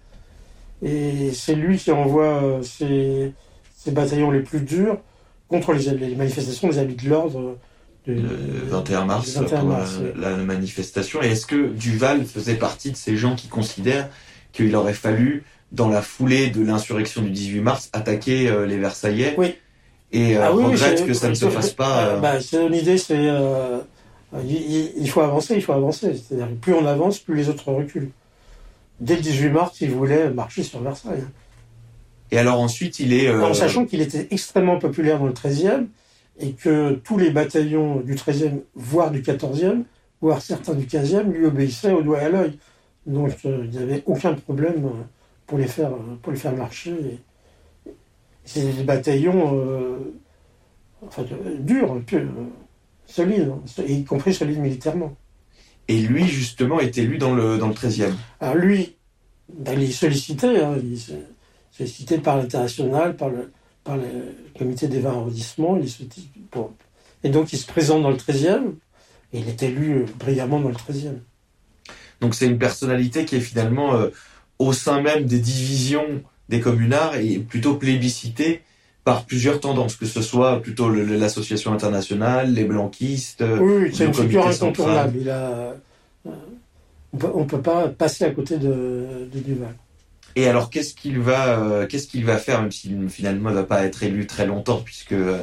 Et 0.83 1.31
c'est 1.33 1.55
lui 1.55 1.77
qui 1.77 1.91
envoie 1.91 2.43
euh, 2.43 2.61
ses, 2.63 3.33
ses 3.75 3.91
bataillons 3.91 4.31
les 4.31 4.41
plus 4.41 4.61
durs 4.61 4.97
contre 5.47 5.73
les, 5.73 5.91
les 5.91 6.15
manifestations 6.15 6.67
des 6.69 6.79
habits 6.79 6.95
de 6.95 7.09
l'ordre. 7.09 7.57
Le 8.07 8.21
21 8.69 9.05
mars, 9.05 9.27
du 9.33 9.39
21 9.39 9.59
pour 9.59 9.69
mars, 9.69 9.97
oui. 10.01 10.09
la, 10.19 10.31
la 10.31 10.37
manifestation. 10.37 11.21
Et 11.21 11.27
est-ce 11.27 11.45
que 11.45 11.67
Duval 11.67 12.23
faisait 12.25 12.55
partie 12.55 12.91
de 12.91 12.95
ces 12.95 13.17
gens 13.17 13.35
qui 13.35 13.47
considèrent 13.49 14.09
qu'il 14.57 14.75
aurait 14.75 14.93
fallu, 14.93 15.43
dans 15.71 15.89
la 15.89 16.01
foulée 16.01 16.49
de 16.49 16.61
l'insurrection 16.63 17.21
du 17.21 17.29
18 17.29 17.59
mars, 17.61 17.89
attaquer 17.93 18.49
euh, 18.49 18.65
les 18.65 18.77
Versaillais 18.77 19.35
Oui. 19.37 19.55
Et 20.11 20.37
euh, 20.37 20.41
Ah 20.45 20.53
oui, 20.53 20.63
regrette 20.63 21.05
que 21.05 21.13
ça 21.13 21.29
ne 21.29 21.33
se 21.33 21.49
fasse 21.49 21.71
pas. 21.73 21.99
euh, 22.07 22.15
euh, 22.15 22.19
bah, 22.19 22.39
c'est 22.41 22.65
une 22.65 22.73
idée, 22.73 22.97
c'est 22.97 23.27
il, 24.43 24.91
il- 24.97 25.09
faut 25.09 25.21
avancer, 25.21 25.55
il 25.55 25.61
faut 25.61 25.73
avancer. 25.73 26.13
C'est-à-dire 26.15 26.49
plus 26.61 26.73
on 26.73 26.85
avance, 26.85 27.19
plus 27.19 27.35
les 27.35 27.49
autres 27.49 27.71
reculent. 27.71 28.11
Dès 28.99 29.15
le 29.15 29.21
18 29.21 29.49
mars, 29.49 29.77
il 29.81 29.91
voulait 29.91 30.29
marcher 30.29 30.63
sur 30.63 30.81
Versailles. 30.81 31.23
Et 32.31 32.37
alors 32.37 32.59
ensuite, 32.59 32.99
il 32.99 33.13
est. 33.13 33.33
En 33.33 33.53
sachant 33.53 33.85
qu'il 33.85 34.01
était 34.01 34.27
extrêmement 34.31 34.79
populaire 34.79 35.19
dans 35.19 35.27
le 35.27 35.33
13e 35.33 35.85
et 36.39 36.51
que 36.51 36.91
tous 37.03 37.17
les 37.17 37.29
bataillons 37.31 38.01
du 38.01 38.15
13e, 38.15 38.59
voire 38.75 39.11
du 39.11 39.21
14e, 39.21 39.83
voire 40.21 40.41
certains 40.41 40.73
du 40.73 40.85
15e, 40.85 41.31
lui 41.31 41.45
obéissaient 41.45 41.91
au 41.93 42.01
doigt 42.01 42.21
et 42.21 42.25
à 42.25 42.29
l'œil. 42.29 42.57
Donc 43.07 43.33
euh, 43.45 43.61
il 43.63 43.69
n'y 43.71 43.77
avait 43.77 44.03
aucun 44.05 44.33
problème 44.33 44.85
euh, 44.85 45.03
pour 45.47 45.57
les 45.57 45.67
faire, 45.67 45.93
euh, 45.93 46.15
pour 46.21 46.33
les 46.33 46.37
faire 46.37 46.55
marcher. 46.55 46.93
C'est 48.43 48.73
des 48.73 48.83
bataillons 48.83 49.57
euh, 49.57 50.13
enfin, 51.05 51.23
durs, 51.59 52.01
solides, 53.05 53.49
hein, 53.49 53.83
y 53.87 54.03
compris 54.03 54.33
solides 54.33 54.59
militairement. 54.59 55.15
Et 55.87 55.99
lui, 55.99 56.25
justement, 56.27 56.81
est 56.81 56.97
élu 56.97 57.17
dans 57.17 57.33
le, 57.33 57.57
dans 57.57 57.69
le 57.69 57.73
13e. 57.73 58.11
Alors 58.41 58.55
lui, 58.55 58.95
ben, 59.53 59.79
il 59.79 59.89
est 59.89 59.91
sollicité, 59.91 60.59
hein, 60.59 60.75
il 60.83 60.93
est 60.95 61.13
sollicité 61.71 62.17
par 62.17 62.37
l'international, 62.37 63.15
par 63.15 63.29
le, 63.29 63.51
par 63.85 63.95
le 63.95 64.03
comité 64.57 64.89
des 64.89 64.99
20 64.99 65.09
arrondissements, 65.09 65.77
il 65.77 65.89
et 67.23 67.29
donc 67.29 67.53
il 67.53 67.57
se 67.57 67.65
présente 67.65 68.03
dans 68.03 68.09
le 68.09 68.17
13e, 68.17 68.73
et 69.33 69.39
il 69.39 69.47
est 69.47 69.63
élu 69.63 70.05
brillamment 70.19 70.59
dans 70.59 70.69
le 70.69 70.75
13e. 70.75 71.19
Donc 72.21 72.35
c'est 72.35 72.47
une 72.47 72.57
personnalité 72.57 73.25
qui 73.25 73.35
est 73.35 73.39
finalement 73.41 73.95
euh, 73.95 74.09
au 74.59 74.73
sein 74.73 75.01
même 75.01 75.25
des 75.25 75.39
divisions 75.39 76.05
des 76.49 76.59
communards 76.61 77.15
et 77.17 77.39
plutôt 77.39 77.75
plébiscitée 77.75 78.61
par 79.03 79.25
plusieurs 79.25 79.59
tendances, 79.59 79.95
que 79.95 80.05
ce 80.05 80.21
soit 80.21 80.61
plutôt 80.61 80.89
l'association 80.89 81.71
internationale, 81.73 82.53
les 82.53 82.63
blanquistes. 82.65 83.41
euh, 83.41 83.57
Oui, 83.59 83.73
oui, 83.83 83.91
c'est 83.95 84.05
une 84.05 84.13
figure 84.13 84.47
incontournable. 84.47 85.17
Il 85.19 85.29
a, 85.29 85.75
euh, 86.25 86.31
on 87.13 87.41
on 87.41 87.45
peut 87.45 87.61
pas 87.61 87.87
passer 87.87 88.25
à 88.25 88.31
côté 88.31 88.57
de, 88.57 89.29
de 89.33 89.39
Duval. 89.39 89.75
Et 90.35 90.47
alors 90.47 90.69
qu'est-ce 90.69 90.93
qu'il 90.93 91.19
va, 91.19 91.59
euh, 91.59 91.87
qu'est-ce 91.87 92.07
qu'il 92.07 92.25
va 92.25 92.37
faire, 92.37 92.61
même 92.61 92.71
s'il 92.71 93.09
finalement 93.09 93.49
ne 93.49 93.55
va 93.55 93.63
pas 93.63 93.83
être 93.85 94.03
élu 94.03 94.27
très 94.27 94.45
longtemps, 94.45 94.81
puisque 94.83 95.13
euh, 95.13 95.39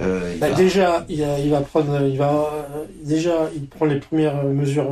euh, 0.00 0.32
il 0.34 0.40
Bah, 0.40 0.50
va- 0.50 0.54
déjà, 0.54 1.06
il, 1.08 1.50
va 1.50 1.60
prendre, 1.62 2.02
il 2.06 2.18
va, 2.18 2.50
euh, 2.52 2.84
déjà, 3.04 3.48
il 3.54 3.66
prend 3.66 3.86
les 3.86 4.00
premières 4.00 4.38
euh, 4.44 4.52
mesures 4.52 4.90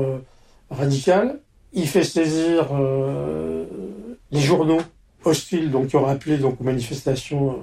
euh, 0.72 0.76
radicales. 0.76 1.40
Il 1.72 1.86
fait 1.86 2.04
saisir 2.04 2.68
euh, 2.72 3.64
les 4.30 4.40
journaux 4.40 4.80
hostiles, 5.24 5.70
donc 5.70 5.88
qui 5.88 5.96
auraient 5.96 6.12
appelé 6.12 6.38
donc 6.38 6.60
aux 6.60 6.64
manifestations 6.64 7.50
euh, 7.50 7.54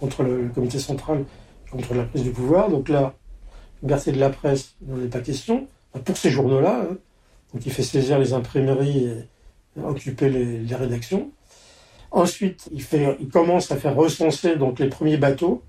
contre 0.00 0.22
le, 0.22 0.42
le 0.42 0.48
comité 0.48 0.78
central, 0.78 1.24
contre 1.70 1.94
la 1.94 2.04
prise 2.04 2.22
du 2.22 2.30
pouvoir. 2.30 2.70
Donc 2.70 2.88
là, 2.88 3.14
liberté 3.82 4.12
de 4.12 4.20
la 4.20 4.30
presse, 4.30 4.74
il 4.82 4.94
n'en 4.94 5.02
est 5.04 5.08
pas 5.08 5.20
question. 5.20 5.66
Enfin, 5.92 6.02
Pour 6.04 6.16
ces 6.16 6.30
journaux-là, 6.30 6.86
hein. 6.90 6.96
donc 7.52 7.66
il 7.66 7.72
fait 7.72 7.82
saisir 7.82 8.18
les 8.18 8.32
imprimeries 8.32 9.06
et 9.06 9.80
occuper 9.82 10.28
les, 10.28 10.58
les 10.58 10.74
rédactions. 10.74 11.30
Ensuite, 12.10 12.68
il, 12.72 12.82
fait, 12.82 13.16
il 13.20 13.28
commence 13.28 13.70
à 13.72 13.76
faire 13.76 13.94
recenser 13.94 14.56
donc 14.56 14.78
les 14.78 14.88
premiers 14.88 15.16
bateaux 15.16 15.62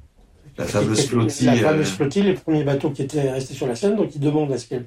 la 0.58 0.66
fameuse 0.66 1.08
flottille. 1.08 1.46
la 1.48 1.54
euh, 1.54 1.58
fameuse 1.58 1.90
flottille, 1.90 2.24
les 2.24 2.34
premiers 2.34 2.64
bateaux 2.64 2.92
qui 2.92 3.02
étaient 3.02 3.32
restés 3.32 3.54
sur 3.54 3.68
la 3.68 3.76
Seine, 3.76 3.96
donc 3.96 4.16
ils 4.16 4.20
demandent 4.22 4.52
à 4.52 4.58
ce 4.58 4.68
qu'elle 4.68 4.86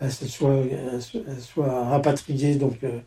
à 0.00 0.08
ce 0.10 0.20
qu'elle 0.20 0.28
soit, 0.28 0.62
ce- 1.00 1.18
à 1.18 1.38
soit 1.40 1.84
rapatriée 1.88 2.54
donc, 2.56 2.78
euh, 2.84 2.98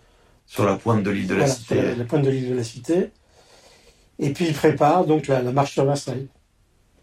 sur 0.45 0.65
la 0.65 0.75
pointe 0.75 1.03
de 1.03 1.09
l'île 1.09 1.27
de 1.27 1.33
la 1.35 1.39
voilà, 1.41 1.53
Cité. 1.53 1.75
sur 1.75 1.83
la, 1.83 1.95
la 1.95 2.03
pointe 2.05 2.23
de 2.23 2.29
l'île 2.29 2.49
de 2.49 2.55
la 2.55 2.63
Cité. 2.63 3.09
Et 4.19 4.29
puis 4.31 4.45
il 4.45 4.53
prépare 4.53 5.05
donc 5.05 5.27
la, 5.27 5.41
la 5.41 5.51
marche 5.51 5.73
sur 5.73 5.85
Versailles. 5.85 6.27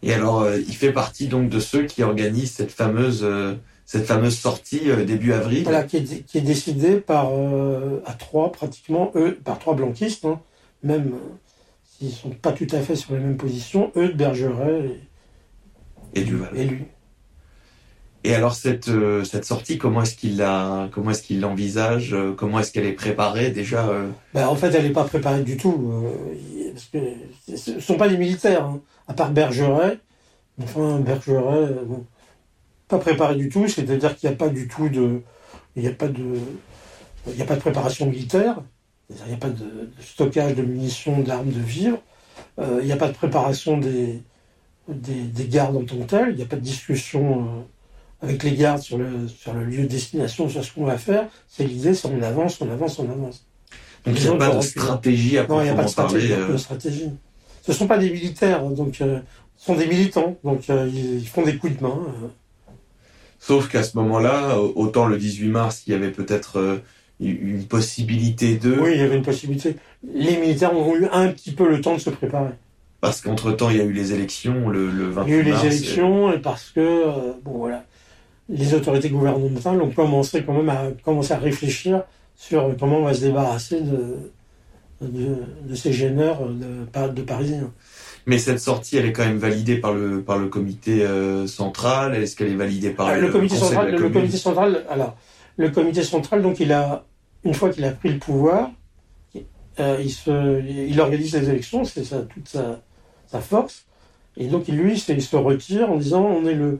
Et 0.03 0.13
alors, 0.13 0.41
euh, 0.41 0.57
il 0.57 0.75
fait 0.75 0.91
partie 0.93 1.27
donc 1.27 1.49
de 1.49 1.59
ceux 1.59 1.83
qui 1.85 2.01
organisent 2.03 2.51
cette 2.53 2.71
fameuse, 2.71 3.19
euh, 3.23 3.53
cette 3.85 4.05
fameuse 4.05 4.37
sortie 4.37 4.89
euh, 4.89 5.03
début 5.05 5.33
avril. 5.33 5.63
Voilà, 5.63 5.83
qui 5.83 5.97
est, 5.97 6.25
qui 6.25 6.37
est 6.39 6.41
décidée 6.41 6.95
par, 6.99 7.29
euh, 7.33 8.01
à 8.05 8.13
trois, 8.13 8.51
pratiquement, 8.51 9.11
eux, 9.15 9.37
par 9.43 9.59
trois 9.59 9.75
blanquistes, 9.75 10.25
hein, 10.25 10.39
même, 10.81 11.13
qui 11.99 12.05
ne 12.05 12.11
sont 12.11 12.29
pas 12.31 12.51
tout 12.53 12.65
à 12.71 12.79
fait 12.79 12.95
sur 12.95 13.13
les 13.13 13.19
mêmes 13.19 13.37
positions, 13.37 13.91
eux 13.95 14.07
de 14.07 14.13
Bergeret 14.13 15.01
Et 16.15 16.21
Duval. 16.23 16.49
et 16.55 16.63
lui. 16.65 16.83
Et 18.23 18.35
alors 18.35 18.53
cette 18.53 18.89
euh, 18.89 19.23
cette 19.23 19.45
sortie, 19.45 19.79
comment 19.79 20.03
est-ce 20.03 20.15
qu'il 20.15 20.37
la 20.37 20.89
comment 20.91 21.11
est-ce 21.11 21.23
qu'il 21.23 21.41
l'envisage 21.41 22.13
euh, 22.13 22.33
Comment 22.33 22.59
est-ce 22.59 22.71
qu'elle 22.71 22.85
est 22.85 22.93
préparée 22.93 23.49
déjà 23.49 23.87
euh? 23.87 24.09
Ben, 24.33 24.47
en 24.47 24.55
fait, 24.55 24.67
elle 24.75 24.83
n'est 24.83 24.91
pas 24.91 25.05
préparée 25.05 25.41
du 25.41 25.57
tout. 25.57 25.91
parce 26.73 26.85
que 26.85 26.97
ce 27.55 27.79
sont 27.79 27.97
pas 27.97 28.07
des 28.07 28.17
militaires, 28.17 28.65
hein, 28.65 28.81
à 29.07 29.13
part 29.13 29.31
Bergeret. 29.31 29.99
Enfin, 30.61 30.99
Bergeret, 30.99 31.73
pas 32.87 32.99
préparé 32.99 33.35
du 33.35 33.49
tout, 33.49 33.67
c'est-à-dire 33.67 34.15
qu'il 34.15 34.29
n'y 34.29 34.35
a 34.35 34.37
pas 34.37 34.49
du 34.49 34.67
tout 34.67 34.89
de. 34.89 35.21
Il 35.75 35.81
n'y 35.81 35.87
a 35.87 35.93
pas 35.93 36.07
de. 36.07 36.37
Il 37.27 37.41
a 37.41 37.45
pas 37.45 37.55
de 37.55 37.61
préparation 37.61 38.05
militaire, 38.07 38.61
il 39.09 39.27
n'y 39.27 39.33
a 39.33 39.37
pas 39.37 39.49
de, 39.49 39.89
stockage 39.99 40.55
de 40.55 40.63
munitions, 40.63 41.19
d'armes, 41.19 41.51
de 41.51 41.59
vivres. 41.59 42.01
Il 42.59 42.85
n'y 42.85 42.91
a 42.91 42.97
pas 42.97 43.07
de 43.07 43.13
préparation 43.13 43.77
des, 43.77 44.21
des, 44.87 45.21
des 45.23 45.47
gardes 45.47 45.75
en 45.75 45.83
tant 45.83 45.97
que 45.97 46.03
tels. 46.03 46.29
Il 46.31 46.35
n'y 46.35 46.43
a 46.43 46.47
pas 46.47 46.55
de 46.55 46.61
discussion 46.61 47.65
avec 48.21 48.43
les 48.43 48.51
gardes 48.53 48.81
sur 48.81 48.97
le, 48.97 49.27
sur 49.27 49.53
le 49.53 49.63
lieu 49.65 49.83
de 49.83 49.87
destination, 49.87 50.47
sur 50.49 50.63
ce 50.63 50.71
qu'on 50.73 50.85
va 50.85 50.97
faire. 50.97 51.27
C'est 51.47 51.63
l'idée, 51.65 51.93
c'est 51.93 52.07
on 52.07 52.21
avance, 52.21 52.59
on 52.61 52.69
avance, 52.71 52.99
on 52.99 53.09
avance. 53.09 53.45
Donc 54.05 54.15
il 54.17 54.21
n'y 54.23 54.27
a 54.29 54.35
pas 54.37 54.55
de 54.55 54.61
stratégie 54.61 55.37
à 55.37 55.47
Non, 55.47 55.61
il 55.61 55.65
n'y 55.65 55.69
a 55.69 55.73
pas 55.75 55.83
de 55.83 55.89
stratégie. 55.89 56.33
euh. 56.33 56.51
de 56.53 56.57
stratégie. 56.57 57.09
Ce 57.63 57.71
ne 57.71 57.75
sont 57.75 57.87
pas 57.87 57.97
des 57.99 58.09
militaires, 58.09 58.63
donc 58.63 58.99
euh, 59.01 59.19
ce 59.57 59.65
sont 59.67 59.75
des 59.75 59.85
militants, 59.87 60.37
donc 60.43 60.69
euh, 60.69 60.89
ils, 60.91 61.19
ils 61.19 61.27
font 61.27 61.43
des 61.43 61.57
coups 61.57 61.77
de 61.77 61.83
main. 61.83 61.99
Sauf 63.39 63.67
qu'à 63.69 63.83
ce 63.83 63.97
moment-là, 63.97 64.57
autant 64.59 65.05
le 65.07 65.17
18 65.17 65.47
mars, 65.49 65.83
il 65.87 65.91
y 65.91 65.95
avait 65.95 66.11
peut-être 66.11 66.81
une 67.19 67.63
possibilité 67.65 68.55
de 68.57 68.77
Oui, 68.79 68.91
il 68.93 68.99
y 68.99 69.03
avait 69.03 69.17
une 69.17 69.23
possibilité. 69.23 69.75
Les 70.13 70.37
militaires 70.37 70.75
ont 70.75 70.95
eu 70.95 71.05
un 71.11 71.27
petit 71.29 71.51
peu 71.51 71.67
le 71.69 71.81
temps 71.81 71.95
de 71.95 71.99
se 71.99 72.09
préparer. 72.11 72.51
parce 72.99 73.21
qu'entre 73.21 73.51
temps 73.51 73.69
il 73.71 73.77
y 73.77 73.81
a 73.81 73.83
eu 73.83 73.93
les 73.93 74.13
élections 74.13 74.69
le, 74.69 74.89
le 74.91 75.09
28 75.09 75.29
Il 75.29 75.33
y 75.33 75.37
a 75.37 75.39
eu 75.39 75.43
les 75.43 75.51
mars. 75.51 75.63
élections 75.65 76.31
et 76.33 76.39
parce 76.39 76.69
que 76.69 77.03
bon 77.43 77.57
voilà, 77.57 77.83
les 78.51 78.73
autorités 78.73 79.09
gouvernementales 79.09 79.81
ont 79.81 79.91
commencé 79.91 80.43
quand 80.43 80.53
même 80.53 80.69
à 80.69 80.83
commencer 81.03 81.33
à 81.33 81.37
réfléchir 81.37 82.03
sur 82.35 82.75
comment 82.77 82.97
on 82.97 83.05
va 83.05 83.13
se 83.13 83.21
débarrasser 83.21 83.81
de 83.81 84.31
de, 85.01 85.35
de 85.67 85.75
ces 85.75 85.91
gêneurs 85.91 86.47
de, 86.47 87.07
de 87.07 87.21
Parisiens. 87.23 87.71
Mais 88.27 88.37
cette 88.37 88.59
sortie, 88.59 88.97
elle 88.97 89.07
est 89.07 89.13
quand 89.13 89.25
même 89.25 89.39
validée 89.39 89.77
par 89.77 89.93
le 89.93 90.21
par 90.21 90.37
le 90.37 90.47
comité 90.47 91.03
euh, 91.03 91.47
central. 91.47 92.13
Est-ce 92.15 92.35
qu'elle 92.35 92.51
est 92.51 92.55
validée 92.55 92.91
par 92.91 93.07
Ah, 93.07 93.17
le 93.17 93.31
comité 93.31 93.55
conseil 93.55 93.69
de 93.69 93.73
central, 93.73 93.91
la 93.91 93.97
le 93.97 94.09
comité 94.09 94.37
central, 94.37 94.85
alors 94.89 95.17
le 95.57 95.69
comité 95.69 96.03
central, 96.03 96.41
donc 96.43 96.59
il 96.59 96.71
a 96.71 97.03
une 97.43 97.55
fois 97.55 97.69
qu'il 97.69 97.83
a 97.85 97.91
pris 97.91 98.09
le 98.09 98.19
pouvoir, 98.19 98.69
euh, 99.79 99.97
il 99.99 100.11
se, 100.11 100.61
il 100.63 100.99
organise 101.01 101.35
les 101.35 101.49
élections, 101.49 101.83
c'est 101.83 102.03
ça 102.03 102.21
toute 102.21 102.47
sa, 102.47 102.81
sa 103.25 103.39
force, 103.39 103.85
et 104.37 104.45
donc 104.47 104.67
lui, 104.67 104.93
il 104.93 105.21
se 105.21 105.35
retire 105.35 105.91
en 105.91 105.97
disant 105.97 106.23
on 106.23 106.45
est 106.45 106.53
le, 106.53 106.79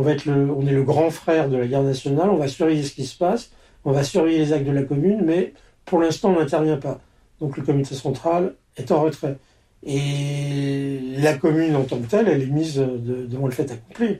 on 0.00 0.02
va 0.02 0.12
être 0.12 0.24
le, 0.24 0.50
on 0.50 0.66
est 0.66 0.72
le 0.72 0.82
grand 0.82 1.10
frère 1.10 1.50
de 1.50 1.58
la 1.58 1.66
garde 1.66 1.84
nationale, 1.84 2.30
on 2.30 2.36
va 2.36 2.48
surveiller 2.48 2.82
ce 2.82 2.92
qui 2.94 3.04
se 3.04 3.16
passe, 3.18 3.50
on 3.84 3.92
va 3.92 4.02
surveiller 4.02 4.38
les 4.38 4.52
actes 4.54 4.66
de 4.66 4.72
la 4.72 4.82
commune, 4.82 5.20
mais 5.24 5.52
pour 5.84 6.00
l'instant 6.00 6.30
on 6.34 6.38
n'intervient 6.40 6.78
pas. 6.78 7.00
Donc 7.40 7.58
le 7.58 7.62
comité 7.62 7.94
central 7.94 8.54
est 8.78 8.90
en 8.92 9.02
retrait. 9.02 9.36
Et 9.84 11.00
la 11.18 11.34
commune 11.34 11.76
en 11.76 11.82
tant 11.84 11.98
que 11.98 12.06
telle, 12.06 12.28
elle 12.28 12.42
est 12.42 12.46
mise 12.46 12.76
de- 12.76 13.26
devant 13.26 13.46
le 13.46 13.52
fait 13.52 13.70
accompli. 13.70 14.18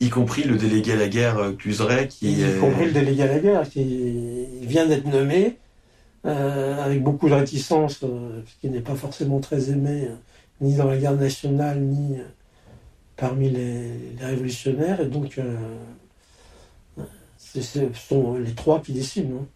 y 0.00 0.08
compris 0.08 0.44
le 0.44 0.56
délégué 0.56 0.92
à 0.92 0.96
la 0.96 1.08
guerre 1.08 1.38
euh, 1.38 1.52
Cluseret, 1.52 2.08
qui 2.08 2.32
y 2.32 2.42
est 2.42 2.58
compris 2.58 2.86
le 2.86 2.92
délégué 2.92 3.22
à 3.24 3.26
la 3.26 3.38
guerre, 3.40 3.68
qui 3.68 4.46
vient 4.62 4.86
d'être 4.86 5.06
nommé, 5.06 5.56
euh, 6.24 6.82
avec 6.82 7.02
beaucoup 7.02 7.28
de 7.28 7.34
réticence, 7.34 8.00
euh, 8.02 8.40
parce 8.42 8.54
qu'il 8.60 8.70
n'est 8.70 8.80
pas 8.80 8.94
forcément 8.94 9.40
très 9.40 9.70
aimé, 9.70 10.06
euh, 10.08 10.14
ni 10.60 10.74
dans 10.74 10.86
la 10.86 10.96
garde 10.98 11.20
nationale, 11.20 11.80
ni 11.80 12.16
parmi 13.18 13.50
les, 13.50 13.88
les 14.18 14.24
révolutionnaires, 14.24 15.00
et 15.00 15.06
donc 15.06 15.38
euh, 15.38 15.56
ce 17.38 17.60
sont 18.08 18.34
les 18.34 18.52
trois 18.54 18.80
qui 18.80 18.92
décident. 18.92 19.46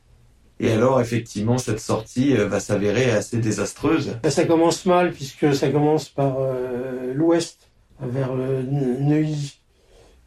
Et 0.61 0.71
alors, 0.71 1.01
effectivement, 1.01 1.59
cette 1.59 1.81
sortie 1.81 2.37
euh, 2.37 2.47
va 2.47 2.61
s'avérer 2.61 3.11
assez 3.11 3.39
désastreuse. 3.39 4.17
Ben, 4.23 4.31
ça 4.31 4.45
commence 4.45 4.87
mal, 4.87 5.13
puisque 5.13 5.55
ça 5.55 5.69
commence 5.71 6.09
par 6.09 6.37
euh, 6.39 7.13
l'ouest, 7.15 7.69
vers 8.01 8.35
Ne- 8.35 8.99
Neuilly. 9.01 9.59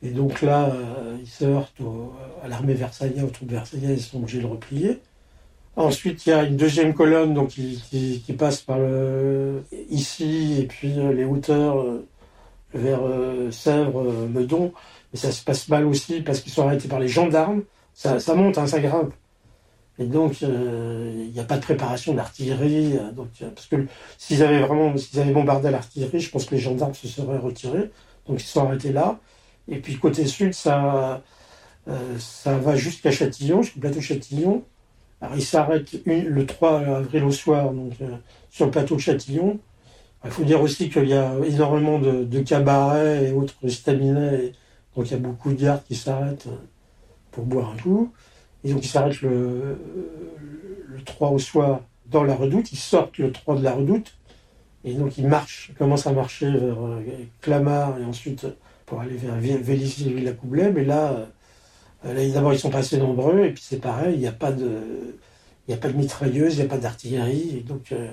Et 0.01 0.09
donc 0.11 0.41
là, 0.41 0.65
euh, 0.73 1.17
ils 1.21 1.27
se 1.27 1.45
heurtent 1.45 1.79
au- 1.81 2.13
à 2.43 2.47
l'armée 2.47 2.73
versaillaise, 2.73 3.23
aux 3.23 3.27
troupes 3.29 3.51
versaillaises, 3.51 3.99
ils 3.99 4.03
sont 4.09 4.17
obligés 4.19 4.41
de 4.41 4.45
replier. 4.45 4.99
Ensuite, 5.77 6.25
il 6.25 6.29
y 6.29 6.33
a 6.33 6.43
une 6.43 6.57
deuxième 6.57 6.93
colonne 6.93 7.33
donc, 7.33 7.49
qui, 7.49 7.81
qui- 7.89 8.21
qui 8.25 8.33
passe 8.33 8.61
par 8.61 8.77
le, 8.79 9.63
ici, 9.89 10.57
et 10.59 10.65
puis 10.67 10.97
euh, 10.99 11.13
les 11.13 11.23
hauteurs 11.25 11.79
euh, 11.81 12.05
vers 12.75 12.99
euh, 13.03 13.51
Sèvres, 13.51 14.01
euh, 14.01 14.27
Meudon. 14.27 14.73
Mais 15.13 15.19
ça 15.19 15.31
se 15.31 15.43
passe 15.43 15.67
mal 15.69 15.85
aussi, 15.85 16.21
parce 16.21 16.41
qu'ils 16.41 16.51
sont 16.51 16.67
arrêtés 16.67 16.87
par 16.87 16.99
les 16.99 17.07
gendarmes. 17.07 17.63
Ça, 17.93 18.19
monte, 18.35 18.57
hein, 18.57 18.67
ça 18.67 18.79
grimpe. 18.79 19.13
Et 19.97 20.05
donc, 20.05 20.43
euh, 20.43 21.13
il 21.15 21.31
n'y 21.31 21.39
a 21.39 21.45
pas 21.45 21.55
de 21.55 21.61
préparation 21.61 22.13
d'artillerie. 22.13 22.99
parce 23.39 23.67
que 23.67 23.87
s'ils 24.17 24.43
avaient 24.43 24.59
vraiment, 24.59 24.97
s'ils 24.97 25.19
avaient 25.21 25.31
bombardé 25.31 25.71
l'artillerie, 25.71 26.19
je 26.19 26.29
pense 26.29 26.45
que 26.45 26.55
les 26.55 26.61
gendarmes 26.61 26.93
se 26.93 27.07
seraient 27.07 27.37
retirés. 27.37 27.91
Donc, 28.27 28.41
ils 28.41 28.45
sont 28.45 28.65
arrêtés 28.65 28.91
là. 28.91 29.19
Et 29.69 29.79
puis, 29.79 29.97
côté 29.97 30.25
sud, 30.25 30.53
ça, 30.53 31.23
ça 32.19 32.57
va 32.57 32.75
jusqu'à 32.75 33.11
Châtillon, 33.11 33.61
jusqu'au 33.61 33.79
plateau 33.79 34.01
Châtillon. 34.01 34.63
Alors, 35.21 35.37
ils 35.37 35.45
s'arrêtent 35.45 35.95
le 36.05 36.45
3 36.45 36.79
avril 36.79 37.23
au 37.23 37.31
soir, 37.31 37.71
sur 38.49 38.65
le 38.65 38.71
plateau 38.71 38.95
de 38.95 39.01
Châtillon. 39.01 39.59
Il 40.25 40.31
faut 40.31 40.43
dire 40.43 40.61
aussi 40.61 40.89
qu'il 40.89 41.07
y 41.07 41.13
a 41.13 41.33
énormément 41.45 41.99
de, 41.99 42.39
cabarets 42.41 43.29
et 43.29 43.31
autres 43.31 43.55
staminets. 43.67 44.45
et 44.45 44.53
donc, 44.95 45.07
il 45.07 45.11
y 45.11 45.15
a 45.15 45.19
beaucoup 45.19 45.51
de 45.51 45.61
gardes 45.61 45.83
qui 45.87 45.95
s'arrêtent 45.95 46.47
euh, 46.47 46.55
pour 47.31 47.45
boire 47.45 47.71
un 47.71 47.81
coup. 47.81 48.11
Et 48.63 48.71
donc, 48.71 48.83
ils 48.83 48.87
s'arrêtent 48.87 49.21
le, 49.21 49.77
le 50.87 51.01
3 51.03 51.31
au 51.31 51.39
soir 51.39 51.81
dans 52.07 52.23
la 52.23 52.33
redoute. 52.33 52.71
Ils 52.71 52.77
sortent 52.77 53.17
le 53.17 53.31
3 53.31 53.57
de 53.57 53.63
la 53.63 53.73
redoute. 53.73 54.15
Et 54.85 54.93
donc, 54.93 55.17
ils 55.17 55.27
marchent, 55.27 55.69
ils 55.69 55.75
commencent 55.75 56.07
à 56.07 56.13
marcher 56.13 56.49
vers 56.49 56.79
euh, 56.79 57.01
Clamart 57.41 57.99
et 57.99 58.05
ensuite 58.05 58.45
pour 58.85 59.01
aller 59.01 59.15
vers 59.15 59.35
Vélizy 59.35 60.09
et 60.09 60.13
Villacoublay. 60.13 60.71
Mais 60.71 60.85
là, 60.85 61.27
euh, 62.05 62.13
là 62.13 62.29
d'abord, 62.29 62.53
ils 62.53 62.59
sont 62.59 62.69
pas 62.69 62.79
assez 62.79 62.97
nombreux. 62.97 63.45
Et 63.45 63.51
puis, 63.51 63.63
c'est 63.65 63.81
pareil, 63.81 64.13
il 64.13 64.19
n'y 64.19 64.27
a 64.27 64.31
pas 64.31 64.51
de. 64.51 64.79
A 65.67 65.77
pas 65.77 65.89
de 65.89 65.97
mitrailleuse, 65.97 66.53
il 66.53 66.57
n'y 66.57 66.65
a 66.65 66.69
pas 66.69 66.77
d'artillerie, 66.77 67.65
donc 67.67 67.91
euh, 67.91 68.11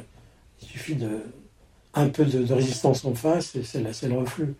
il 0.62 0.68
suffit 0.68 0.94
de 0.94 1.20
un 1.94 2.08
peu 2.08 2.24
de, 2.24 2.42
de 2.42 2.54
résistance 2.54 3.04
en 3.04 3.14
face, 3.14 3.54
et 3.56 3.62
c'est 3.64 4.08
le 4.08 4.18
reflux. 4.18 4.54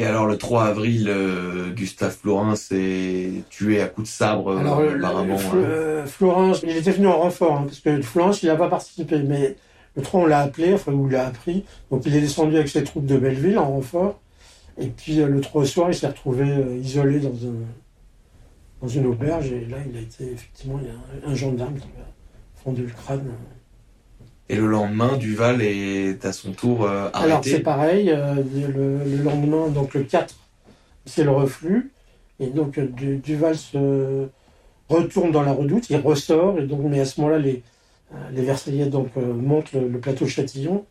Et 0.00 0.04
alors, 0.06 0.26
le 0.26 0.38
3 0.38 0.66
avril, 0.66 1.06
euh, 1.08 1.70
Gustave 1.72 2.14
Florin 2.16 2.54
s'est 2.54 3.42
tué 3.50 3.80
à 3.80 3.86
coups 3.88 4.08
de 4.08 4.12
sabre, 4.12 4.52
euh, 4.52 4.58
Alors, 4.58 4.80
apparemment. 4.80 5.36
le- 5.36 5.58
hein. 5.60 5.64
euh, 5.64 6.06
Florence, 6.06 6.60
il 6.62 6.76
était 6.76 6.92
venu 6.92 7.08
en 7.08 7.18
renfort, 7.18 7.54
hein, 7.56 7.64
parce 7.66 7.80
que 7.80 8.00
Florence, 8.02 8.42
il 8.44 8.46
n'a 8.46 8.54
pas 8.54 8.68
participé, 8.68 9.18
mais 9.24 9.56
le 9.96 10.02
3, 10.02 10.20
on 10.20 10.26
l'a 10.26 10.38
appelé, 10.40 10.72
enfin, 10.74 10.92
on 10.92 11.08
l'a 11.08 11.26
appris. 11.26 11.64
Donc, 11.90 12.02
il 12.06 12.14
est 12.14 12.20
descendu 12.20 12.54
avec 12.54 12.68
ses 12.68 12.84
troupes 12.84 13.06
de 13.06 13.16
Belleville 13.16 13.58
en 13.58 13.68
renfort. 13.72 14.20
Et 14.80 14.86
puis, 14.86 15.20
euh, 15.20 15.26
le 15.26 15.40
3 15.40 15.62
au 15.62 15.64
soir, 15.64 15.88
il 15.90 15.94
s'est 15.96 16.06
retrouvé 16.06 16.46
isolé 16.80 17.18
dans, 17.18 17.30
un, 17.30 17.54
dans 18.82 18.86
une 18.88 19.06
auberge. 19.06 19.50
Et 19.50 19.64
là, 19.66 19.78
il 19.90 19.96
a 19.96 20.00
été, 20.00 20.30
effectivement, 20.32 20.78
il 20.80 20.86
y 20.86 20.90
a 20.90 21.28
un, 21.28 21.32
un 21.32 21.34
gendarme 21.34 21.74
qui 21.74 21.88
lui 21.88 22.00
a 22.00 22.62
fendu 22.62 22.82
le 22.82 22.92
crâne. 22.92 23.24
Et 24.50 24.56
le 24.56 24.66
lendemain, 24.66 25.16
Duval 25.16 25.60
est 25.60 26.24
à 26.24 26.32
son 26.32 26.52
tour 26.52 26.84
euh, 26.84 27.10
Alors, 27.12 27.42
c'est 27.44 27.50
arrêté. 27.50 27.62
pareil, 27.62 28.10
euh, 28.10 28.34
le, 28.34 29.04
le 29.04 29.22
lendemain, 29.22 29.68
donc 29.68 29.92
le 29.94 30.04
4, 30.04 30.34
c'est 31.04 31.22
le 31.24 31.30
reflux. 31.30 31.92
Et 32.40 32.46
donc, 32.46 32.78
euh, 32.78 32.86
Du- 32.86 33.18
Duval 33.18 33.56
se 33.56 34.26
retourne 34.88 35.32
dans 35.32 35.42
la 35.42 35.52
redoute, 35.52 35.90
il 35.90 35.98
ressort. 35.98 36.58
Et 36.58 36.66
donc, 36.66 36.80
mais 36.84 37.00
à 37.00 37.04
ce 37.04 37.20
moment-là, 37.20 37.38
les, 37.38 37.62
euh, 38.14 38.16
les 38.32 38.42
Versaillais 38.42 38.86
donc, 38.86 39.14
montent 39.16 39.72
le, 39.72 39.98
plateau 39.98 40.26
Châtillon. 40.26 40.86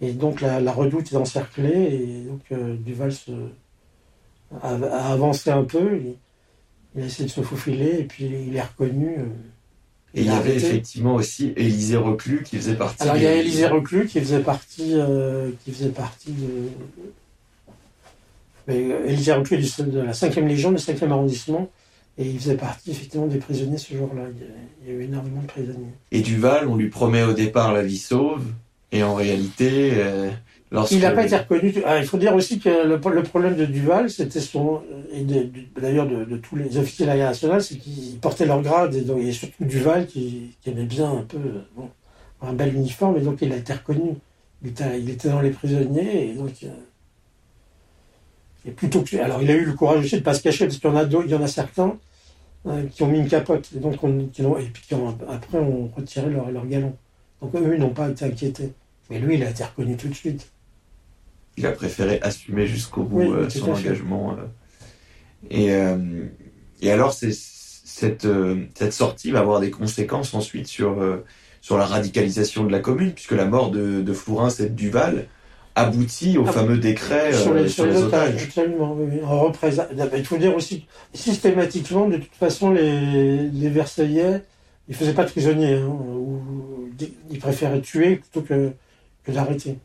Et 0.00 0.12
donc, 0.12 0.40
la, 0.40 0.72
redoute 0.72 1.12
est 1.12 1.16
encerclée. 1.16 1.92
Et 1.92 2.28
donc, 2.28 2.42
Duval 2.84 3.12
se, 3.12 3.32
a, 4.62 5.12
avancé 5.12 5.50
un 5.50 5.64
peu. 5.64 5.98
Il, 5.98 6.14
il 6.94 7.02
a 7.02 7.06
essayé 7.06 7.24
de 7.24 7.32
se 7.32 7.40
faufiler. 7.40 7.98
Et 7.98 8.04
puis, 8.04 8.30
il 8.46 8.54
est 8.54 8.62
reconnu. 8.62 9.16
Et 10.16 10.20
il 10.22 10.26
y 10.26 10.30
avait 10.30 10.50
arrêté. 10.50 10.66
effectivement 10.66 11.14
aussi 11.14 11.52
Élisée 11.56 11.96
Reclus 11.98 12.42
qui 12.42 12.56
faisait 12.56 12.74
partie. 12.74 13.02
Alors 13.02 13.16
il 13.16 13.22
y 13.22 13.26
a 13.26 13.34
Élisée 13.34 13.66
Reclus 13.66 14.06
qui 14.06 14.18
faisait 14.20 14.40
partie, 14.40 14.92
euh, 14.94 15.50
qui 15.64 15.70
faisait 15.72 15.90
partie 15.90 16.32
de. 16.32 16.70
Mais 18.68 18.90
euh, 18.90 19.06
Élisée 19.06 19.32
Reclus 19.32 19.56
est 19.58 19.82
de 19.82 20.00
la 20.00 20.12
5e 20.12 20.46
Légion, 20.46 20.72
du 20.72 20.78
5e 20.78 21.10
arrondissement, 21.10 21.70
et 22.18 22.26
il 22.28 22.38
faisait 22.38 22.56
partie 22.56 22.90
effectivement 22.90 23.26
des 23.26 23.38
prisonniers 23.38 23.78
ce 23.78 23.94
jour-là. 23.94 24.22
Il, 24.34 24.40
y 24.40 24.44
a- 24.44 24.52
il 24.86 24.92
y 24.92 24.96
a 24.96 25.00
eu 25.00 25.04
énormément 25.04 25.42
de 25.42 25.46
prisonniers. 25.46 25.92
Et 26.12 26.20
Duval, 26.22 26.66
on 26.66 26.76
lui 26.76 26.88
promet 26.88 27.22
au 27.22 27.32
départ 27.32 27.72
la 27.72 27.82
vie 27.82 27.98
sauve. 27.98 28.42
Et 28.92 29.02
en 29.02 29.14
réalité, 29.14 29.90
euh, 29.96 30.30
lorsque... 30.70 30.92
Il 30.92 31.00
n'a 31.00 31.10
pas 31.12 31.24
été 31.24 31.36
reconnu. 31.36 31.74
Ah, 31.84 31.98
il 31.98 32.04
faut 32.06 32.18
dire 32.18 32.34
aussi 32.34 32.58
que 32.58 32.68
le, 32.68 32.96
le 33.14 33.22
problème 33.22 33.56
de 33.56 33.64
Duval, 33.66 34.10
c'était 34.10 34.40
son. 34.40 34.82
Et 35.12 35.22
de- 35.22 35.48
d'ailleurs 35.80 36.06
de, 36.06 36.24
de 36.24 36.36
tous 36.36 36.56
les 36.56 36.76
officiers 36.78 37.06
de 37.06 37.10
la 37.10 37.16
guerre 37.16 37.28
nationale, 37.30 37.62
c'est 37.62 37.76
qu'ils 37.76 38.18
portaient 38.18 38.46
leur 38.46 38.62
grade, 38.62 38.94
et, 38.94 39.02
donc, 39.02 39.20
et 39.22 39.32
surtout 39.32 39.64
Duval 39.64 40.06
qui, 40.06 40.56
qui 40.62 40.70
aimait 40.70 40.84
bien 40.84 41.10
un 41.10 41.22
peu. 41.22 41.38
Bon, 41.76 41.88
un 42.42 42.52
bel 42.52 42.74
uniforme, 42.74 43.16
et 43.16 43.20
donc 43.20 43.38
il 43.42 43.52
a 43.52 43.56
été 43.56 43.72
reconnu. 43.72 44.14
il 44.62 44.68
était, 44.70 45.00
il 45.00 45.08
était 45.10 45.28
dans 45.28 45.40
les 45.40 45.50
prisonniers, 45.50 46.30
et 46.30 46.34
donc. 46.34 46.52
euh, 46.64 46.68
et 48.66 48.72
plutôt 48.72 49.02
que. 49.02 49.16
Alors, 49.18 49.42
il 49.42 49.50
a 49.50 49.54
eu 49.54 49.64
le 49.64 49.72
courage 49.74 50.00
aussi 50.00 50.16
de 50.16 50.20
ne 50.20 50.24
pas 50.24 50.34
se 50.34 50.42
cacher, 50.42 50.66
parce 50.66 50.78
qu'il 50.78 50.90
y 50.90 50.92
en 50.92 50.96
a, 50.96 51.04
il 51.04 51.30
y 51.30 51.34
en 51.34 51.42
a 51.42 51.46
certains 51.48 51.96
euh, 52.66 52.82
qui 52.92 53.02
ont 53.04 53.06
mis 53.08 53.18
une 53.20 53.28
capote, 53.28 53.68
et, 53.76 53.78
donc 53.78 54.02
on, 54.02 54.26
qui 54.32 54.42
et 54.42 54.70
puis 54.72 54.82
qui 54.86 54.94
ont, 54.94 55.16
après 55.28 55.58
ont 55.58 55.88
retiré 55.96 56.28
leur, 56.30 56.50
leur 56.50 56.66
galon. 56.66 56.94
Donc, 57.40 57.54
eux, 57.54 57.74
ils 57.74 57.80
n'ont 57.80 57.90
pas 57.90 58.08
été 58.08 58.24
inquiétés. 58.24 58.72
Mais 59.08 59.20
lui, 59.20 59.36
il 59.36 59.44
a 59.44 59.50
été 59.50 59.62
reconnu 59.62 59.96
tout 59.96 60.08
de 60.08 60.14
suite. 60.14 60.50
Il 61.56 61.66
a 61.66 61.72
préféré 61.72 62.18
assumer 62.22 62.66
jusqu'au 62.66 63.02
bout 63.02 63.20
Oui, 63.20 63.30
euh, 63.32 63.48
son 63.48 63.72
engagement. 63.72 64.32
euh. 64.38 64.44
Et, 65.50 65.72
euh, 65.72 65.96
et 66.82 66.90
alors, 66.90 67.12
cette, 67.12 68.26
cette 68.74 68.92
sortie 68.92 69.30
va 69.30 69.40
avoir 69.40 69.60
des 69.60 69.70
conséquences 69.70 70.34
ensuite 70.34 70.66
sur, 70.66 70.96
sur 71.62 71.78
la 71.78 71.86
radicalisation 71.86 72.64
de 72.64 72.72
la 72.72 72.80
commune, 72.80 73.12
puisque 73.12 73.32
la 73.32 73.46
mort 73.46 73.70
de, 73.70 74.02
de 74.02 74.12
Flourens 74.12 74.50
et 74.60 74.64
de 74.64 74.74
Duval 74.74 75.28
aboutit 75.74 76.36
au 76.38 76.44
Ah, 76.46 76.52
fameux 76.52 76.78
décret 76.78 77.32
sur 77.32 77.54
les, 77.54 77.68
sur 77.68 77.86
les 77.86 77.96
otages. 78.02 78.44
Absolument, 78.44 78.94
oui. 78.98 79.20
En. 79.24 79.52
Il 80.16 80.24
faut 80.24 80.36
dire 80.38 80.54
aussi, 80.56 80.86
systématiquement, 81.14 82.08
de 82.08 82.16
toute 82.16 82.34
façon, 82.34 82.70
les, 82.70 83.48
les 83.48 83.68
Versaillais, 83.68 84.42
ils 84.88 84.94
faisaient 84.94 85.12
pas 85.14 85.24
de 85.24 85.30
prisonniers, 85.30 85.74
hein, 85.74 85.86
ou, 85.86 86.40
ils 87.30 87.38
préféraient 87.38 87.80
tuer 87.80 88.16
plutôt 88.16 88.42
que, 88.42 88.72
que 89.24 89.32
d'arrêter. 89.32 89.78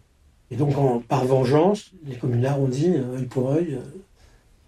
Et 0.51 0.55
donc, 0.57 0.77
en- 0.77 0.99
par 0.99 1.25
vengeance, 1.25 1.91
les 2.05 2.15
communards 2.17 2.59
ont 2.59 2.67
dit, 2.67 2.89
euh, 2.93 3.17
œil 3.17 3.25
pour 3.25 3.51
œil, 3.51 3.75
euh, 3.75 3.97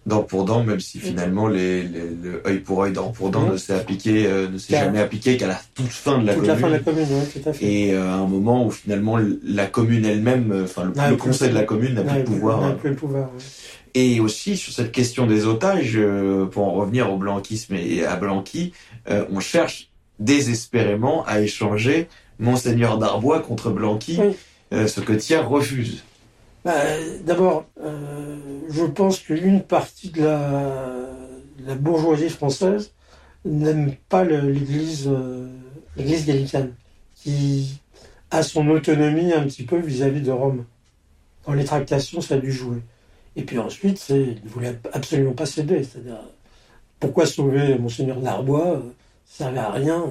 Dent 0.06 0.22
pour 0.24 0.44
dent, 0.44 0.66
même 0.66 0.82
si 0.82 1.00
finalement 1.00 1.48
les, 1.48 1.82
les- 1.84 2.10
le 2.22 2.46
œil 2.46 2.60
pour 2.60 2.84
œil, 2.84 2.92
dent 2.92 3.12
pour 3.14 3.30
dent 3.30 3.44
Oui. 3.46 3.52
ne 3.52 3.58
s'est 3.58 3.74
appliqué, 3.74 4.26
euh, 4.28 4.50
ne 4.50 4.58
s'est 4.58 4.74
jamais 4.78 5.00
appliqué 5.00 5.38
qu'à 5.38 5.48
la 5.48 5.58
toute 5.76 5.88
fin 5.88 6.18
de 6.20 6.26
la 6.28 6.34
toute 6.34 6.42
commune. 6.42 6.56
la 6.56 6.60
fin 6.62 6.68
de 6.68 6.74
la 6.74 6.80
commune, 6.80 7.08
oui, 7.10 7.42
tout 7.42 7.50
à 7.50 7.54
fait. 7.54 7.66
Et 7.66 7.94
euh, 7.94 8.10
à 8.10 8.16
un 8.16 8.28
moment 8.28 8.66
où 8.66 8.70
finalement 8.72 9.18
la 9.46 9.66
commune 9.66 10.04
elle-même, 10.04 10.52
euh, 10.52 10.64
enfin 10.66 10.84
le, 10.84 10.92
N'a 10.92 11.10
le 11.10 11.16
conseil 11.16 11.52
de 11.52 11.54
la 11.56 11.64
commune 11.64 11.94
n'a 11.94 12.02
plus 12.04 12.16
Ouais, 12.16 12.20
de 12.20 12.26
pouvoir. 12.26 12.60
n'a 12.60 12.68
euh, 12.68 12.74
plus 12.74 12.90
le 12.90 12.96
pouvoir. 12.98 13.30
oui. 13.34 13.42
Et 13.96 14.20
aussi 14.20 14.58
sur 14.58 14.74
cette 14.74 14.92
question 14.92 15.26
des 15.26 15.46
otages, 15.46 15.94
euh, 15.96 16.48
pour 16.48 16.68
en 16.68 16.72
revenir 16.74 17.10
au 17.14 17.16
blanquisme 17.18 17.76
et 17.76 18.04
à 18.04 18.18
Blanqui, 18.18 18.74
on 19.10 19.40
cherche 19.40 19.90
désespérément 20.20 21.24
à 21.26 21.40
échanger 21.40 22.08
Monseigneur 22.40 22.98
d'Arbois 22.98 23.40
contre 23.40 23.70
Blanqui, 23.70 24.18
Oui. 24.20 24.34
Euh, 24.74 24.88
ce 24.88 25.00
que 25.02 25.14
Thiers 25.14 25.38
refuse. 25.38 26.04
Bah, 26.66 26.74
D'abord, 27.26 27.66
euh, 27.82 28.38
je 28.70 28.86
pense 28.86 29.20
qu'une 29.20 29.62
partie 29.62 30.10
de 30.10 30.24
la, 30.24 31.76
bourgeoisie 31.76 32.30
française 32.30 32.92
n'aime 33.46 33.96
pas 34.10 34.24
l'Église 34.24 35.08
euh, 35.08 35.48
gallicane, 35.98 36.74
qui 37.16 37.80
a 38.32 38.44
son 38.44 38.68
autonomie 38.70 39.34
un 39.34 39.44
petit 39.44 39.64
peu 39.64 39.78
vis-à-vis 39.78 40.22
de 40.22 40.32
Rome. 40.32 40.66
Dans 41.46 41.54
les 41.54 41.66
tractations, 41.66 42.22
ça 42.22 42.36
a 42.36 42.38
dû 42.38 42.52
jouer. 42.52 42.78
Et 43.36 43.44
puis 43.44 43.60
ensuite, 43.60 44.08
il 44.10 44.42
ne 44.44 44.50
voulait 44.50 44.80
absolument 44.94 45.34
pas 45.34 45.46
céder. 45.46 45.84
C'est-à-dire, 45.84 46.22
pourquoi 47.00 47.26
sauver 47.26 47.78
Monseigneur 47.78 48.22
d'Arbois 48.22 48.78
euh, 48.78 48.82
Ça 49.26 49.46
servait 49.46 49.60
à 49.60 49.72
rien. 49.72 50.06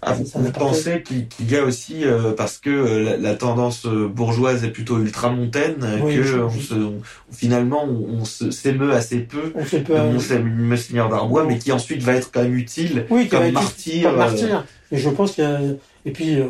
Ah, 0.00 0.12
vous, 0.12 0.24
pensez 0.52 1.02
qu'il 1.02 1.26
y 1.50 1.56
a 1.56 1.64
aussi, 1.64 2.04
euh, 2.04 2.32
parce 2.32 2.58
que 2.58 2.70
euh, 2.70 3.02
la, 3.02 3.16
la 3.16 3.34
tendance 3.34 3.84
euh, 3.84 4.06
bourgeoise 4.06 4.62
est 4.64 4.70
plutôt 4.70 4.98
ultramontaine, 5.00 5.74
euh, 5.82 5.98
Oui, 6.02 6.14
que 6.16 6.22
je- 6.22 6.38
on 6.38 6.50
se, 6.50 6.74
on- 6.74 7.00
finalement 7.32 7.84
on, 7.84 8.24
s'émeut 8.24 8.92
assez 8.92 9.18
peu 9.18 9.52
On 9.56 9.64
de 9.64 9.78
pas. 9.80 10.04
Monseigneur 10.44 11.08
d'Arbois, 11.08 11.44
mais 11.44 11.58
qui 11.58 11.72
ensuite 11.72 12.02
va 12.02 12.14
être 12.14 12.30
quand 12.32 12.42
même 12.42 12.56
utile 12.56 13.06
Oui, 13.10 13.26
comme 13.28 13.40
va 13.40 13.46
être- 13.48 13.54
martyr. 13.54 14.02
Comme 14.04 14.14
euh, 14.14 14.18
martyr. 14.18 14.64
Et 14.92 14.98
je 14.98 15.10
pense 15.10 15.32
qu'il 15.32 15.42
y 15.44 15.46
a. 15.48 15.60
Et 16.06 16.12
puis, 16.12 16.36
euh, 16.40 16.46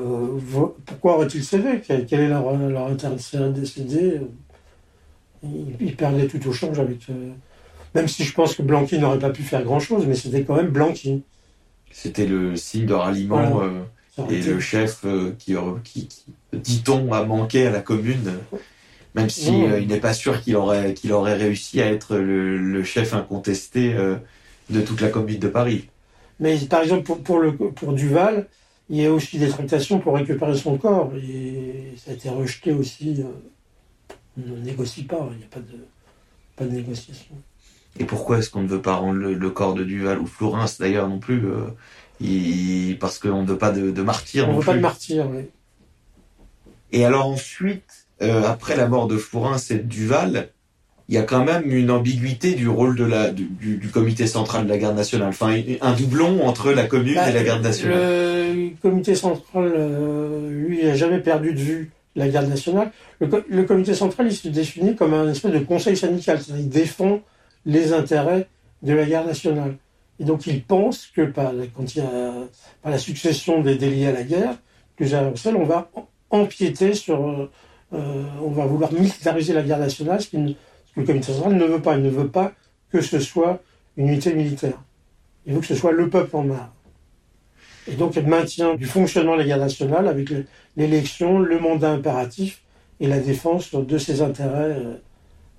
pourquoi 0.84 1.16
aurait-il 1.16 1.42
cédé 1.42 1.80
Quel 1.86 2.04
quel 2.06 2.20
est 2.20 2.28
leur, 2.28 2.54
leur 2.56 2.90
céder 3.18 4.20
ils, 5.42 5.74
ils 5.80 5.96
perdaient 5.96 6.26
tout 6.26 6.46
au 6.48 6.52
change 6.52 6.78
avec. 6.78 6.98
euh, 7.10 7.30
Même 7.94 8.08
si 8.08 8.24
je 8.24 8.34
pense 8.34 8.54
que 8.54 8.62
Blanqui 8.62 8.98
n'aurait 8.98 9.18
pas 9.18 9.30
pu 9.30 9.42
faire 9.42 9.62
grand-chose, 9.64 10.04
mais 10.06 10.14
c'était 10.14 10.42
quand 10.42 10.56
même 10.56 10.68
Blanqui. 10.68 11.22
C'était 12.00 12.26
le 12.26 12.54
signe 12.56 12.86
de 12.86 12.94
ralliement. 12.94 13.44
Voilà. 13.50 13.72
euh, 13.72 14.30
et 14.30 14.40
le 14.42 14.58
chef 14.60 15.04
euh, 15.04 15.32
qui, 15.38 15.54
qui, 15.84 16.08
qui, 16.08 16.24
dit-on, 16.52 17.12
a 17.12 17.24
manqué 17.24 17.66
à 17.66 17.70
la 17.70 17.80
commune, 17.80 18.32
même 19.14 19.30
si 19.30 19.50
euh, 19.64 19.80
il 19.82 19.86
n'est 19.88 20.00
pas 20.08 20.12
sûr 20.14 20.40
qu'il 20.42 20.56
aurait, 20.56 20.94
qu'il 20.94 21.12
aurait 21.12 21.34
réussi 21.36 21.80
à 21.80 21.86
être 21.86 22.16
le, 22.16 22.58
le 22.58 22.82
chef 22.84 23.14
incontesté 23.14 23.94
euh, 23.94 24.16
de 24.70 24.80
toute 24.80 25.00
la 25.00 25.08
commune 25.08 25.38
de 25.38 25.48
Paris. 25.48 25.88
Mais 26.40 26.56
par 26.74 26.82
exemple, 26.82 27.04
pour, 27.04 27.18
pour, 27.22 27.38
le, 27.38 27.52
pour 27.56 27.92
Duval, 27.92 28.46
il 28.90 28.96
y 29.02 29.06
a 29.06 29.12
aussi 29.12 29.38
des 29.38 29.48
tractations 29.48 29.98
pour 30.00 30.14
récupérer 30.14 30.56
son 30.56 30.78
corps. 30.78 31.12
Et 31.16 31.94
ça 31.96 32.10
a 32.10 32.14
été 32.14 32.28
rejeté 32.28 32.72
aussi. 32.72 33.16
euh, 33.20 34.14
on 34.38 34.56
ne 34.56 34.64
négocie 34.64 35.04
pas, 35.04 35.28
il 35.32 35.38
n'y 35.38 35.44
a 35.44 35.52
pas 35.56 35.60
de, 35.60 35.78
pas 36.56 36.64
de 36.64 36.70
négociation. 36.80 37.34
Et 38.00 38.04
pourquoi 38.04 38.38
est-ce 38.38 38.50
qu'on 38.50 38.62
ne 38.62 38.68
veut 38.68 38.82
pas 38.82 38.94
rendre 38.94 39.18
le, 39.18 39.34
le 39.34 39.50
corps 39.50 39.74
de 39.74 39.84
Duval 39.84 40.18
ou 40.20 40.26
Florence 40.26 40.78
d'ailleurs 40.78 41.08
non 41.08 41.18
plus 41.18 41.44
euh, 41.46 41.66
il- 42.20 42.96
Parce 43.00 43.18
qu'on 43.18 43.42
ne 43.42 43.46
veut 43.46 43.58
pas 43.58 43.70
de, 43.72 43.90
de 43.90 44.02
martyrs 44.02 44.48
On 44.48 44.52
ne 44.54 44.58
veut 44.58 44.64
pas 44.64 44.74
de 44.74 44.80
martyr. 44.80 45.26
oui. 45.30 45.42
Et 46.92 47.04
alors 47.04 47.26
ensuite, 47.26 48.06
euh, 48.22 48.44
après 48.44 48.76
la 48.76 48.88
mort 48.88 49.08
de 49.08 49.16
Florence 49.16 49.70
et 49.70 49.76
de 49.76 49.82
Duval, 49.82 50.48
il 51.08 51.14
y 51.14 51.18
a 51.18 51.22
quand 51.22 51.44
même 51.44 51.70
une 51.70 51.90
ambiguïté 51.90 52.52
du 52.54 52.68
rôle 52.68 52.94
de 52.96 53.04
la, 53.04 53.30
du, 53.30 53.48
comité 53.92 54.26
central 54.26 54.64
de 54.64 54.68
la 54.68 54.78
garde 54.78 54.96
nationale. 54.96 55.28
Enfin, 55.28 55.58
un 55.80 55.92
doublon 55.92 56.46
entre 56.46 56.70
la 56.72 56.84
commune 56.84 57.14
Bah, 57.14 57.30
et 57.30 57.32
la 57.32 57.42
garde 57.42 57.62
nationale. 57.62 57.98
Le 57.98 58.70
comité 58.82 59.14
central, 59.14 59.72
euh, 59.74 60.50
lui, 60.50 60.84
n'a 60.84 60.94
jamais 60.96 61.18
perdu 61.20 61.52
de 61.54 61.60
vue 61.60 61.90
la 62.14 62.28
garde 62.28 62.48
nationale. 62.48 62.90
Le, 63.20 63.28
le 63.48 63.62
comité 63.64 63.94
central, 63.94 64.26
il 64.28 64.34
se 64.36 64.48
définit 64.48 64.96
comme 64.96 65.14
un 65.14 65.30
espèce 65.30 65.52
de 65.52 65.60
conseil 65.60 65.96
syndical. 65.96 66.40
C'est-à-dire 66.40 66.62
qu'il 66.64 66.68
défend 66.70 67.20
les 67.64 67.92
intérêts 67.92 68.48
de 68.82 68.92
la 68.92 69.04
garde 69.04 69.26
nationale. 69.26 69.76
Et 70.20 70.24
donc, 70.24 70.46
il 70.46 70.62
pense 70.64 71.06
que 71.06 71.22
par, 71.22 71.52
la- 71.52 71.66
succession 72.98 73.60
des 73.62 73.76
déliés 73.76 74.06
à 74.08 74.12
la 74.12 74.22
guerre, 74.24 74.56
que 74.96 75.04
Bruxelles, 75.28 75.56
on 75.56 75.64
va 75.64 75.90
empiéter 76.30 76.94
sur. 76.94 77.26
euh, 77.26 77.50
euh, 77.94 78.22
on 78.42 78.50
va 78.50 78.66
vouloir 78.66 78.92
militariser 78.92 79.52
la 79.54 79.62
garde 79.62 79.80
nationale, 79.82 80.20
ce, 80.20 80.28
que 80.28 80.36
le 80.96 81.04
comité 81.04 81.32
central 81.32 81.54
ne 81.54 81.64
veut 81.64 81.80
pas. 81.80 81.96
Il 81.96 82.02
ne 82.02 82.10
veut 82.10 82.28
pas 82.28 82.52
que 82.90 83.00
ce 83.00 83.18
soit 83.20 83.62
une 83.96 84.08
unité 84.08 84.34
militaire. 84.34 84.78
Il 85.46 85.54
veut 85.54 85.60
que 85.60 85.66
ce 85.66 85.74
soit 85.74 85.92
le 85.92 86.10
peuple 86.10 86.36
en 86.36 86.42
marre. 86.42 86.72
Et 87.86 87.94
donc, 87.94 88.16
le 88.16 88.22
maintien 88.22 88.74
du 88.74 88.84
fonctionnement 88.86 89.34
de 89.34 89.38
la 89.42 89.46
garde 89.46 89.62
nationale 89.62 90.08
avec 90.08 90.28
le- 90.30 90.44
l'élection, 90.76 91.38
le 91.38 91.58
mandat 91.58 91.92
impératif 91.92 92.60
et 93.00 93.06
la 93.06 93.20
défense 93.20 93.74
de 93.74 93.98
ses 93.98 94.20
intérêts 94.20 94.76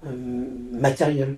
euh, 0.06 0.46
matériels. 0.74 1.38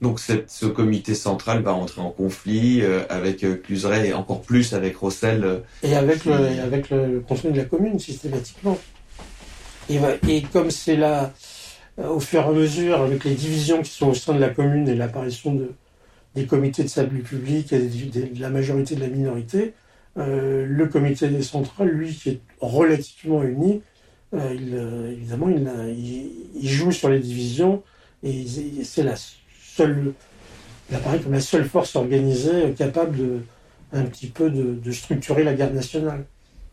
Donc 0.00 0.18
cette, 0.18 0.50
ce 0.50 0.64
comité 0.66 1.14
central 1.14 1.62
va 1.62 1.72
rentrer 1.72 2.00
en 2.00 2.10
conflit 2.10 2.80
euh, 2.82 3.02
avec 3.10 3.44
euh, 3.44 3.56
Cluseret 3.56 4.08
et 4.08 4.14
encore 4.14 4.40
plus 4.40 4.72
avec 4.72 4.96
Rossel. 4.96 5.44
euh, 5.44 5.58
Et 5.82 5.94
avec, 5.94 6.24
le, 6.24 6.32
et 6.56 6.60
avec 6.60 6.88
le, 6.90 7.06
le 7.14 7.20
conseil 7.20 7.52
de 7.52 7.58
la 7.58 7.64
commune, 7.66 7.98
systématiquement. 7.98 8.78
Et, 9.90 10.42
comme 10.52 10.70
c'est 10.70 10.96
là, 10.96 11.32
au 11.98 12.20
fur 12.20 12.42
et 12.42 12.44
à 12.44 12.50
mesure, 12.52 13.00
avec 13.02 13.24
les 13.24 13.34
divisions 13.34 13.82
qui 13.82 13.90
sont 13.90 14.08
au 14.10 14.14
sein 14.14 14.34
de 14.34 14.38
la 14.40 14.48
commune 14.50 14.88
et 14.88 14.94
l'apparition 14.94 15.54
de, 15.54 15.72
des 16.36 16.46
comités 16.46 16.84
de 16.84 16.88
salut 16.88 17.22
public 17.22 17.72
et 17.72 17.80
des- 17.80 18.06
des- 18.06 18.26
de 18.28 18.40
la 18.40 18.50
majorité 18.50 18.94
de 18.94 19.00
la 19.00 19.08
minorité, 19.08 19.74
euh, 20.16 20.64
le 20.68 20.86
comité 20.86 21.42
central, 21.42 21.88
lui, 21.88 22.14
qui 22.14 22.28
est 22.30 22.40
relativement 22.60 23.42
uni, 23.42 23.82
il, 24.32 24.78
évidemment, 25.12 25.48
il, 25.48 25.68
il, 25.98 26.30
il 26.62 26.68
joue 26.68 26.92
sur 26.92 27.08
les 27.08 27.18
divisions 27.18 27.82
et 28.22 28.30
il- 28.30 28.84
c'est 28.84 29.02
la 29.02 29.16
seule, 29.80 30.12
il 30.90 30.96
apparaît 30.96 31.20
comme 31.20 31.32
la 31.32 31.40
seule 31.40 31.64
force 31.64 31.96
organisée 31.96 32.74
capable 32.76 33.16
de, 33.16 33.40
un 33.92 34.02
petit 34.04 34.26
peu 34.28 34.50
de, 34.50 34.74
de 34.74 34.92
structurer 34.92 35.44
la 35.44 35.54
garde 35.54 35.74
nationale. 35.74 36.24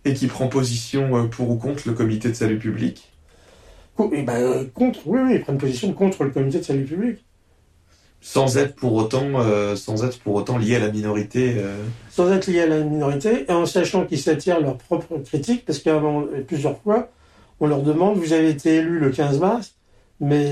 et 0.06 0.14
qui 0.14 0.28
prend 0.28 0.48
position 0.48 1.16
euh, 1.18 1.24
pour 1.28 1.50
ou 1.50 1.56
contre 1.58 1.88
le 1.88 1.94
comité 1.94 2.30
de 2.30 2.34
salut 2.34 2.60
public? 2.60 3.12
Et 4.14 4.22
ben, 4.24 4.36
euh, 4.36 4.66
contre, 4.74 5.00
oui, 5.08 5.20
oui, 5.24 5.32
ils 5.36 5.42
prennent 5.42 5.58
position 5.58 5.92
contre 5.94 6.24
le 6.24 6.30
comité 6.30 6.60
de 6.60 6.64
salut 6.64 6.86
public. 6.86 7.26
Sans 8.22 8.58
être 8.58 8.76
pour 8.76 8.94
autant, 8.94 9.40
euh, 9.40 9.76
sans 9.76 10.04
être 10.04 10.20
pour 10.20 10.36
autant 10.36 10.58
lié 10.58 10.76
à 10.76 10.80
la 10.80 10.90
minorité. 10.92 11.56
euh. 11.58 11.84
Sans 12.10 12.32
être 12.32 12.48
liés 12.48 12.62
à 12.62 12.68
la 12.68 12.80
minorité, 12.82 13.46
et 13.48 13.52
en 13.52 13.66
sachant 13.66 14.06
qu'ils 14.06 14.20
s'attirent 14.20 14.60
leurs 14.60 14.78
propres 14.78 15.18
critiques, 15.20 15.66
parce 15.66 15.80
qu'avant, 15.80 16.26
plusieurs 16.48 16.80
fois, 16.82 17.10
on 17.60 17.68
leur 17.68 17.82
demande, 17.84 18.18
vous 18.18 18.34
avez 18.34 18.50
été 18.50 18.76
élu 18.78 19.00
le 19.00 19.10
15 19.10 19.40
mars, 19.40 19.76
mais 20.20 20.50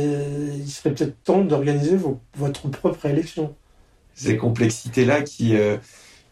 il 0.57 0.69
serait 0.69 0.93
peut-être 0.93 1.21
temps 1.23 1.41
d'organiser 1.43 1.97
votre 2.37 2.67
propre 2.69 3.05
élection. 3.05 3.55
ces 4.13 4.37
complexités-là 4.37 5.21
qui, 5.21 5.55
euh, 5.57 5.77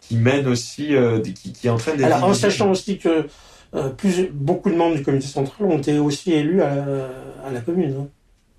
qui 0.01 0.15
mènent 0.17 0.47
aussi, 0.47 0.95
euh, 0.95 1.19
qui, 1.19 1.51
qui 1.53 1.69
entraînent 1.69 1.97
des 1.97 2.03
Alors, 2.03 2.23
en 2.25 2.33
sachant 2.33 2.71
aussi 2.71 2.97
que 2.99 3.27
euh, 3.75 3.89
plus, 3.89 4.29
beaucoup 4.31 4.69
de 4.69 4.75
membres 4.75 4.95
du 4.95 5.03
comité 5.03 5.25
central 5.27 5.67
ont 5.67 5.77
été 5.79 5.97
aussi 5.97 6.31
élus 6.33 6.61
à 6.61 6.75
la, 6.75 7.09
à 7.47 7.51
la 7.51 7.59
commune. 7.61 7.95
hein. 7.99 8.07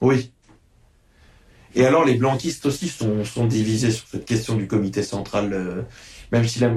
Oui. 0.01 0.33
Et 1.77 1.85
alors, 1.87 2.05
les 2.05 2.15
blanquistes 2.15 2.67
aussi 2.67 2.89
sont, 2.89 3.25
sont 3.25 3.47
divisés 3.47 3.91
sur 3.91 4.07
cette 4.09 4.25
question 4.25 4.55
du 4.57 4.67
comité 4.67 5.03
central. 5.03 5.85
même 6.31 6.47
si 6.47 6.59
la, 6.61 6.73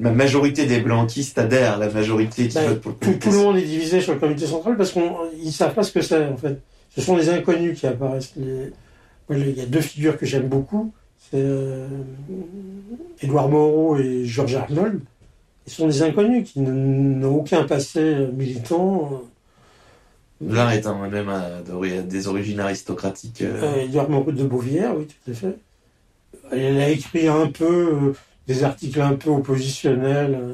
la 0.00 0.10
majorité 0.10 0.66
des 0.66 0.80
blanquistes 0.80 1.38
adhèrent, 1.38 1.78
la 1.78 1.90
majorité 1.90 2.48
qui 2.48 2.54
Ben, 2.54 2.68
vote 2.68 2.80
pour 2.80 2.90
le 2.92 2.96
tout, 2.96 3.04
comité 3.06 3.28
tout 3.28 3.30
le 3.34 3.38
monde 3.42 3.56
est 3.58 3.62
divisé 3.62 4.00
sur 4.00 4.12
le 4.14 4.18
comité 4.20 4.46
central 4.46 4.76
parce 4.76 4.92
qu'ils 4.92 5.52
savent 5.52 5.74
pas 5.74 5.82
ce 5.82 5.92
que 5.92 6.00
c'est 6.02 6.26
en 6.26 6.36
fait. 6.36 6.60
Ce 6.94 7.00
sont 7.00 7.16
des 7.16 7.28
inconnus 7.30 7.78
qui 7.78 7.86
apparaissent. 7.86 8.32
Les- 8.36 8.72
Il 9.30 9.56
y 9.56 9.60
a 9.62 9.66
deux 9.66 9.80
figures 9.80 10.18
que 10.18 10.26
j'aime 10.26 10.48
beaucoup. 10.48 10.92
C'est 11.18 11.38
euh, 11.40 11.86
Édouard 13.22 13.48
Moreau 13.48 13.96
et 13.96 14.26
Georges 14.26 14.56
Arnold. 14.56 15.00
Ils 15.66 15.72
sont 15.72 15.86
des 15.86 16.02
inconnus 16.02 16.50
qui 16.50 16.60
n'ont 16.60 17.36
aucun 17.36 17.64
passé 17.64 18.26
militant. 18.34 19.22
L'un 20.44 20.70
est 20.70 20.86
un 20.86 21.08
même 21.08 21.28
à 21.28 21.62
des 22.02 22.28
origines 22.28 22.60
aristocratiques. 22.60 23.42
euh, 23.42 23.62
Euh, 23.62 23.84
Édouard 23.84 24.10
Moreau 24.10 24.32
de 24.32 24.44
Beauvière, 24.44 24.94
oui, 24.96 25.06
tout 25.06 25.30
à 25.30 25.34
fait. 25.34 25.56
Elle 26.50 26.78
a 26.78 26.88
écrit 26.90 27.28
un 27.28 27.46
peu 27.46 27.94
euh, 27.94 28.12
des 28.48 28.64
articles 28.64 29.00
un 29.00 29.14
peu 29.14 29.30
oppositionnels 29.30 30.36
euh, 30.38 30.52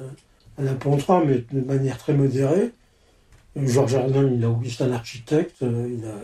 à 0.58 0.62
la 0.62 0.74
Pontra, 0.74 1.22
mais 1.26 1.42
de 1.50 1.64
manière 1.66 1.96
très 1.98 2.12
modérée. 2.12 2.70
Georges 3.66 3.94
Arnold, 3.94 4.32
il 4.36 4.44
a 4.44 4.54
c'est 4.68 4.84
un 4.84 4.92
architecte, 4.92 5.62
euh, 5.62 5.88
il 5.90 6.04
a, 6.04 6.14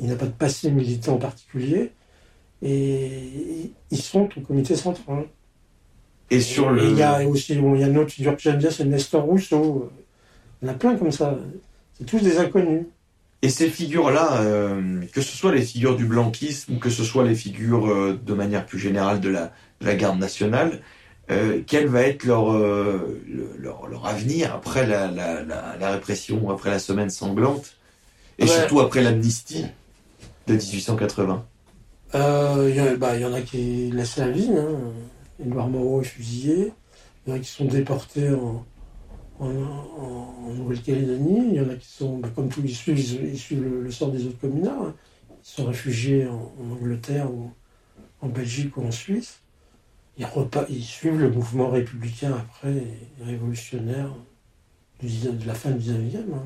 il 0.00 0.08
n'a 0.08 0.16
pas 0.16 0.26
de 0.26 0.32
passé 0.32 0.70
militant 0.70 1.14
en 1.14 1.18
particulier, 1.18 1.92
et 2.62 3.72
ils 3.90 4.00
sont 4.00 4.28
au 4.36 4.40
comité 4.40 4.76
central. 4.76 5.24
et 6.30 6.40
sur 6.40 6.70
le. 6.70 6.90
Il 6.90 6.96
y 6.96 7.02
a 7.02 7.26
aussi, 7.26 7.54
bon, 7.56 7.74
il 7.74 7.80
y 7.80 7.84
a 7.84 7.88
une 7.88 7.98
autre 7.98 8.12
figure 8.12 8.36
que 8.36 8.42
j'aime 8.42 8.58
bien, 8.58 8.70
c'est 8.70 8.84
Nestor 8.84 9.22
Rousseau. 9.22 9.90
Il 10.60 10.68
y 10.68 10.70
en 10.70 10.74
a 10.74 10.76
plein 10.76 10.96
comme 10.96 11.12
ça. 11.12 11.38
C'est 11.94 12.04
tous 12.04 12.20
des 12.20 12.38
inconnus. 12.38 12.86
Et 13.42 13.50
ces 13.50 13.68
figures-là, 13.68 14.40
euh, 14.42 15.02
que 15.12 15.20
ce 15.20 15.36
soit 15.36 15.54
les 15.54 15.62
figures 15.62 15.96
du 15.96 16.04
blanquisme 16.04 16.74
ou 16.74 16.78
que 16.78 16.90
ce 16.90 17.04
soit 17.04 17.24
les 17.24 17.36
figures 17.36 17.86
euh, 17.86 18.18
de 18.20 18.34
manière 18.34 18.66
plus 18.66 18.80
générale 18.80 19.20
de 19.20 19.28
la, 19.28 19.52
de 19.80 19.86
la 19.86 19.94
garde 19.94 20.18
nationale, 20.18 20.80
euh, 21.30 21.60
quel 21.66 21.88
va 21.88 22.02
être 22.02 22.24
leur, 22.24 22.52
euh, 22.52 23.20
le- 23.28 23.50
leur, 23.58 23.86
leur 23.88 24.06
avenir 24.06 24.54
après 24.54 24.86
la, 24.86 25.10
la, 25.10 25.42
la, 25.42 25.76
la 25.78 25.90
répression, 25.90 26.50
après 26.50 26.70
la 26.70 26.78
semaine 26.78 27.10
sanglante, 27.10 27.76
et 28.38 28.44
Ouais. 28.44 28.48
surtout 28.48 28.80
après 28.80 29.02
l'amnistie 29.02 29.66
de 30.46 30.54
1880 30.54 31.44
Euh, 32.14 32.66
Il 32.70 32.76
y, 32.76 32.80
a- 32.80 32.96
bah, 32.96 33.16
il 33.16 33.20
y 33.22 33.24
en 33.24 33.34
a 33.34 33.42
qui 33.42 33.90
laissent 33.90 34.16
la 34.16 34.30
vie. 34.30 34.50
Hein. 34.56 34.78
Édouard 35.44 35.68
Moreau 35.68 36.00
est 36.00 36.04
fusillé. 36.04 36.72
Il 37.26 37.30
y 37.30 37.32
en 37.32 37.36
a 37.36 37.38
qui 37.40 37.50
sont 37.50 37.66
déportés 37.66 38.30
en, 38.30 38.64
en, 39.40 39.46
en- 39.50 40.34
en 40.46 40.54
Nouvelle-Calédonie. 40.54 41.48
Il 41.50 41.54
y 41.54 41.60
en 41.60 41.68
a 41.68 41.74
qui 41.74 41.86
sont, 41.88 42.16
bah, 42.18 42.30
comme 42.34 42.48
tous, 42.48 42.62
ils 42.64 42.74
suivent, 42.74 42.98
ils 42.98 43.38
suivent 43.38 43.62
le, 43.62 43.82
le 43.82 43.90
sort 43.90 44.10
des 44.10 44.24
autres 44.26 44.40
communards. 44.40 44.82
hein. 44.82 44.94
Ils 45.30 45.50
sont 45.50 45.66
réfugiés 45.66 46.26
en, 46.26 46.52
en 46.60 46.70
Angleterre 46.72 47.30
ou 47.30 47.50
en 48.22 48.28
Belgique 48.28 48.76
ou 48.78 48.84
en 48.84 48.90
Suisse. 48.90 49.40
Ils, 50.18 50.82
suivent 50.82 51.20
le 51.20 51.30
mouvement 51.30 51.68
républicain 51.68 52.32
après 52.32 52.72
et 52.72 53.24
révolutionnaire 53.24 54.10
de 55.02 55.46
la 55.46 55.54
fin 55.54 55.70
du 55.70 55.90
19e. 55.90 56.16
hein. 56.34 56.42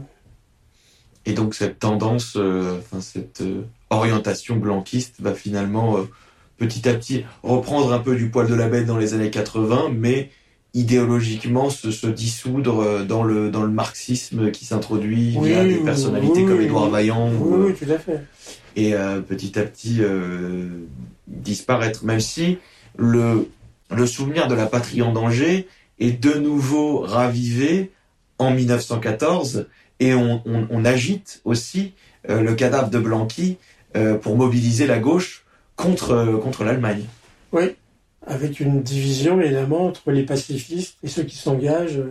Et 1.24 1.32
donc 1.32 1.54
cette 1.54 1.78
tendance, 1.78 2.34
euh, 2.36 2.78
enfin 2.78 3.00
cette 3.00 3.40
euh, 3.40 3.62
orientation 3.90 4.56
blanquiste 4.56 5.16
va 5.20 5.32
finalement 5.32 5.96
euh, 5.96 6.02
petit 6.58 6.88
à 6.88 6.94
petit 6.94 7.24
reprendre 7.42 7.92
un 7.92 8.00
peu 8.00 8.16
du 8.16 8.28
poil 8.28 8.48
de 8.48 8.54
la 8.54 8.68
bête 8.68 8.86
dans 8.86 8.98
les 8.98 9.14
années 9.14 9.30
80, 9.30 9.90
mais 9.96 10.30
idéologiquement 10.74 11.70
se, 11.70 11.90
se 11.90 12.06
dissoudre 12.06 13.04
dans 13.04 13.22
le 13.22 13.50
dans 13.50 13.62
le 13.62 13.70
marxisme 13.70 14.50
qui 14.50 14.64
s'introduit 14.64 15.36
Oui, 15.38 15.50
via 15.50 15.64
des 15.64 15.76
personnalités 15.76 16.40
oui, 16.40 16.46
comme 16.46 16.58
oui, 16.58 16.64
Édouard 16.64 16.84
oui. 16.86 16.90
Vaillant 16.90 17.30
ou, 17.30 17.66
Oui, 17.66 17.74
tout 17.74 17.90
à 17.90 17.98
fait. 17.98 18.20
et 18.74 18.94
petit 19.28 19.58
à 19.58 19.64
petit 19.64 20.00
disparaître, 21.26 22.04
même 22.06 22.20
si 22.20 22.56
le 22.96 23.48
le 23.94 24.06
souvenir 24.06 24.48
de 24.48 24.54
la 24.54 24.66
patrie 24.66 25.02
en 25.02 25.12
danger 25.12 25.68
est 25.98 26.12
de 26.12 26.34
nouveau 26.34 27.00
ravivé 27.00 27.92
en 28.38 28.50
1914 28.50 29.66
et 30.00 30.14
on, 30.14 30.84
agite 30.84 31.40
aussi 31.44 31.92
euh, 32.28 32.40
le 32.40 32.54
cadavre 32.54 32.90
de 32.90 32.98
Blanqui 32.98 33.58
euh, 33.96 34.16
pour 34.18 34.36
mobiliser 34.36 34.86
la 34.86 34.98
gauche 34.98 35.44
contre, 35.76 36.10
euh, 36.10 36.38
contre 36.38 36.64
l'Allemagne. 36.64 37.04
Oui, 37.52 37.76
avec 38.26 38.58
une 38.58 38.82
division 38.82 39.40
évidemment 39.40 39.86
entre 39.86 40.10
les 40.10 40.24
pacifistes 40.24 40.96
et 41.04 41.08
ceux 41.08 41.22
qui 41.22 41.36
s'engagent. 41.36 42.02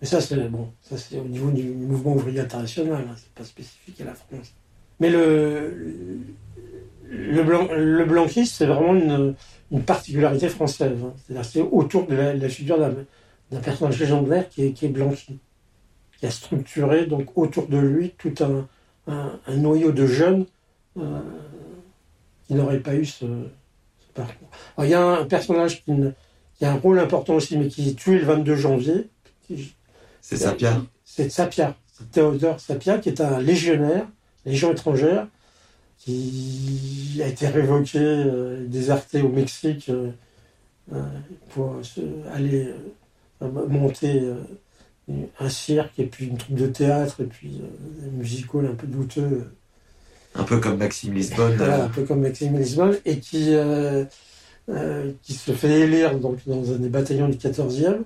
Mais 0.00 0.08
ça, 0.08 0.20
c'est 0.20 0.36
bon, 0.48 0.72
ça 0.82 0.96
c'est 0.96 1.18
au 1.18 1.24
niveau 1.24 1.50
du 1.50 1.62
mouvement 1.62 2.14
ouvrier 2.14 2.40
international, 2.40 3.04
hein, 3.08 3.14
c'est 3.16 3.32
pas 3.34 3.44
spécifique 3.44 4.00
à 4.00 4.04
la 4.04 4.14
France. 4.14 4.54
Mais 4.98 5.10
le 5.10 6.18
le, 7.10 7.42
blanc, 7.42 7.68
le 7.76 8.04
blanquisme, 8.04 8.54
c'est 8.56 8.66
vraiment 8.66 8.94
une, 8.94 9.34
une 9.70 9.82
particularité 9.82 10.48
française. 10.48 10.96
hein. 11.04 11.12
C'est-à-dire, 11.26 11.44
c'est 11.44 11.60
autour 11.60 12.06
de 12.06 12.14
la, 12.14 12.32
de 12.34 12.40
la 12.40 12.48
figure 12.48 12.78
d'un 12.78 13.60
personnage 13.60 13.98
légendaire 13.98 14.48
qui 14.48 14.64
est, 14.66 14.72
qui 14.72 14.86
est 14.86 14.90
Blanqui, 14.90 15.38
qui 16.18 16.26
a 16.26 16.30
structuré 16.30 17.06
donc 17.06 17.36
autour 17.36 17.66
de 17.66 17.78
lui 17.78 18.14
tout 18.16 18.34
un, 18.40 18.66
un, 19.12 19.38
un 19.46 19.56
noyau 19.56 19.92
de 19.92 20.06
jeunes 20.06 20.46
euh, 20.98 21.20
qui 22.46 22.54
n'auraient 22.54 22.80
pas 22.80 22.94
eu 22.94 23.04
ce, 23.04 23.24
ce 23.26 24.12
parcours. 24.14 24.48
Alors, 24.76 24.86
il 24.88 24.90
y 24.90 24.94
a 24.94 25.04
un 25.04 25.24
personnage 25.24 25.84
qui, 25.84 25.92
ne- 25.92 26.10
qui 26.56 26.64
a 26.64 26.72
un 26.72 26.76
rôle 26.78 26.98
important 26.98 27.34
aussi, 27.34 27.56
mais 27.58 27.68
qui 27.68 27.90
est 27.90 27.94
tué 27.94 28.18
le 28.18 28.24
22 28.24 28.54
janvier. 28.56 29.08
C'est 30.20 30.36
Pierre 30.56 30.84
C'est 31.04 31.28
Sapia, 31.30 31.76
c'est 31.92 32.10
Théodore 32.10 32.60
Sapia, 32.60 32.98
qui 32.98 33.08
est 33.08 33.20
un 33.20 33.40
légionnaire, 33.40 34.06
légion 34.44 34.70
étrangère, 34.72 35.26
qui 36.04 37.20
a 37.22 37.26
été 37.28 37.46
révoqué, 37.48 37.98
euh, 38.00 38.66
déserté 38.66 39.20
au 39.22 39.28
Mexique 39.28 39.90
euh, 39.90 40.10
euh, 40.94 41.02
pour 41.50 41.76
aller 42.32 42.68
euh, 43.42 43.48
monter 43.68 44.22
un 45.38 45.48
cirque 45.48 45.98
et 45.98 46.06
puis 46.06 46.26
une 46.26 46.38
troupe 46.38 46.56
de 46.56 46.66
théâtre 46.66 47.20
et 47.20 47.24
puis 47.26 47.60
des 48.00 48.10
musicals 48.10 48.66
un 48.66 48.74
peu 48.74 48.86
douteux 48.86 49.52
Un 50.34 50.44
peu 50.44 50.58
comme 50.58 50.78
Maxime 50.78 51.12
Lisbonne. 51.14 51.56
voilà, 51.56 51.84
un 51.84 51.88
peu 51.88 52.04
comme 52.04 52.20
Maxime 52.20 52.56
Lisbonne, 52.58 52.96
et 53.04 53.18
qui, 53.18 53.52
qui 55.22 55.34
se 55.34 55.52
fait 55.52 55.80
élire 55.80 56.18
donc, 56.18 56.38
dans 56.46 56.72
un 56.72 56.76
des 56.76 56.88
bataillons 56.88 57.28
du 57.28 57.36
14e, 57.36 58.02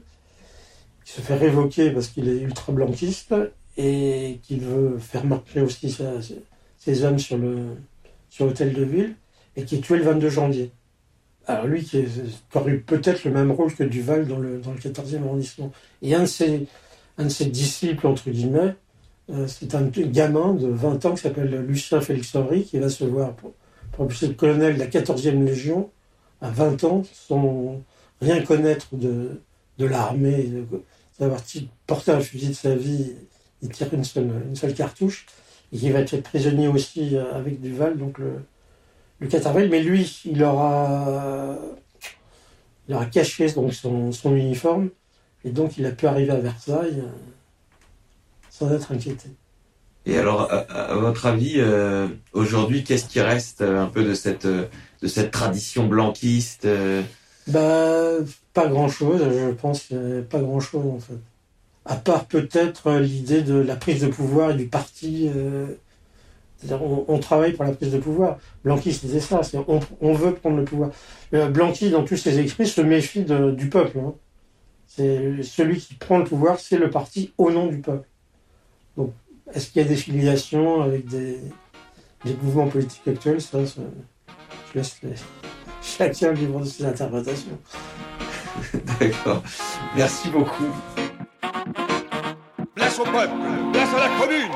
qui 1.04 1.12
se 1.12 1.20
fait 1.20 1.36
révoquer 1.36 1.90
parce 1.90 2.08
qu'il 2.08 2.28
est 2.28 2.38
ultra-blanquiste, 2.40 3.34
et 3.76 4.38
qu'il 4.42 4.60
veut 4.60 4.98
faire 4.98 5.24
marcher 5.26 5.60
aussi 5.60 5.90
sa- 5.90 6.20
ses 6.84 7.04
hommes 7.04 7.18
sur 7.18 7.38
le 7.38 7.56
sur 8.30 8.46
l'hôtel 8.46 8.72
de 8.72 8.82
ville, 8.82 9.14
et 9.56 9.64
qui 9.64 9.76
est 9.76 9.80
tué 9.80 9.96
le 9.96 10.04
22 10.04 10.28
janvier. 10.28 10.72
Alors 11.46 11.66
lui, 11.66 11.84
qui, 11.84 11.98
est, 11.98 12.04
qui 12.06 12.58
eu 12.68 12.80
peut-être 12.80 13.24
le 13.24 13.30
même 13.30 13.52
rôle 13.52 13.72
que 13.72 13.84
Duval 13.84 14.26
dans 14.26 14.38
le, 14.38 14.58
dans 14.58 14.72
le 14.72 14.78
14e 14.78 15.22
arrondissement. 15.22 15.70
Et 16.02 16.14
un 16.14 16.22
de 16.22 16.26
ses, 16.26 16.66
un 17.18 17.24
de 17.24 17.28
ses 17.28 17.46
disciples, 17.46 18.06
entre 18.06 18.30
guillemets, 18.30 18.74
euh, 19.30 19.46
c'est 19.46 19.74
un 19.74 19.84
gamin 19.84 20.54
de 20.54 20.66
20 20.66 21.04
ans 21.04 21.14
qui 21.14 21.22
s'appelle 21.22 21.64
Lucien 21.66 22.00
Félix 22.00 22.34
Henry, 22.34 22.64
qui 22.64 22.78
va 22.78 22.88
se 22.88 23.04
voir 23.04 23.34
pour, 23.34 23.52
propulser 23.92 24.26
le 24.26 24.34
colonel 24.34 24.74
de 24.74 24.80
la 24.80 24.88
14e 24.88 25.44
Légion 25.44 25.90
à 26.40 26.50
20 26.50 26.82
ans, 26.84 27.02
sans 27.12 27.80
rien 28.20 28.42
connaître 28.42 28.88
de, 28.92 29.40
de 29.78 29.86
l'armée, 29.86 30.44
de 30.44 30.66
savoir 31.16 31.42
t- 31.44 31.68
porter 31.86 32.10
un 32.10 32.20
fusil 32.20 32.48
de 32.48 32.54
sa 32.54 32.74
vie, 32.74 33.12
il 33.62 33.68
tire 33.68 33.92
une 33.94 34.02
seule, 34.02 34.30
une 34.48 34.56
seule 34.56 34.74
cartouche, 34.74 35.26
et 35.74 35.78
qui 35.78 35.90
va 35.90 36.00
être 36.00 36.10
fait 36.10 36.22
prisonnier 36.22 36.68
aussi 36.68 37.16
euh, 37.16 37.34
avec 37.34 37.60
Duval, 37.60 37.98
donc 37.98 38.18
le, 38.18 38.44
le 39.18 39.26
4 39.26 39.48
avril. 39.48 39.68
Mais 39.70 39.82
lui, 39.82 40.20
il 40.24 40.42
aura, 40.42 41.58
il 42.88 42.94
aura 42.94 43.06
caché 43.06 43.50
donc 43.52 43.74
son, 43.74 44.12
son 44.12 44.34
uniforme, 44.36 44.90
et 45.44 45.50
donc 45.50 45.76
il 45.76 45.84
a 45.86 45.90
pu 45.90 46.06
arriver 46.06 46.30
à 46.32 46.38
Versailles 46.38 47.00
euh, 47.00 47.10
sans 48.50 48.72
être 48.72 48.92
inquiété. 48.92 49.28
Et 50.06 50.18
alors, 50.18 50.42
à, 50.52 50.58
à 50.58 50.94
votre 50.96 51.26
avis, 51.26 51.54
euh, 51.56 52.08
aujourd'hui, 52.32 52.84
qu'est-ce 52.84 53.06
qui 53.06 53.20
reste 53.20 53.62
euh, 53.62 53.82
un 53.82 53.86
peu 53.86 54.04
de 54.04 54.14
cette, 54.14 54.44
euh, 54.44 54.66
de 55.02 55.08
cette 55.08 55.30
tradition 55.30 55.86
blanquiste 55.86 56.68
Bah, 57.46 58.10
pas 58.52 58.68
grand-chose, 58.68 59.22
je 59.22 59.50
pense, 59.52 59.88
pas 60.30 60.40
grand-chose 60.40 60.86
en 60.86 61.00
fait. 61.00 61.18
À 61.86 61.96
part 61.96 62.24
peut-être 62.26 62.86
euh, 62.86 63.00
l'idée 63.00 63.42
de 63.42 63.54
la 63.54 63.76
prise 63.76 64.00
de 64.02 64.08
pouvoir 64.08 64.52
et 64.52 64.54
du 64.54 64.66
parti. 64.66 65.30
euh, 65.34 65.66
on, 66.70 67.04
on 67.08 67.18
travaille 67.18 67.52
pour 67.52 67.64
la 67.64 67.72
prise 67.72 67.92
de 67.92 67.98
pouvoir. 67.98 68.38
Blanqui 68.64 68.90
disait 68.90 69.20
ça, 69.20 69.42
on, 69.68 69.80
on 70.00 70.12
veut 70.14 70.34
prendre 70.34 70.56
le 70.56 70.64
pouvoir. 70.64 70.90
Euh, 71.34 71.48
Blanqui, 71.50 71.90
dans 71.90 72.04
tous 72.04 72.16
ses 72.16 72.38
écrits, 72.38 72.66
se 72.66 72.80
méfie 72.80 73.24
du 73.24 73.68
peuple. 73.68 73.98
hein. 73.98 74.14
C'est 74.86 75.42
celui 75.42 75.78
qui 75.78 75.94
prend 75.94 76.18
le 76.18 76.24
pouvoir, 76.24 76.60
c'est 76.60 76.78
le 76.78 76.88
parti 76.88 77.32
au 77.36 77.50
nom 77.50 77.66
du 77.66 77.78
peuple. 77.80 78.08
Donc, 78.96 79.12
est-ce 79.52 79.70
qu'il 79.70 79.82
y 79.82 79.84
a 79.84 79.88
des 79.88 79.96
filiations 79.96 80.82
avec 80.82 81.06
des, 81.06 81.38
mouvements 82.42 82.68
politiques 82.68 83.06
actuels? 83.08 83.40
Ça, 83.40 83.58
je 83.64 84.78
laisse 84.78 85.00
chacun 85.82 86.32
vivre 86.32 86.60
de 86.60 86.64
ses 86.64 86.84
interprétations. 86.86 87.58
D'accord. 89.00 89.42
Merci 89.96 90.30
beaucoup. 90.30 90.72
Place 92.96 93.88
à 93.92 93.98
la 93.98 94.08
commune 94.20 94.52